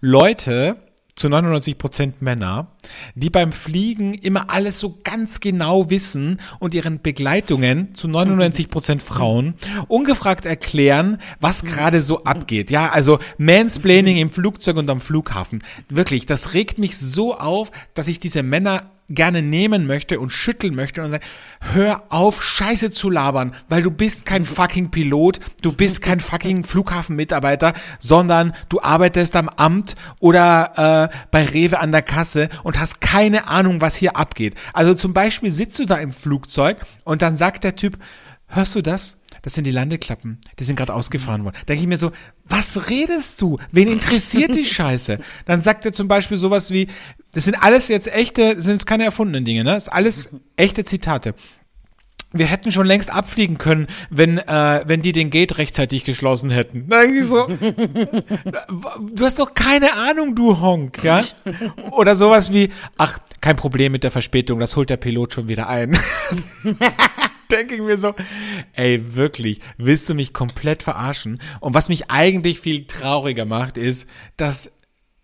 Leute, 0.00 0.76
zu 1.14 1.28
99 1.28 1.78
Prozent 1.78 2.22
Männer, 2.22 2.72
die 3.14 3.30
beim 3.30 3.52
Fliegen 3.52 4.14
immer 4.14 4.50
alles 4.50 4.80
so 4.80 4.98
ganz 5.04 5.40
genau 5.40 5.90
wissen 5.90 6.40
und 6.58 6.74
ihren 6.74 7.02
Begleitungen 7.02 7.94
zu 7.94 8.08
99 8.08 8.70
Prozent 8.70 9.02
Frauen 9.02 9.54
ungefragt 9.88 10.46
erklären, 10.46 11.18
was 11.38 11.64
gerade 11.64 12.02
so 12.02 12.24
abgeht. 12.24 12.70
Ja, 12.70 12.90
also 12.90 13.18
Mansplaining 13.38 14.16
im 14.16 14.32
Flugzeug 14.32 14.76
und 14.76 14.88
am 14.88 15.00
Flughafen. 15.00 15.62
Wirklich, 15.88 16.26
das 16.26 16.54
regt 16.54 16.78
mich 16.78 16.96
so 16.96 17.36
auf, 17.36 17.70
dass 17.94 18.08
ich 18.08 18.18
diese 18.18 18.42
Männer 18.42 18.90
gerne 19.14 19.42
nehmen 19.42 19.86
möchte 19.86 20.20
und 20.20 20.30
schütteln 20.30 20.74
möchte 20.74 21.02
und 21.02 21.10
sagen, 21.10 21.24
hör 21.60 22.04
auf, 22.08 22.42
Scheiße 22.42 22.90
zu 22.90 23.10
labern, 23.10 23.54
weil 23.68 23.82
du 23.82 23.90
bist 23.90 24.26
kein 24.26 24.44
fucking 24.44 24.90
Pilot, 24.90 25.40
du 25.62 25.72
bist 25.72 26.02
kein 26.02 26.20
fucking 26.20 26.64
Flughafenmitarbeiter, 26.64 27.74
sondern 27.98 28.52
du 28.68 28.80
arbeitest 28.80 29.36
am 29.36 29.48
Amt 29.48 29.96
oder 30.20 31.10
äh, 31.10 31.16
bei 31.30 31.44
Rewe 31.44 31.78
an 31.78 31.92
der 31.92 32.02
Kasse 32.02 32.48
und 32.62 32.78
hast 32.78 33.00
keine 33.00 33.48
Ahnung, 33.48 33.80
was 33.80 33.96
hier 33.96 34.16
abgeht. 34.16 34.54
Also 34.72 34.94
zum 34.94 35.12
Beispiel 35.12 35.50
sitzt 35.50 35.78
du 35.78 35.84
da 35.84 35.96
im 35.96 36.12
Flugzeug 36.12 36.78
und 37.04 37.22
dann 37.22 37.36
sagt 37.36 37.64
der 37.64 37.76
Typ, 37.76 37.98
hörst 38.48 38.74
du 38.74 38.82
das? 38.82 39.21
Das 39.42 39.54
sind 39.54 39.66
die 39.66 39.72
Landeklappen. 39.72 40.38
Die 40.58 40.64
sind 40.64 40.76
gerade 40.76 40.94
ausgefahren 40.94 41.44
worden. 41.44 41.56
Denke 41.68 41.82
ich 41.82 41.88
mir 41.88 41.96
so, 41.96 42.12
was 42.44 42.88
redest 42.88 43.40
du? 43.42 43.58
Wen 43.72 43.88
interessiert 43.88 44.54
die 44.54 44.64
Scheiße? 44.64 45.18
Dann 45.46 45.62
sagt 45.62 45.84
er 45.84 45.92
zum 45.92 46.08
Beispiel 46.08 46.36
sowas 46.36 46.70
wie, 46.70 46.86
das 47.32 47.44
sind 47.44 47.56
alles 47.56 47.88
jetzt 47.88 48.08
echte, 48.12 48.60
sind 48.60 48.74
jetzt 48.74 48.86
keine 48.86 49.04
erfundenen 49.04 49.44
Dinge, 49.44 49.64
ne? 49.64 49.74
Das 49.74 49.84
ist 49.84 49.92
alles 49.92 50.30
echte 50.56 50.84
Zitate. 50.84 51.34
Wir 52.34 52.46
hätten 52.46 52.72
schon 52.72 52.86
längst 52.86 53.12
abfliegen 53.12 53.58
können, 53.58 53.88
wenn, 54.08 54.38
äh, 54.38 54.82
wenn 54.86 55.02
die 55.02 55.12
den 55.12 55.28
Gate 55.28 55.58
rechtzeitig 55.58 56.04
geschlossen 56.04 56.48
hätten. 56.48 56.88
Da 56.88 57.02
denke 57.02 57.18
ich 57.18 57.26
so, 57.26 57.46
du 59.12 59.24
hast 59.24 59.38
doch 59.38 59.52
keine 59.52 59.92
Ahnung, 59.94 60.34
du 60.34 60.58
Honk, 60.58 61.04
ja? 61.04 61.22
Oder 61.90 62.16
sowas 62.16 62.52
wie, 62.52 62.70
ach, 62.96 63.18
kein 63.42 63.56
Problem 63.56 63.92
mit 63.92 64.02
der 64.02 64.10
Verspätung, 64.10 64.60
das 64.60 64.76
holt 64.76 64.88
der 64.88 64.96
Pilot 64.96 65.34
schon 65.34 65.48
wieder 65.48 65.68
ein. 65.68 65.98
denke 67.52 67.74
ich 67.76 67.80
mir 67.80 67.96
so, 67.96 68.14
ey, 68.72 69.14
wirklich, 69.14 69.60
willst 69.76 70.08
du 70.08 70.14
mich 70.14 70.32
komplett 70.32 70.82
verarschen? 70.82 71.40
Und 71.60 71.74
was 71.74 71.88
mich 71.88 72.10
eigentlich 72.10 72.60
viel 72.60 72.86
trauriger 72.86 73.44
macht, 73.44 73.76
ist, 73.76 74.08
dass 74.36 74.72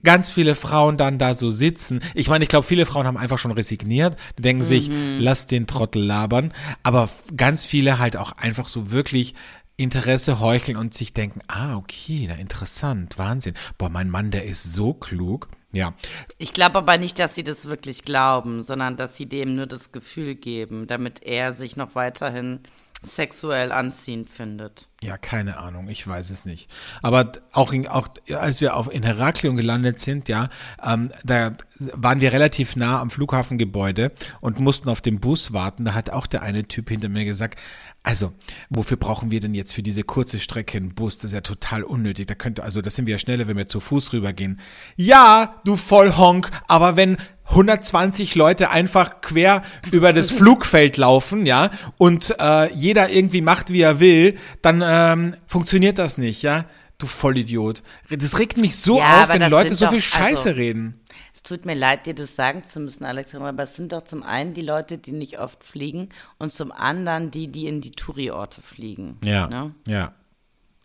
ganz 0.04 0.30
viele 0.30 0.54
Frauen 0.54 0.96
dann 0.96 1.18
da 1.18 1.34
so 1.34 1.50
sitzen. 1.50 2.00
Ich 2.14 2.28
meine, 2.28 2.44
ich 2.44 2.48
glaube, 2.48 2.66
viele 2.66 2.86
Frauen 2.86 3.06
haben 3.06 3.16
einfach 3.16 3.38
schon 3.38 3.50
resigniert, 3.50 4.16
die 4.38 4.42
denken 4.42 4.62
mhm. 4.62 4.66
sich, 4.66 4.90
lass 5.18 5.46
den 5.46 5.66
Trottel 5.66 6.04
labern. 6.04 6.52
Aber 6.82 7.08
ganz 7.36 7.64
viele 7.64 7.98
halt 7.98 8.16
auch 8.16 8.32
einfach 8.32 8.68
so 8.68 8.90
wirklich 8.90 9.34
Interesse 9.76 10.40
heucheln 10.40 10.76
und 10.76 10.94
sich 10.94 11.14
denken, 11.14 11.40
ah, 11.48 11.76
okay, 11.76 12.26
na 12.28 12.34
interessant, 12.34 13.18
Wahnsinn. 13.18 13.54
Boah, 13.76 13.90
mein 13.90 14.10
Mann, 14.10 14.30
der 14.30 14.44
ist 14.44 14.74
so 14.74 14.92
klug. 14.92 15.48
Ja. 15.72 15.92
Ich 16.38 16.52
glaube 16.54 16.78
aber 16.78 16.96
nicht, 16.96 17.18
dass 17.18 17.34
sie 17.34 17.44
das 17.44 17.66
wirklich 17.66 18.04
glauben, 18.04 18.62
sondern 18.62 18.96
dass 18.96 19.16
sie 19.16 19.26
dem 19.26 19.54
nur 19.54 19.66
das 19.66 19.92
Gefühl 19.92 20.34
geben, 20.34 20.86
damit 20.86 21.22
er 21.22 21.52
sich 21.52 21.76
noch 21.76 21.94
weiterhin 21.94 22.60
sexuell 23.02 23.70
anziehend 23.70 24.28
findet. 24.28 24.88
Ja, 25.02 25.16
keine 25.16 25.58
Ahnung, 25.58 25.88
ich 25.88 26.06
weiß 26.06 26.30
es 26.30 26.44
nicht. 26.46 26.68
Aber 27.00 27.30
auch, 27.52 27.72
in, 27.72 27.86
auch 27.86 28.08
als 28.34 28.60
wir 28.60 28.74
auf, 28.74 28.92
in 28.92 29.04
Heraklion 29.04 29.56
gelandet 29.56 30.00
sind, 30.00 30.28
ja, 30.28 30.48
ähm, 30.84 31.10
da 31.22 31.52
waren 31.78 32.20
wir 32.20 32.32
relativ 32.32 32.74
nah 32.74 33.00
am 33.00 33.10
Flughafengebäude 33.10 34.10
und 34.40 34.58
mussten 34.58 34.88
auf 34.88 35.00
den 35.00 35.20
Bus 35.20 35.52
warten. 35.52 35.84
Da 35.84 35.94
hat 35.94 36.10
auch 36.10 36.26
der 36.26 36.42
eine 36.42 36.66
Typ 36.66 36.88
hinter 36.88 37.08
mir 37.08 37.24
gesagt, 37.24 37.60
also, 38.02 38.32
wofür 38.70 38.96
brauchen 38.96 39.30
wir 39.30 39.40
denn 39.40 39.54
jetzt 39.54 39.74
für 39.74 39.82
diese 39.82 40.02
kurze 40.02 40.38
Strecke 40.38 40.78
einen 40.78 40.94
Bus? 40.94 41.18
Das 41.18 41.26
ist 41.26 41.34
ja 41.34 41.40
total 41.40 41.82
unnötig. 41.82 42.26
Da 42.26 42.34
könnte, 42.34 42.62
also, 42.62 42.80
das 42.80 42.94
sind 42.94 43.06
wir 43.06 43.12
ja 43.12 43.18
schneller, 43.18 43.46
wenn 43.46 43.56
wir 43.56 43.66
zu 43.66 43.80
Fuß 43.80 44.12
rübergehen. 44.12 44.60
Ja, 44.96 45.60
du 45.64 45.76
Vollhonk, 45.76 46.50
aber 46.68 46.96
wenn 46.96 47.18
120 47.50 48.34
Leute 48.34 48.70
einfach 48.70 49.20
quer 49.20 49.62
über 49.90 50.12
das 50.12 50.32
Flugfeld 50.32 50.96
laufen, 50.96 51.44
ja, 51.44 51.70
und 51.96 52.34
äh, 52.38 52.72
jeder 52.72 53.10
irgendwie 53.10 53.40
macht, 53.40 53.72
wie 53.72 53.82
er 53.82 54.00
will, 54.00 54.38
dann 54.62 54.82
ähm, 54.84 55.36
funktioniert 55.46 55.98
das 55.98 56.18
nicht, 56.18 56.42
ja. 56.42 56.66
Du 56.98 57.06
Vollidiot. 57.06 57.84
Das 58.10 58.38
regt 58.40 58.58
mich 58.58 58.76
so 58.76 58.98
ja, 58.98 59.22
auf, 59.22 59.28
wenn 59.28 59.48
Leute 59.48 59.74
so 59.76 59.86
viel 59.86 60.00
Scheiße 60.00 60.48
also, 60.48 60.58
reden. 60.58 61.00
Es 61.34 61.42
tut 61.42 61.64
mir 61.64 61.74
leid, 61.74 62.06
dir 62.06 62.14
das 62.14 62.36
sagen 62.36 62.64
zu 62.64 62.80
müssen, 62.80 63.04
Alexandra, 63.04 63.50
aber 63.50 63.64
es 63.64 63.76
sind 63.76 63.92
doch 63.92 64.02
zum 64.02 64.22
einen 64.22 64.54
die 64.54 64.62
Leute, 64.62 64.98
die 64.98 65.12
nicht 65.12 65.38
oft 65.38 65.64
fliegen 65.64 66.08
und 66.38 66.52
zum 66.52 66.72
anderen 66.72 67.30
die, 67.30 67.48
die 67.48 67.66
in 67.66 67.80
die 67.80 67.92
Touri-Orte 67.92 68.62
fliegen. 68.62 69.18
Ja. 69.24 69.46
Ne? 69.48 69.74
Ja. 69.86 70.14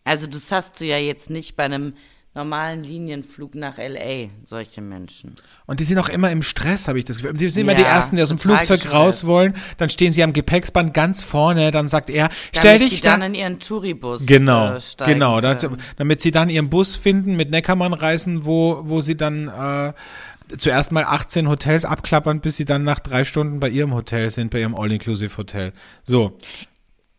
Also 0.04 0.28
das 0.28 0.52
hast 0.52 0.80
du 0.80 0.86
ja 0.86 0.98
jetzt 0.98 1.30
nicht 1.30 1.56
bei 1.56 1.64
einem 1.64 1.94
normalen 2.36 2.84
Linienflug 2.84 3.54
nach 3.54 3.78
LA, 3.78 4.30
solche 4.44 4.82
Menschen. 4.82 5.36
Und 5.68 5.80
die 5.80 5.84
sind 5.84 6.00
auch 6.00 6.10
immer 6.10 6.32
im 6.32 6.42
Stress, 6.42 6.88
habe 6.88 6.98
ich 6.98 7.06
das 7.06 7.18
Gefühl. 7.18 7.34
Die 7.34 7.50
sind 7.50 7.62
immer 7.62 7.76
die 7.76 7.84
Ersten, 7.84 8.16
die 8.16 8.24
aus 8.24 8.30
dem 8.30 8.40
Flugzeug 8.40 8.82
gestresst. 8.82 8.96
raus 8.96 9.26
wollen. 9.26 9.54
Dann 9.78 9.90
stehen 9.90 10.12
sie 10.12 10.24
am 10.24 10.34
Gepäcksband 10.34 10.94
ganz 10.94 11.24
vorne. 11.24 11.70
Dann 11.70 11.88
sagt 11.88 12.10
er, 12.10 12.30
stell 12.52 12.80
damit 12.80 12.92
dich 12.92 13.02
sie 13.02 13.06
dann 13.06 13.22
in 13.22 13.36
ihren 13.36 13.60
Touribus 13.60 14.26
Genau, 14.26 14.76
äh, 14.76 14.80
genau. 15.06 15.42
Das, 15.42 15.68
damit 15.98 16.22
sie 16.22 16.32
dann 16.32 16.50
ihren 16.50 16.70
Bus 16.70 16.96
finden, 16.96 17.36
mit 17.36 17.52
Neckermann 17.52 17.94
reisen, 17.94 18.46
wo, 18.46 18.82
wo 18.84 19.02
sie 19.02 19.16
dann 19.16 19.48
äh, 19.48 19.94
zuerst 20.58 20.92
mal 20.92 21.04
18 21.04 21.48
Hotels 21.48 21.86
abklappern, 21.86 22.42
bis 22.42 22.58
sie 22.58 22.66
dann 22.66 22.84
nach 22.84 23.00
drei 23.00 23.26
Stunden 23.26 23.60
bei 23.60 23.70
ihrem 23.70 23.94
Hotel 23.94 24.32
sind, 24.32 24.50
bei 24.50 24.60
ihrem 24.60 24.76
All-Inclusive-Hotel. 24.76 25.74
So. 26.04 26.38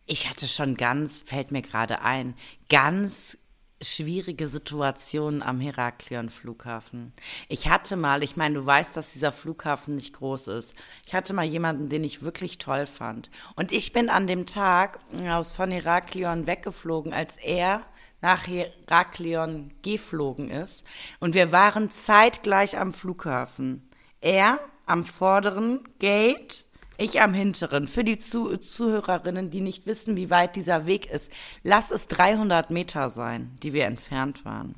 Ich 0.05 0.29
hatte 0.29 0.47
schon 0.47 0.75
ganz, 0.75 1.19
fällt 1.25 1.51
mir 1.51 1.61
gerade 1.61 2.01
ein, 2.01 2.35
ganz 2.69 3.37
schwierige 3.81 4.47
Situationen 4.47 5.43
am 5.43 5.59
Heraklion-Flughafen. 5.59 7.13
Ich 7.49 7.67
hatte 7.67 7.95
mal, 7.95 8.23
ich 8.23 8.37
meine, 8.37 8.55
du 8.55 8.65
weißt, 8.65 8.95
dass 8.95 9.13
dieser 9.13 9.31
Flughafen 9.31 9.95
nicht 9.95 10.13
groß 10.13 10.47
ist. 10.47 10.73
Ich 11.05 11.13
hatte 11.13 11.33
mal 11.33 11.45
jemanden, 11.45 11.89
den 11.89 12.03
ich 12.03 12.23
wirklich 12.23 12.57
toll 12.57 12.87
fand. 12.87 13.29
Und 13.55 13.71
ich 13.71 13.91
bin 13.91 14.09
an 14.09 14.27
dem 14.27 14.45
Tag 14.45 14.99
aus 15.27 15.51
von 15.51 15.71
Heraklion 15.71 16.47
weggeflogen, 16.47 17.13
als 17.13 17.37
er 17.37 17.81
nach 18.21 18.47
Heraklion 18.47 19.71
geflogen 19.81 20.49
ist. 20.49 20.83
Und 21.19 21.33
wir 21.33 21.51
waren 21.51 21.91
zeitgleich 21.91 22.77
am 22.77 22.93
Flughafen. 22.93 23.89
Er 24.21 24.59
am 24.85 25.05
vorderen 25.05 25.83
Gate 25.99 26.65
ich 26.97 27.21
am 27.21 27.33
hinteren. 27.33 27.87
Für 27.87 28.03
die 28.03 28.19
Zuh 28.19 28.57
Zuhörerinnen, 28.57 29.49
die 29.49 29.61
nicht 29.61 29.85
wissen, 29.85 30.15
wie 30.15 30.29
weit 30.29 30.55
dieser 30.55 30.85
Weg 30.85 31.09
ist. 31.11 31.31
Lass 31.63 31.91
es 31.91 32.07
300 32.07 32.71
Meter 32.71 33.09
sein, 33.09 33.57
die 33.63 33.73
wir 33.73 33.85
entfernt 33.85 34.45
waren. 34.45 34.75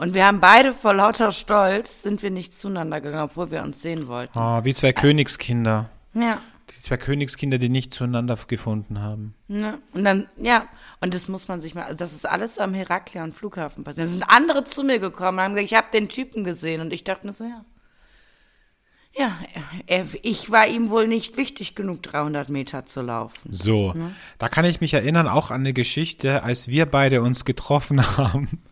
Und 0.00 0.14
wir 0.14 0.24
haben 0.24 0.40
beide 0.40 0.72
vor 0.72 0.94
lauter 0.94 1.30
Stolz, 1.30 2.02
sind 2.02 2.22
wir 2.22 2.30
nicht 2.30 2.56
zueinander 2.56 3.02
gegangen, 3.02 3.24
obwohl 3.24 3.50
wir 3.50 3.62
uns 3.62 3.82
sehen 3.82 4.08
wollten. 4.08 4.38
Oh, 4.38 4.64
wie 4.64 4.72
zwei 4.72 4.94
Königskinder. 4.94 5.90
Ja. 6.14 6.40
Die 6.70 6.80
zwei 6.80 6.96
Königskinder, 6.96 7.58
die 7.58 7.68
nicht 7.68 7.92
zueinander 7.92 8.38
gefunden 8.46 9.02
haben. 9.02 9.34
Ja. 9.48 9.76
Und 9.92 10.04
dann, 10.04 10.28
ja, 10.38 10.66
und 11.02 11.12
das 11.12 11.28
muss 11.28 11.48
man 11.48 11.60
sich 11.60 11.74
mal, 11.74 11.94
das 11.94 12.14
ist 12.14 12.26
alles 12.26 12.54
so 12.54 12.62
am 12.62 12.72
Heraklion 12.72 13.32
Flughafen 13.32 13.84
passiert. 13.84 14.06
Da 14.06 14.10
sind 14.10 14.22
andere 14.22 14.64
zu 14.64 14.84
mir 14.84 15.00
gekommen 15.00 15.38
und 15.38 15.44
haben 15.44 15.54
gesagt, 15.54 15.70
ich 15.70 15.76
habe 15.76 15.88
den 15.92 16.08
Typen 16.08 16.44
gesehen. 16.44 16.80
Und 16.80 16.94
ich 16.94 17.04
dachte 17.04 17.26
mir 17.26 17.34
so, 17.34 17.44
ja, 17.44 17.62
ja, 19.16 19.36
er, 19.86 20.06
ich 20.22 20.50
war 20.50 20.66
ihm 20.68 20.90
wohl 20.90 21.08
nicht 21.08 21.36
wichtig 21.36 21.74
genug, 21.74 22.02
300 22.02 22.48
Meter 22.48 22.86
zu 22.86 23.02
laufen. 23.02 23.52
So, 23.52 23.92
ne? 23.92 24.12
da 24.38 24.48
kann 24.48 24.64
ich 24.64 24.80
mich 24.80 24.94
erinnern 24.94 25.26
auch 25.26 25.50
an 25.50 25.62
eine 25.62 25.72
Geschichte, 25.72 26.42
als 26.44 26.68
wir 26.68 26.86
beide 26.86 27.20
uns 27.22 27.44
getroffen 27.44 28.00
haben, 28.16 28.62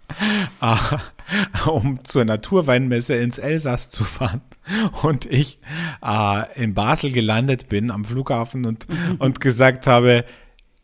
äh, 0.60 1.68
um 1.68 2.04
zur 2.04 2.24
Naturweinmesse 2.24 3.16
ins 3.16 3.38
Elsass 3.38 3.90
zu 3.90 4.04
fahren 4.04 4.42
und 5.02 5.26
ich 5.26 5.58
äh, 6.04 6.62
in 6.62 6.74
Basel 6.74 7.12
gelandet 7.12 7.68
bin 7.68 7.90
am 7.90 8.04
Flughafen 8.04 8.64
und, 8.64 8.86
und 9.18 9.40
gesagt 9.40 9.86
habe, 9.86 10.24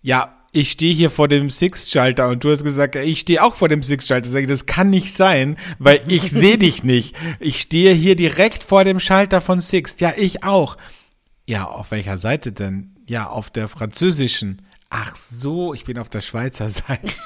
ja, 0.02 0.43
ich 0.54 0.70
stehe 0.70 0.94
hier 0.94 1.10
vor 1.10 1.26
dem 1.26 1.50
Six-Schalter 1.50 2.28
und 2.28 2.44
du 2.44 2.50
hast 2.50 2.62
gesagt, 2.62 2.94
ich 2.94 3.20
stehe 3.20 3.42
auch 3.42 3.56
vor 3.56 3.68
dem 3.68 3.82
Six-Schalter. 3.82 4.30
Sag 4.30 4.42
ich, 4.42 4.48
das 4.48 4.66
kann 4.66 4.88
nicht 4.88 5.12
sein, 5.12 5.56
weil 5.80 6.00
ich 6.06 6.22
sehe 6.30 6.58
dich 6.58 6.84
nicht. 6.84 7.16
Ich 7.40 7.60
stehe 7.60 7.92
hier 7.92 8.14
direkt 8.14 8.62
vor 8.62 8.84
dem 8.84 9.00
Schalter 9.00 9.40
von 9.40 9.60
Six. 9.60 9.98
Ja, 9.98 10.12
ich 10.16 10.44
auch. 10.44 10.76
Ja, 11.46 11.64
auf 11.64 11.90
welcher 11.90 12.18
Seite 12.18 12.52
denn? 12.52 12.94
Ja, 13.06 13.28
auf 13.28 13.50
der 13.50 13.68
französischen. 13.68 14.62
Ach 14.96 15.16
so, 15.16 15.74
ich 15.74 15.84
bin 15.84 15.98
auf 15.98 16.08
der 16.08 16.20
Schweizer 16.20 16.68
Seite. 16.68 17.16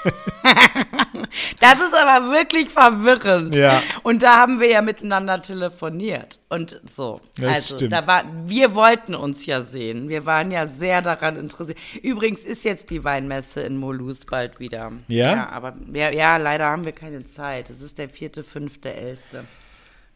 das 1.60 1.74
ist 1.74 1.94
aber 1.94 2.32
wirklich 2.32 2.70
verwirrend. 2.70 3.54
Ja. 3.54 3.82
Und 4.02 4.22
da 4.22 4.38
haben 4.38 4.58
wir 4.58 4.68
ja 4.68 4.80
miteinander 4.80 5.42
telefoniert 5.42 6.40
und 6.48 6.80
so. 6.90 7.20
Das 7.36 7.56
also 7.56 7.76
stimmt. 7.76 7.92
da 7.92 8.06
war, 8.06 8.24
wir 8.46 8.74
wollten 8.74 9.14
uns 9.14 9.44
ja 9.44 9.62
sehen. 9.62 10.08
Wir 10.08 10.24
waren 10.24 10.50
ja 10.50 10.66
sehr 10.66 11.02
daran 11.02 11.36
interessiert. 11.36 11.76
Übrigens 12.02 12.40
ist 12.40 12.64
jetzt 12.64 12.88
die 12.88 13.04
Weinmesse 13.04 13.60
in 13.60 13.76
Molus 13.76 14.24
bald 14.24 14.60
wieder. 14.60 14.90
Ja? 15.08 15.34
Ja, 15.34 15.48
aber 15.50 15.76
ja, 15.92 16.10
ja, 16.10 16.38
leider 16.38 16.70
haben 16.70 16.86
wir 16.86 16.92
keine 16.92 17.26
Zeit. 17.26 17.68
Es 17.68 17.82
ist 17.82 17.98
der 17.98 18.08
vierte, 18.08 18.44
fünfte, 18.44 18.94
elfte. 18.94 19.44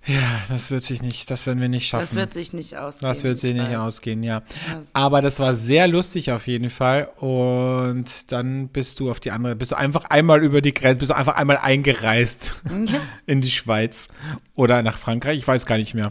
Ja, 0.05 0.41
das 0.49 0.71
wird 0.73 0.83
sich 0.83 1.01
nicht, 1.01 1.31
das 1.31 1.47
werden 1.47 1.61
wir 1.61 1.69
nicht 1.69 1.87
schaffen. 1.87 2.07
Das 2.07 2.15
wird 2.17 2.33
sich 2.35 2.53
nicht 2.53 2.77
ausgehen. 2.77 3.09
Das 3.09 3.23
wird 3.23 3.39
sich 3.39 3.51
ich 3.53 3.57
nicht 3.61 3.71
weiß. 3.71 3.77
ausgehen, 3.79 4.23
ja. 4.25 4.43
Aber 4.93 5.23
das 5.23 5.39
war 5.39 5.55
sehr 5.55 5.87
lustig 5.87 6.33
auf 6.33 6.49
jeden 6.49 6.71
Fall. 6.71 7.05
Und 7.19 8.33
dann 8.33 8.69
bist 8.69 8.99
du 8.99 9.11
auf 9.13 9.21
die 9.21 9.31
andere, 9.31 9.55
bist 9.55 9.71
du 9.73 9.77
einfach 9.77 10.05
einmal 10.07 10.43
über 10.43 10.61
die 10.61 10.75
Grenze, 10.75 10.99
bist 10.99 11.11
du 11.13 11.17
einfach 11.17 11.37
einmal 11.37 11.59
eingereist 11.59 12.55
in 13.27 13.41
die 13.41 13.51
Schweiz 13.51 14.09
oder 14.57 14.83
nach 14.83 14.99
Frankreich. 14.99 15.39
Ich 15.39 15.47
weiß 15.47 15.67
gar 15.67 15.79
nicht 15.79 15.95
mehr. 15.95 16.09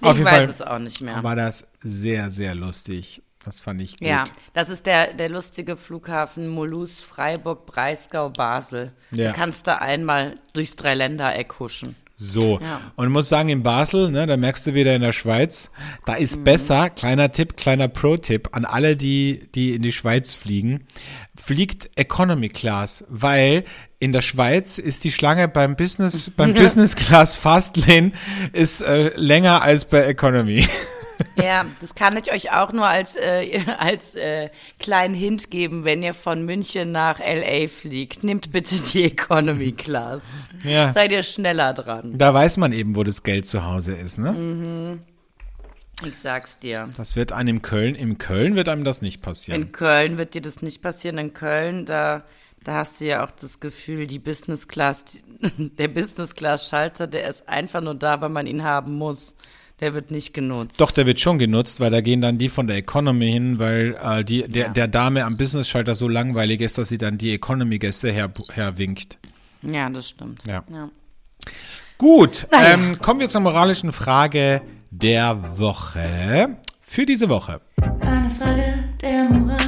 auf 0.00 0.12
Ich 0.12 0.18
jeden 0.18 0.24
weiß 0.24 0.34
Fall 0.34 0.44
es 0.50 0.62
auch 0.62 0.78
nicht 0.78 1.00
mehr. 1.02 1.22
war 1.22 1.36
das 1.36 1.68
sehr, 1.80 2.30
sehr 2.30 2.54
lustig. 2.54 3.20
Das 3.44 3.60
fand 3.60 3.82
ich 3.82 3.98
gut. 3.98 4.08
Ja, 4.08 4.24
das 4.54 4.70
ist 4.70 4.86
der, 4.86 5.12
der 5.12 5.28
lustige 5.28 5.76
Flughafen 5.76 6.48
Molus, 6.48 7.02
Freiburg, 7.02 7.66
Breisgau, 7.66 8.30
Basel. 8.30 8.92
Ja. 9.10 9.32
Da 9.32 9.32
kannst 9.36 9.66
du 9.66 9.78
einmal 9.78 10.38
durchs 10.54 10.76
Dreiländereck 10.76 11.58
huschen. 11.60 11.94
So. 12.32 12.58
Ja. 12.62 12.80
Und 12.96 13.10
muss 13.10 13.28
sagen, 13.28 13.48
in 13.48 13.62
Basel, 13.62 14.10
ne, 14.10 14.26
da 14.26 14.36
merkst 14.36 14.66
du 14.66 14.74
wieder 14.74 14.94
in 14.94 15.02
der 15.02 15.12
Schweiz, 15.12 15.70
da 16.06 16.14
ist 16.14 16.38
Mhm. 16.38 16.44
besser, 16.44 16.90
kleiner 16.90 17.30
Tipp, 17.32 17.56
kleiner 17.56 17.88
Pro-Tipp 17.88 18.48
an 18.52 18.64
alle, 18.64 18.96
die, 18.96 19.48
die 19.54 19.74
in 19.74 19.82
die 19.82 19.92
Schweiz 19.92 20.32
fliegen, 20.32 20.86
fliegt 21.36 21.90
Economy 21.96 22.48
Class, 22.48 23.04
weil 23.08 23.64
in 23.98 24.12
der 24.12 24.20
Schweiz 24.22 24.78
ist 24.78 25.04
die 25.04 25.10
Schlange 25.10 25.48
beim 25.48 25.76
Business, 25.76 26.30
beim 26.30 26.54
Business 26.54 26.94
Class 26.96 27.36
Fastlane 27.36 28.12
ist 28.52 28.82
äh, 28.82 29.10
länger 29.16 29.62
als 29.62 29.84
bei 29.84 30.02
Economy. 30.04 30.66
Ja, 31.36 31.66
das 31.80 31.94
kann 31.94 32.16
ich 32.16 32.32
euch 32.32 32.52
auch 32.52 32.72
nur 32.72 32.86
als, 32.86 33.16
äh, 33.16 33.60
als 33.78 34.14
äh, 34.14 34.50
kleinen 34.78 35.14
Hint 35.14 35.50
geben, 35.50 35.84
wenn 35.84 36.02
ihr 36.02 36.14
von 36.14 36.44
München 36.44 36.92
nach 36.92 37.18
LA 37.18 37.68
fliegt. 37.68 38.24
Nehmt 38.24 38.52
bitte 38.52 38.76
die 38.76 39.04
Economy 39.04 39.72
Class. 39.72 40.22
Ja. 40.62 40.92
Seid 40.92 41.12
ihr 41.12 41.22
schneller 41.22 41.74
dran. 41.74 42.16
Da 42.16 42.32
weiß 42.32 42.56
man 42.58 42.72
eben, 42.72 42.96
wo 42.96 43.02
das 43.02 43.22
Geld 43.22 43.46
zu 43.46 43.64
Hause 43.64 43.94
ist, 43.94 44.18
ne? 44.18 44.98
Ich 46.04 46.16
sag's 46.16 46.58
dir. 46.58 46.90
Das 46.96 47.16
wird 47.16 47.32
einem 47.32 47.56
in 47.56 47.62
Köln, 47.62 47.94
in 47.94 48.18
Köln 48.18 48.56
wird 48.56 48.68
einem 48.68 48.84
das 48.84 49.00
nicht 49.00 49.22
passieren. 49.22 49.62
In 49.62 49.72
Köln 49.72 50.18
wird 50.18 50.34
dir 50.34 50.42
das 50.42 50.60
nicht 50.60 50.82
passieren. 50.82 51.18
In 51.18 51.34
Köln, 51.34 51.86
da, 51.86 52.24
da 52.64 52.74
hast 52.74 53.00
du 53.00 53.06
ja 53.06 53.24
auch 53.24 53.30
das 53.30 53.60
Gefühl, 53.60 54.06
die 54.06 54.18
Business 54.18 54.66
Class, 54.66 55.04
der 55.58 55.88
Business 55.88 56.34
Class 56.34 56.68
Schalter, 56.68 57.06
der 57.06 57.28
ist 57.28 57.48
einfach 57.48 57.80
nur 57.80 57.94
da, 57.94 58.20
weil 58.20 58.28
man 58.28 58.46
ihn 58.46 58.64
haben 58.64 58.94
muss. 58.94 59.36
Der 59.80 59.92
wird 59.92 60.10
nicht 60.12 60.32
genutzt. 60.34 60.80
Doch, 60.80 60.92
der 60.92 61.04
wird 61.06 61.18
schon 61.20 61.38
genutzt, 61.38 61.80
weil 61.80 61.90
da 61.90 62.00
gehen 62.00 62.20
dann 62.20 62.38
die 62.38 62.48
von 62.48 62.66
der 62.68 62.76
Economy 62.76 63.30
hin, 63.32 63.58
weil 63.58 63.96
äh, 64.02 64.24
die, 64.24 64.46
der, 64.48 64.66
Ja. 64.66 64.72
der 64.72 64.88
Dame 64.88 65.24
am 65.24 65.36
Business-Schalter 65.36 65.94
so 65.96 66.06
langweilig 66.08 66.60
ist, 66.60 66.78
dass 66.78 66.88
sie 66.88 66.98
dann 66.98 67.18
die 67.18 67.32
Economy-Gäste 67.34 68.10
her, 68.12 68.32
herwinkt. 68.52 69.18
Ja, 69.62 69.90
das 69.90 70.08
stimmt. 70.10 70.42
Ja. 70.46 70.62
ja. 70.72 70.90
Gut, 71.98 72.46
Naja. 72.50 72.74
ähm, 72.74 72.98
kommen 73.00 73.20
wir 73.20 73.28
zur 73.28 73.40
moralischen 73.40 73.92
Frage 73.92 74.62
der 74.90 75.58
Woche. 75.58 76.56
Für 76.80 77.06
diese 77.06 77.28
Woche. 77.28 77.60
Eine 78.00 78.30
Frage 78.30 78.74
der 79.00 79.24
Moral, 79.24 79.63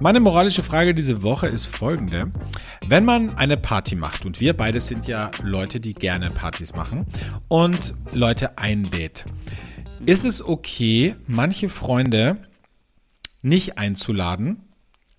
Meine 0.00 0.20
moralische 0.20 0.62
Frage 0.62 0.94
diese 0.94 1.24
Woche 1.24 1.48
ist 1.48 1.66
folgende. 1.66 2.30
Wenn 2.86 3.04
man 3.04 3.36
eine 3.36 3.56
Party 3.56 3.96
macht, 3.96 4.24
und 4.24 4.38
wir 4.38 4.56
beide 4.56 4.80
sind 4.80 5.08
ja 5.08 5.32
Leute, 5.42 5.80
die 5.80 5.92
gerne 5.92 6.30
Partys 6.30 6.72
machen, 6.72 7.04
und 7.48 7.94
Leute 8.12 8.58
einlädt, 8.58 9.26
ist 10.06 10.24
es 10.24 10.40
okay, 10.46 11.16
manche 11.26 11.68
Freunde 11.68 12.36
nicht 13.42 13.76
einzuladen, 13.76 14.68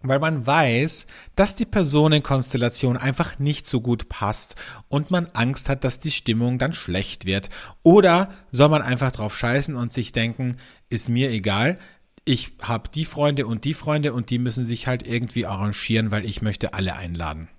weil 0.02 0.20
man 0.20 0.48
weiß, 0.48 1.08
dass 1.36 1.56
die 1.56 1.66
Personenkonstellation 1.66 2.96
einfach 2.96 3.38
nicht 3.38 3.68
so 3.68 3.82
gut 3.82 4.08
passt 4.08 4.56
und 4.88 5.12
man 5.12 5.28
Angst 5.34 5.68
hat, 5.68 5.84
dass 5.84 6.00
die 6.00 6.12
Stimmung 6.12 6.58
dann 6.58 6.72
schlecht 6.72 7.26
wird. 7.26 7.50
Oder 7.84 8.30
soll 8.50 8.70
man 8.70 8.82
einfach 8.82 9.12
drauf 9.12 9.38
scheißen 9.38 9.76
und 9.76 9.92
sich 9.92 10.14
denken, 10.14 10.56
ist 10.90 11.10
mir 11.10 11.32
egal, 11.32 11.80
ich 12.30 12.52
habe 12.62 12.90
die 12.94 13.06
Freunde 13.06 13.48
und 13.48 13.66
die 13.66 13.74
Freunde 13.74 14.14
und 14.14 14.30
die 14.30 14.38
müssen 14.38 14.64
sich 14.64 14.86
halt 14.86 15.08
irgendwie 15.08 15.48
arrangieren, 15.48 16.12
weil 16.12 16.26
ich 16.26 16.44
möchte 16.44 16.76
alle 16.76 16.96
einladen. 16.96 17.50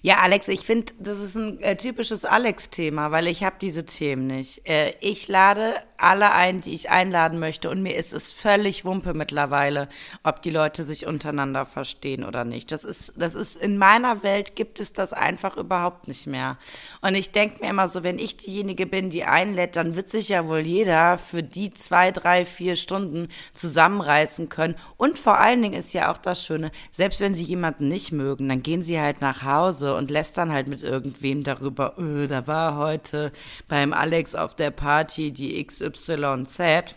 Ja, 0.00 0.20
Alex, 0.20 0.48
ich 0.48 0.60
finde, 0.60 0.94
das 0.98 1.20
ist 1.20 1.36
ein 1.36 1.60
äh, 1.60 1.76
typisches 1.76 2.24
Alex-Thema, 2.24 3.10
weil 3.10 3.26
ich 3.26 3.44
habe 3.44 3.56
diese 3.60 3.84
Themen 3.84 4.26
nicht. 4.26 4.66
Äh, 4.66 4.94
ich 5.00 5.28
lade 5.28 5.74
alle 5.98 6.32
ein, 6.32 6.60
die 6.60 6.72
ich 6.72 6.90
einladen 6.90 7.38
möchte 7.38 7.68
und 7.70 7.82
mir 7.82 7.96
ist 7.96 8.12
es 8.12 8.30
völlig 8.30 8.84
Wumpe 8.84 9.14
mittlerweile, 9.14 9.88
ob 10.22 10.42
die 10.42 10.50
Leute 10.50 10.84
sich 10.84 11.06
untereinander 11.06 11.66
verstehen 11.66 12.24
oder 12.24 12.44
nicht. 12.44 12.70
Das 12.72 12.84
ist, 12.84 13.12
das 13.16 13.34
ist 13.34 13.56
in 13.56 13.78
meiner 13.78 14.22
Welt 14.22 14.54
gibt 14.56 14.80
es 14.80 14.92
das 14.92 15.12
einfach 15.12 15.56
überhaupt 15.56 16.08
nicht 16.08 16.26
mehr. 16.26 16.56
Und 17.00 17.14
ich 17.16 17.32
denke 17.32 17.60
mir 17.60 17.70
immer 17.70 17.88
so, 17.88 18.02
wenn 18.04 18.18
ich 18.18 18.36
diejenige 18.36 18.86
bin, 18.86 19.10
die 19.10 19.24
einlädt, 19.24 19.76
dann 19.76 19.96
wird 19.96 20.08
sich 20.08 20.28
ja 20.28 20.46
wohl 20.46 20.60
jeder 20.60 21.18
für 21.18 21.42
die 21.42 21.72
zwei, 21.74 22.12
drei, 22.12 22.46
vier 22.46 22.76
Stunden 22.76 23.28
zusammenreißen 23.52 24.48
können. 24.48 24.76
Und 24.96 25.18
vor 25.18 25.38
allen 25.38 25.62
Dingen 25.62 25.78
ist 25.78 25.94
ja 25.94 26.12
auch 26.12 26.18
das 26.18 26.44
Schöne, 26.44 26.70
selbst 26.92 27.20
wenn 27.20 27.34
sie 27.34 27.44
jemanden 27.44 27.88
nicht 27.88 28.12
mögen, 28.12 28.48
dann 28.48 28.62
gehen 28.62 28.82
sie 28.82 29.00
halt 29.00 29.20
nach 29.20 29.42
Hause 29.42 29.96
und 29.96 30.10
lästern 30.10 30.52
halt 30.52 30.68
mit 30.68 30.82
irgendwem 30.82 31.42
darüber, 31.42 31.98
öh, 31.98 32.26
da 32.28 32.46
war 32.46 32.76
heute 32.76 33.32
beim 33.66 33.92
Alex 33.92 34.34
auf 34.34 34.54
der 34.54 34.70
Party 34.70 35.32
die 35.32 35.56
XYZ. 35.90 36.94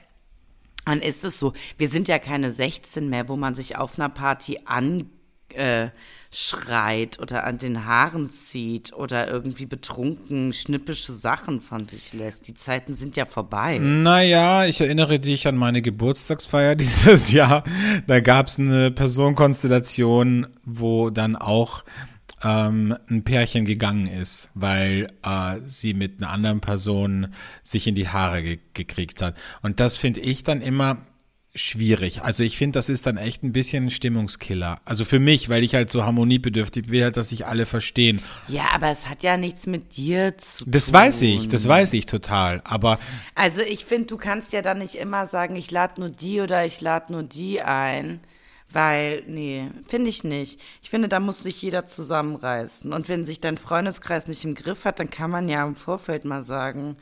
Dann 0.86 1.02
ist 1.02 1.24
es 1.24 1.40
so, 1.40 1.54
wir 1.78 1.90
sind 1.90 2.08
ja 2.08 2.20
keine 2.20 2.52
16 2.52 3.10
mehr, 3.10 3.30
wo 3.30 3.36
man 3.36 3.56
sich 3.56 3.78
auf 3.78 4.00
einer 4.00 4.10
Party 4.10 4.60
an 4.66 5.10
äh, 5.54 5.90
schreit 6.34 7.20
oder 7.20 7.44
an 7.44 7.58
den 7.58 7.86
Haaren 7.86 8.32
zieht 8.32 8.94
oder 8.94 9.30
irgendwie 9.30 9.66
betrunken 9.66 10.54
schnippische 10.54 11.12
Sachen 11.12 11.60
von 11.60 11.90
sich 11.90 12.14
lässt. 12.14 12.48
Die 12.48 12.54
Zeiten 12.54 12.96
sind 12.96 13.18
ja 13.18 13.26
vorbei. 13.26 13.78
Naja, 13.80 14.66
ich 14.66 14.80
erinnere 14.80 15.20
dich 15.20 15.46
an 15.48 15.58
meine 15.58 15.82
Geburtstagsfeier 15.82 16.76
dieses 16.78 17.34
Jahr. 17.34 17.66
Da 18.08 18.22
gab 18.22 18.48
es 18.48 18.60
eine 18.60 18.92
Personenkonstellation, 18.92 20.48
wo 20.64 21.10
dann 21.10 21.36
auch 21.36 21.84
ähm, 22.44 22.96
ein 23.10 23.24
Pärchen 23.24 23.66
gegangen 23.66 24.08
ist, 24.08 24.50
weil 24.54 25.08
äh, 25.24 25.58
sie 25.66 25.94
mit 25.94 26.22
einer 26.22 26.32
anderen 26.32 26.62
Person 26.62 27.34
sich 27.64 27.88
in 27.88 27.96
die 27.96 28.10
Haare 28.10 28.44
ge 28.44 28.60
gekriegt 28.74 29.22
hat. 29.22 29.36
Und 29.62 29.80
das 29.80 29.98
finde 29.98 30.22
ich 30.22 30.44
dann 30.44 30.62
immer 30.62 30.98
schwierig. 31.54 32.22
Also 32.22 32.44
ich 32.44 32.58
finde, 32.58 32.78
das 32.78 32.88
ist 32.90 33.06
dann 33.06 33.18
echt 33.18 33.44
ein 33.44 33.52
bisschen 33.52 33.88
ein 33.88 33.90
Stimmungskiller. 33.90 34.80
Also 34.86 35.04
für 35.04 35.20
mich, 35.20 35.50
weil 35.50 35.64
ich 35.64 35.76
halt 35.76 35.92
so 35.92 36.06
harmoniebedürftig 36.06 36.90
will, 36.90 37.04
halt, 37.04 37.18
dass 37.18 37.30
sich 37.30 37.46
alle 37.46 37.66
verstehen. 37.66 38.22
Ja, 38.48 38.70
aber 38.74 38.90
es 38.90 39.10
hat 39.10 39.24
ja 39.24 39.36
nichts 39.38 39.68
mit 39.68 39.98
dir 39.98 40.38
zu 40.38 40.64
tun. 40.64 40.72
Das 40.72 40.94
weiß 40.94 41.22
ich, 41.24 41.50
das 41.50 41.68
weiß 41.68 41.94
ich 41.94 42.06
total. 42.06 42.62
Aber 42.64 43.00
Also 43.36 43.62
ich 43.62 43.86
finde, 43.86 44.08
du 44.08 44.18
kannst 44.18 44.54
ja 44.54 44.62
dann 44.62 44.78
nicht 44.78 44.96
immer 44.96 45.26
sagen, 45.26 45.56
ich 45.56 45.72
lade 45.72 46.00
nur 46.00 46.10
die 46.10 46.40
oder 46.42 46.66
ich 46.66 46.80
lade 46.80 47.12
nur 47.12 47.24
die 47.24 47.62
ein. 47.62 48.22
Weil, 48.74 49.24
nee, 49.28 49.70
finde 49.88 50.10
ich 50.10 50.24
nicht. 50.24 50.60
Ich 50.82 50.90
finde, 50.90 51.10
da 51.10 51.20
muss 51.20 51.44
sich 51.44 51.62
jeder 51.62 51.86
zusammenreißen. 51.86 52.94
Und 52.94 53.10
wenn 53.10 53.26
sich 53.26 53.42
dein 53.42 53.58
Freundeskreis 53.58 54.28
nicht 54.28 54.46
im 54.46 54.56
Griff 54.56 54.86
hat, 54.86 55.00
dann 55.00 55.10
kann 55.10 55.30
man 55.32 55.50
ja 55.50 55.66
im 55.66 55.76
Vorfeld 55.76 56.24
mal 56.24 56.42
sagen, 56.42 56.96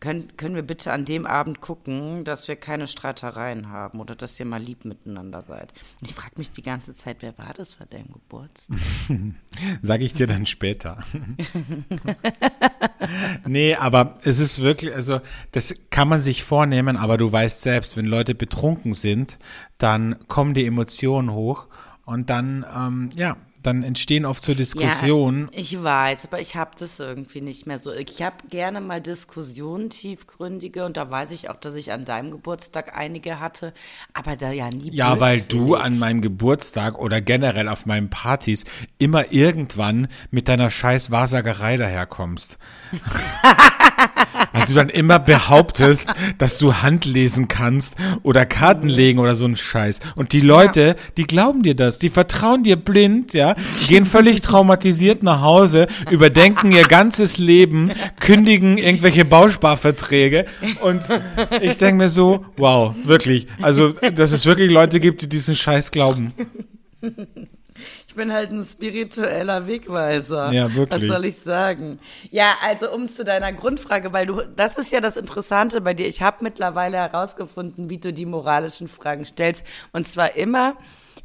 können, 0.00 0.36
können 0.36 0.54
wir 0.54 0.62
bitte 0.62 0.92
an 0.92 1.04
dem 1.04 1.26
Abend 1.26 1.60
gucken, 1.60 2.24
dass 2.24 2.48
wir 2.48 2.56
keine 2.56 2.88
Streitereien 2.88 3.68
haben 3.68 4.00
oder 4.00 4.14
dass 4.14 4.40
ihr 4.40 4.46
mal 4.46 4.60
lieb 4.60 4.86
miteinander 4.86 5.44
seid. 5.46 5.72
Und 6.00 6.08
ich 6.08 6.14
frage 6.14 6.32
mich 6.36 6.50
die 6.50 6.62
ganze 6.62 6.94
Zeit, 6.94 7.18
wer 7.20 7.36
war 7.36 7.52
das 7.54 7.76
bei 7.76 7.84
deinem 7.84 8.12
Geburtstag? 8.12 8.78
Sag 9.82 10.00
ich 10.00 10.14
dir 10.14 10.26
dann 10.26 10.46
später. 10.46 10.98
nee, 13.46 13.74
aber 13.74 14.18
es 14.24 14.40
ist 14.40 14.62
wirklich, 14.62 14.94
also 14.94 15.20
das 15.52 15.74
kann 15.90 16.08
man 16.08 16.18
sich 16.18 16.42
vornehmen, 16.42 16.96
aber 16.96 17.18
du 17.18 17.30
weißt 17.30 17.60
selbst, 17.60 17.96
wenn 17.96 18.06
Leute 18.06 18.34
betrunken 18.34 18.94
sind, 18.94 19.38
dann 19.76 20.16
kommen 20.28 20.54
die 20.54 20.64
Emotionen 20.64 21.32
hoch 21.32 21.66
und 22.06 22.30
dann, 22.30 22.64
ähm, 22.74 23.10
ja, 23.14 23.36
dann 23.62 23.82
entstehen 23.82 24.24
oft 24.24 24.42
so 24.42 24.54
Diskussionen. 24.54 25.48
Ja, 25.52 25.58
ich 25.58 25.82
weiß, 25.82 26.26
aber 26.26 26.40
ich 26.40 26.56
habe 26.56 26.72
das 26.78 26.98
irgendwie 26.98 27.40
nicht 27.40 27.66
mehr 27.66 27.78
so. 27.78 27.92
Ich 27.92 28.22
habe 28.22 28.36
gerne 28.48 28.80
mal 28.80 29.00
Diskussionen, 29.00 29.90
tiefgründige, 29.90 30.84
und 30.84 30.96
da 30.96 31.10
weiß 31.10 31.30
ich 31.32 31.50
auch, 31.50 31.56
dass 31.56 31.74
ich 31.74 31.92
an 31.92 32.04
deinem 32.04 32.30
Geburtstag 32.30 32.96
einige 32.96 33.40
hatte, 33.40 33.72
aber 34.14 34.36
da 34.36 34.50
ja 34.50 34.68
nie. 34.70 34.90
Ja, 34.92 35.20
weil 35.20 35.40
du 35.40 35.74
an 35.74 35.98
meinem 35.98 36.20
Geburtstag 36.20 36.98
oder 36.98 37.20
generell 37.20 37.68
auf 37.68 37.86
meinen 37.86 38.10
Partys 38.10 38.64
immer 38.98 39.32
irgendwann 39.32 40.08
mit 40.30 40.48
deiner 40.48 40.70
scheiß 40.70 41.10
Wahrsagerei 41.10 41.76
daherkommst. 41.76 42.58
Weil 44.52 44.66
du 44.66 44.74
dann 44.74 44.88
immer 44.88 45.18
behauptest, 45.18 46.12
dass 46.38 46.58
du 46.58 46.74
Hand 46.74 47.04
lesen 47.04 47.48
kannst 47.48 47.94
oder 48.22 48.46
Karten 48.46 48.88
legen 48.88 49.18
oder 49.18 49.34
so 49.34 49.46
ein 49.46 49.56
Scheiß. 49.56 50.00
Und 50.16 50.32
die 50.32 50.40
Leute, 50.40 50.96
die 51.16 51.24
glauben 51.24 51.62
dir 51.62 51.74
das, 51.74 51.98
die 51.98 52.10
vertrauen 52.10 52.62
dir 52.62 52.76
blind, 52.76 53.32
ja, 53.32 53.54
gehen 53.86 54.06
völlig 54.06 54.40
traumatisiert 54.40 55.22
nach 55.22 55.42
Hause, 55.42 55.86
überdenken 56.10 56.72
ihr 56.72 56.84
ganzes 56.84 57.38
Leben, 57.38 57.90
kündigen 58.18 58.78
irgendwelche 58.78 59.24
Bausparverträge. 59.24 60.46
Und 60.82 61.02
ich 61.60 61.78
denke 61.78 61.96
mir 61.96 62.08
so, 62.08 62.44
wow, 62.56 62.94
wirklich. 63.04 63.46
Also, 63.60 63.90
dass 64.14 64.32
es 64.32 64.46
wirklich 64.46 64.70
Leute 64.70 65.00
gibt, 65.00 65.22
die 65.22 65.28
diesen 65.28 65.54
Scheiß 65.54 65.90
glauben. 65.90 66.32
Ich 68.10 68.16
bin 68.16 68.32
halt 68.32 68.50
ein 68.50 68.64
spiritueller 68.64 69.68
Wegweiser. 69.68 70.50
Ja, 70.50 70.74
wirklich. 70.74 71.08
Was 71.08 71.16
soll 71.16 71.26
ich 71.26 71.38
sagen? 71.38 72.00
Ja, 72.32 72.56
also 72.60 72.92
um 72.92 73.06
zu 73.06 73.22
deiner 73.22 73.52
Grundfrage, 73.52 74.12
weil 74.12 74.26
du, 74.26 74.42
das 74.56 74.78
ist 74.78 74.90
ja 74.90 75.00
das 75.00 75.16
Interessante 75.16 75.80
bei 75.80 75.94
dir. 75.94 76.08
Ich 76.08 76.20
habe 76.20 76.38
mittlerweile 76.40 76.96
herausgefunden, 76.96 77.88
wie 77.88 77.98
du 77.98 78.12
die 78.12 78.26
moralischen 78.26 78.88
Fragen 78.88 79.24
stellst. 79.24 79.64
Und 79.92 80.08
zwar 80.08 80.34
immer, 80.34 80.74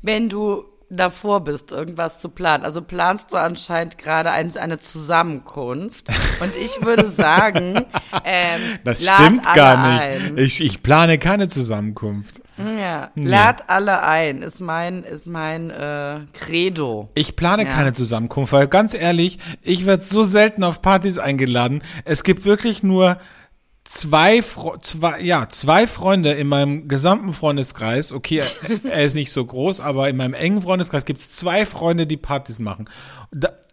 wenn 0.03 0.29
du 0.29 0.65
davor 0.91 1.43
bist, 1.43 1.71
irgendwas 1.71 2.19
zu 2.19 2.29
planen. 2.29 2.63
Also 2.63 2.83
planst 2.83 3.33
du 3.33 3.37
anscheinend 3.37 3.97
gerade 3.97 4.29
ein, 4.29 4.55
eine 4.55 4.77
Zusammenkunft. 4.77 6.09
Und 6.39 6.51
ich 6.55 6.85
würde 6.85 7.09
sagen, 7.09 7.83
ähm, 8.23 8.61
das 8.83 9.03
stimmt 9.03 9.43
gar 9.55 10.03
nicht. 10.03 10.37
Ich, 10.37 10.61
ich 10.63 10.83
plane 10.83 11.17
keine 11.17 11.47
Zusammenkunft. 11.47 12.44
Ja, 12.57 13.11
nee. 13.15 13.27
lad 13.27 13.69
alle 13.69 14.03
ein, 14.03 14.41
ist 14.41 14.61
mein, 14.61 15.03
ist 15.03 15.27
mein 15.27 15.69
äh, 15.69 16.21
Credo. 16.33 17.09
Ich 17.13 17.35
plane 17.35 17.63
ja. 17.63 17.69
keine 17.69 17.93
Zusammenkunft, 17.93 18.53
weil 18.53 18.67
ganz 18.67 18.93
ehrlich, 18.93 19.39
ich 19.61 19.85
werde 19.85 20.03
so 20.03 20.23
selten 20.23 20.63
auf 20.63 20.81
Partys 20.81 21.17
eingeladen. 21.17 21.83
Es 22.05 22.23
gibt 22.23 22.45
wirklich 22.45 22.81
nur 22.81 23.17
zwei, 23.83 24.41
zwei, 24.81 25.21
ja, 25.21 25.47
zwei 25.49 25.87
Freunde 25.87 26.33
in 26.33 26.47
meinem 26.47 26.87
gesamten 26.87 27.33
Freundeskreis. 27.33 28.11
Okay, 28.11 28.41
er 28.83 29.03
ist 29.03 29.15
nicht 29.15 29.31
so 29.31 29.45
groß, 29.45 29.79
aber 29.79 30.09
in 30.09 30.17
meinem 30.17 30.33
engen 30.33 30.61
Freundeskreis 30.61 31.05
gibt 31.05 31.19
es 31.19 31.31
zwei 31.31 31.65
Freunde, 31.65 32.07
die 32.07 32.17
Partys 32.17 32.59
machen. 32.59 32.89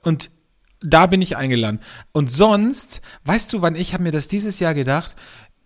Und 0.03 0.31
da 0.85 1.07
bin 1.07 1.23
ich 1.23 1.37
eingeladen. 1.37 1.81
Und 2.13 2.31
sonst, 2.31 3.01
weißt 3.25 3.53
du, 3.53 3.63
wann 3.63 3.75
ich 3.75 3.95
habe 3.95 4.03
mir 4.03 4.11
das 4.11 4.29
dieses 4.29 4.59
Jahr 4.59 4.75
gedacht? 4.75 5.15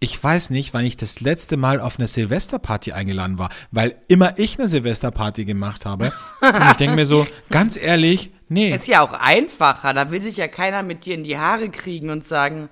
Ich 0.07 0.23
weiß 0.23 0.51
nicht, 0.51 0.73
wann 0.73 0.85
ich 0.85 0.97
das 0.97 1.19
letzte 1.19 1.57
Mal 1.57 1.81
auf 1.81 1.99
eine 1.99 2.07
Silvesterparty 2.07 2.93
eingeladen 2.93 3.41
war, 3.41 3.49
weil 3.73 3.97
immer 4.07 4.39
ich 4.39 4.57
eine 4.57 4.69
Silvesterparty 4.69 5.45
gemacht 5.45 5.85
habe. 5.85 6.13
Und 6.41 6.71
ich 6.71 6.77
denke 6.77 6.95
mir 6.95 7.07
so, 7.07 7.27
ganz 7.51 7.77
ehrlich, 7.77 8.31
nee. 8.49 8.73
Ist 8.73 8.87
ja 8.87 9.01
auch 9.01 9.15
einfacher. 9.15 9.93
Da 9.95 10.13
will 10.13 10.23
sich 10.23 10.37
ja 10.37 10.47
keiner 10.47 10.85
mit 10.85 11.07
dir 11.07 11.17
in 11.17 11.25
die 11.25 11.39
Haare 11.39 11.71
kriegen 11.71 12.11
und 12.11 12.25
sagen, 12.25 12.69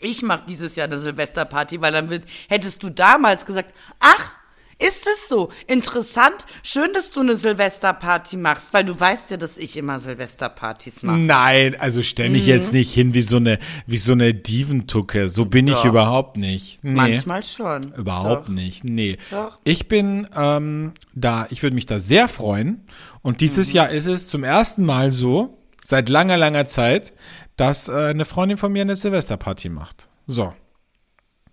ich 0.00 0.22
mache 0.22 0.44
dieses 0.48 0.74
Jahr 0.74 0.86
eine 0.86 1.00
Silvesterparty, 1.00 1.82
weil 1.82 1.92
dann 1.92 2.08
wird, 2.08 2.24
hättest 2.48 2.82
du 2.82 2.88
damals 2.88 3.44
gesagt, 3.44 3.74
ach, 4.00 4.32
ist 4.78 5.06
es 5.06 5.28
so? 5.28 5.50
Interessant. 5.66 6.36
Schön, 6.62 6.92
dass 6.92 7.10
du 7.10 7.20
eine 7.20 7.36
Silvesterparty 7.36 8.36
machst, 8.36 8.68
weil 8.72 8.84
du 8.84 8.98
weißt 8.98 9.30
ja, 9.30 9.36
dass 9.36 9.56
ich 9.56 9.76
immer 9.76 9.98
Silvesterpartys 9.98 11.02
mache. 11.02 11.18
Nein, 11.18 11.76
also 11.78 12.02
stell 12.02 12.30
mich 12.30 12.44
mhm. 12.44 12.48
jetzt 12.48 12.72
nicht 12.72 12.92
hin 12.92 13.14
wie 13.14 13.20
so 13.20 13.36
eine, 13.36 13.58
wie 13.86 13.96
so 13.96 14.12
eine 14.12 14.34
Diventucke. 14.34 15.28
So 15.28 15.44
bin 15.44 15.66
Doch. 15.66 15.78
ich 15.78 15.84
überhaupt 15.84 16.36
nicht. 16.36 16.80
Nee. 16.82 16.92
Manchmal 16.92 17.44
schon. 17.44 17.92
Überhaupt 17.92 18.48
Doch. 18.48 18.52
nicht. 18.52 18.84
Nee. 18.84 19.18
Doch. 19.30 19.58
Ich 19.64 19.88
bin 19.88 20.28
ähm, 20.36 20.92
da, 21.14 21.46
ich 21.50 21.62
würde 21.62 21.74
mich 21.74 21.86
da 21.86 22.00
sehr 22.00 22.28
freuen. 22.28 22.86
Und 23.22 23.40
dieses 23.40 23.68
mhm. 23.68 23.74
Jahr 23.74 23.90
ist 23.90 24.06
es 24.06 24.28
zum 24.28 24.44
ersten 24.44 24.84
Mal 24.84 25.12
so, 25.12 25.58
seit 25.82 26.08
langer, 26.08 26.36
langer 26.36 26.66
Zeit, 26.66 27.12
dass 27.56 27.88
äh, 27.88 27.92
eine 27.92 28.24
Freundin 28.24 28.58
von 28.58 28.72
mir 28.72 28.82
eine 28.82 28.96
Silvesterparty 28.96 29.68
macht. 29.68 30.08
So. 30.26 30.52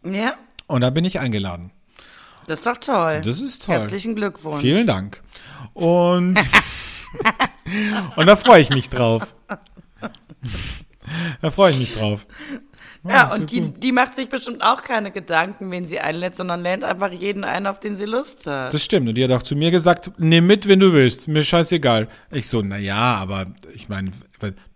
Ja. 0.04 0.34
Und 0.68 0.82
da 0.82 0.90
bin 0.90 1.06
ich 1.06 1.20
eingeladen. 1.20 1.72
Das 2.48 2.60
ist 2.60 2.66
doch 2.66 2.78
toll. 2.78 3.22
Das 3.24 3.42
ist 3.42 3.66
toll. 3.66 3.76
Herzlichen 3.76 4.16
Glückwunsch. 4.16 4.62
Vielen 4.62 4.88
Dank. 4.88 5.22
Und, 5.74 6.40
und 8.16 8.26
da 8.26 8.36
freue 8.36 8.62
ich 8.62 8.70
mich 8.70 8.90
drauf. 8.90 9.36
Da 11.42 11.52
freue 11.52 11.72
ich 11.72 11.78
mich 11.78 11.92
drauf. 11.92 12.26
Ja, 13.04 13.12
ja 13.12 13.34
und 13.34 13.52
die, 13.52 13.62
die 13.62 13.92
macht 13.92 14.16
sich 14.16 14.30
bestimmt 14.30 14.62
auch 14.62 14.84
keine 14.84 15.12
Gedanken, 15.12 15.72
wen 15.72 15.86
sie 15.86 16.00
einlädt, 16.00 16.36
sondern 16.36 16.62
lernt 16.62 16.84
einfach 16.84 17.12
jeden 17.12 17.44
ein, 17.44 17.66
auf 17.66 17.80
den 17.80 17.96
sie 17.96 18.06
Lust 18.06 18.46
hat. 18.46 18.74
Das 18.74 18.84
stimmt. 18.84 19.10
Und 19.10 19.16
die 19.16 19.24
hat 19.24 19.32
auch 19.32 19.44
zu 19.44 19.56
mir 19.56 19.72
gesagt, 19.72 20.12
nimm 20.18 20.46
mit, 20.46 20.68
wenn 20.68 20.80
du 20.80 20.94
willst. 20.94 21.28
Mir 21.28 21.44
scheißegal. 21.44 22.08
Ich 22.32 22.48
so, 22.48 22.62
na 22.62 22.78
ja, 22.78 23.16
aber 23.16 23.46
ich 23.74 23.90
meine, 23.90 24.12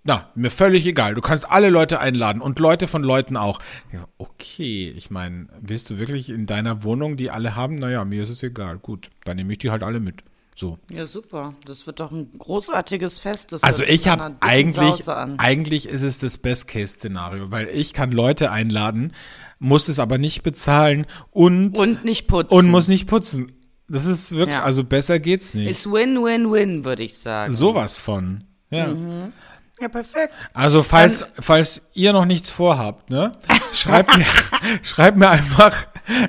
na, 0.04 0.30
mir 0.36 0.50
völlig 0.50 0.86
egal. 0.86 1.14
Du 1.14 1.22
kannst 1.22 1.50
alle 1.50 1.70
Leute 1.70 2.00
einladen 2.00 2.42
und 2.42 2.60
Leute 2.60 2.88
von 2.88 3.04
Leuten 3.04 3.38
auch. 3.38 3.60
Ja, 3.92 4.06
okay, 4.18 4.94
ich 4.96 5.10
meine, 5.10 5.48
willst 5.62 5.90
du 5.90 6.00
wirklich 6.00 6.30
in 6.30 6.46
deiner 6.46 6.84
Wohnung 6.84 7.18
die 7.18 7.32
alle 7.32 7.56
haben? 7.56 7.76
Naja, 7.76 8.06
mir 8.06 8.24
ist 8.24 8.30
es 8.30 8.44
egal. 8.44 8.78
Gut, 8.78 9.10
dann 9.24 9.38
nehme 9.38 9.52
ich 9.52 9.60
die 9.60 9.72
halt 9.72 9.84
alle 9.84 10.00
mit. 10.00 10.24
So. 10.58 10.80
Ja, 10.90 11.06
super. 11.06 11.54
Das 11.66 11.86
wird 11.86 12.00
doch 12.00 12.12
ein 12.12 12.32
großartiges 12.38 13.20
Fest. 13.20 13.52
Das 13.52 13.62
also 13.62 13.84
ich 13.84 14.08
habe 14.08 14.38
eigentlich, 14.40 15.04
eigentlich 15.38 15.86
ist 15.86 16.02
es 16.02 16.18
das 16.18 16.38
Best-Case-Szenario, 16.38 17.52
weil 17.52 17.68
ich 17.68 17.92
kann 17.92 18.14
Leute 18.14 18.52
einladen, 18.52 19.12
muss 19.60 19.90
es 19.90 20.00
aber 20.00 20.18
nicht 20.18 20.44
bezahlen 20.44 21.08
und 21.32 21.78
und 21.78 22.06
nicht 22.06 22.28
putzen 22.28 22.54
und 22.54 22.70
muss 22.70 22.88
nicht 22.88 23.06
putzen. 23.06 23.52
Das 23.90 24.06
ist 24.06 24.32
wirklich, 24.32 24.56
ja. 24.56 24.64
also 24.64 24.86
besser 24.86 25.20
geht's 25.20 25.54
nicht. 25.54 25.70
Ist 25.70 25.92
Win-Win-Win, 25.92 26.86
würde 26.86 27.04
ich 27.04 27.18
sagen. 27.18 27.52
Sowas 27.54 27.98
von. 27.98 28.46
Ja. 28.72 28.88
Mhm. 28.88 29.34
Ja, 29.82 29.90
perfekt. 29.90 30.34
Also 30.54 30.84
falls, 30.84 31.20
Dann, 31.20 31.30
falls 31.34 31.82
ihr 31.94 32.14
noch 32.14 32.26
nichts 32.26 32.50
vorhabt, 32.50 33.10
ne, 33.10 33.34
schreibt 33.74 34.18
mir, 34.18 34.26
schreibt 34.84 35.18
mir 35.18 35.30
einfach 35.30 35.76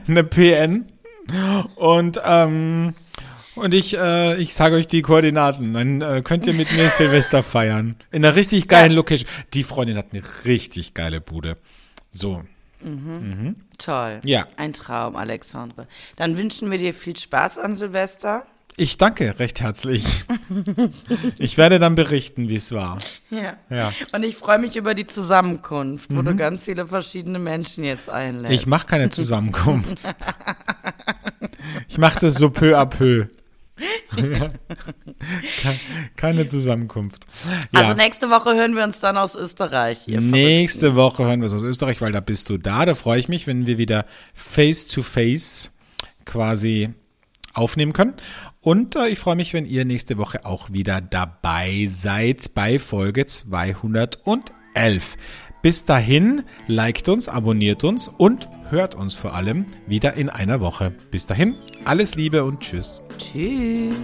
eine 0.09 0.25
PN 0.25 0.87
und 1.77 2.21
ähm, 2.25 2.95
und 3.57 3.75
ich, 3.75 3.97
äh, 3.97 4.37
ich 4.37 4.55
sage 4.55 4.77
euch 4.77 4.87
die 4.87 5.03
Koordinaten. 5.03 5.73
Dann 5.75 6.01
äh, 6.01 6.23
könnt 6.23 6.47
ihr 6.47 6.55
mit 6.55 6.73
mir 6.73 6.89
Silvester 6.91 7.43
feiern. 7.43 7.97
In 8.13 8.25
einer 8.25 8.37
richtig 8.37 8.69
geilen 8.69 8.93
ja. 8.93 8.97
Location. 8.97 9.29
Die 9.55 9.63
Freundin 9.63 9.97
hat 9.97 10.07
eine 10.13 10.23
richtig 10.45 10.95
geile 10.95 11.21
Bude. 11.21 11.57
So. 12.11 12.43
Mhm. 12.83 12.91
Mhm. 12.91 13.57
Toll. 13.79 14.21
Ja. 14.25 14.47
Ein 14.57 14.73
Traum, 14.73 15.17
Alexandre. 15.17 15.87
Dann 16.17 16.37
wünschen 16.37 16.71
wir 16.71 16.79
dir 16.79 16.95
viel 16.95 17.17
Spaß 17.17 17.59
an 17.59 17.77
Silvester. 17.77 18.47
Ich 18.79 18.99
danke 18.99 19.39
recht 19.39 19.61
herzlich. 19.61 20.05
ich 21.39 21.57
werde 21.57 21.79
dann 21.79 21.95
berichten, 21.95 22.51
wie 22.51 22.57
es 22.57 22.73
war. 22.73 22.99
Ja. 23.31 23.57
ja. 23.71 23.93
Und 24.13 24.23
ich 24.23 24.37
freue 24.37 24.59
mich 24.59 24.77
über 24.77 24.95
die 24.95 25.07
Zusammenkunft, 25.07 26.11
wo 26.15 26.21
mhm. 26.21 26.27
du 26.27 26.37
ganz 26.37 26.65
viele 26.65 26.87
verschiedene 26.87 27.39
Menschen 27.39 27.85
jetzt 27.85 28.11
einlädst. 28.11 28.53
Ich 28.53 28.67
mache 28.67 28.87
keine 28.87 29.09
Zusammenkunft. 29.09 30.07
ich 31.89 31.97
mache 31.97 32.19
das 32.21 32.35
so 32.35 32.51
peu 32.51 32.79
à 32.79 32.85
peu. 32.85 33.29
Keine 36.17 36.47
Zusammenkunft. 36.47 37.27
Ja. 37.73 37.81
Also 37.81 37.95
nächste 37.95 38.31
Woche 38.31 38.55
hören 38.55 38.75
wir 38.75 38.85
uns 38.85 39.01
dann 39.01 39.17
aus 39.17 39.35
Österreich. 39.35 40.07
nächste 40.07 40.97
Woche 40.97 41.25
hören 41.25 41.41
wir 41.41 41.47
uns 41.47 41.55
aus 41.55 41.63
Österreich, 41.63 42.01
weil 42.01 42.13
da 42.13 42.21
bist 42.21 42.49
du 42.49 42.59
da. 42.59 42.87
Da 42.87 42.95
freue 42.95 43.19
ich 43.19 43.29
mich, 43.29 43.47
wenn 43.47 43.67
wir 43.67 43.79
wieder 43.79 44.07
face 44.35 44.87
to 44.87 45.03
face 45.03 45.73
quasi 46.25 46.91
aufnehmen 47.55 47.93
können. 47.93 48.15
Und 48.61 48.97
äh, 48.97 49.09
ich 49.09 49.19
freue 49.19 49.37
mich, 49.37 49.55
wenn 49.55 49.67
ihr 49.67 49.85
nächste 49.85 50.19
Woche 50.19 50.45
auch 50.45 50.73
wieder 50.73 51.01
dabei 51.01 51.87
seid 51.89 52.55
bei 52.55 52.79
Folge 52.79 53.27
211. 53.27 55.17
Bis 55.67 55.85
dahin, 55.85 56.45
liked 56.69 57.09
uns, 57.09 57.29
abonniert 57.29 57.83
uns 57.83 58.07
und 58.07 58.49
hört 58.71 58.95
uns 58.95 59.17
vor 59.17 59.35
allem 59.35 59.67
wieder 59.89 60.15
in 60.15 60.31
einer 60.31 60.61
Woche. 60.61 60.93
Bis 61.11 61.27
dahin, 61.27 61.57
alles 61.85 62.15
Liebe 62.15 62.45
und 62.45 62.61
tschüss. 62.61 63.03
Tschüss. 63.19 63.97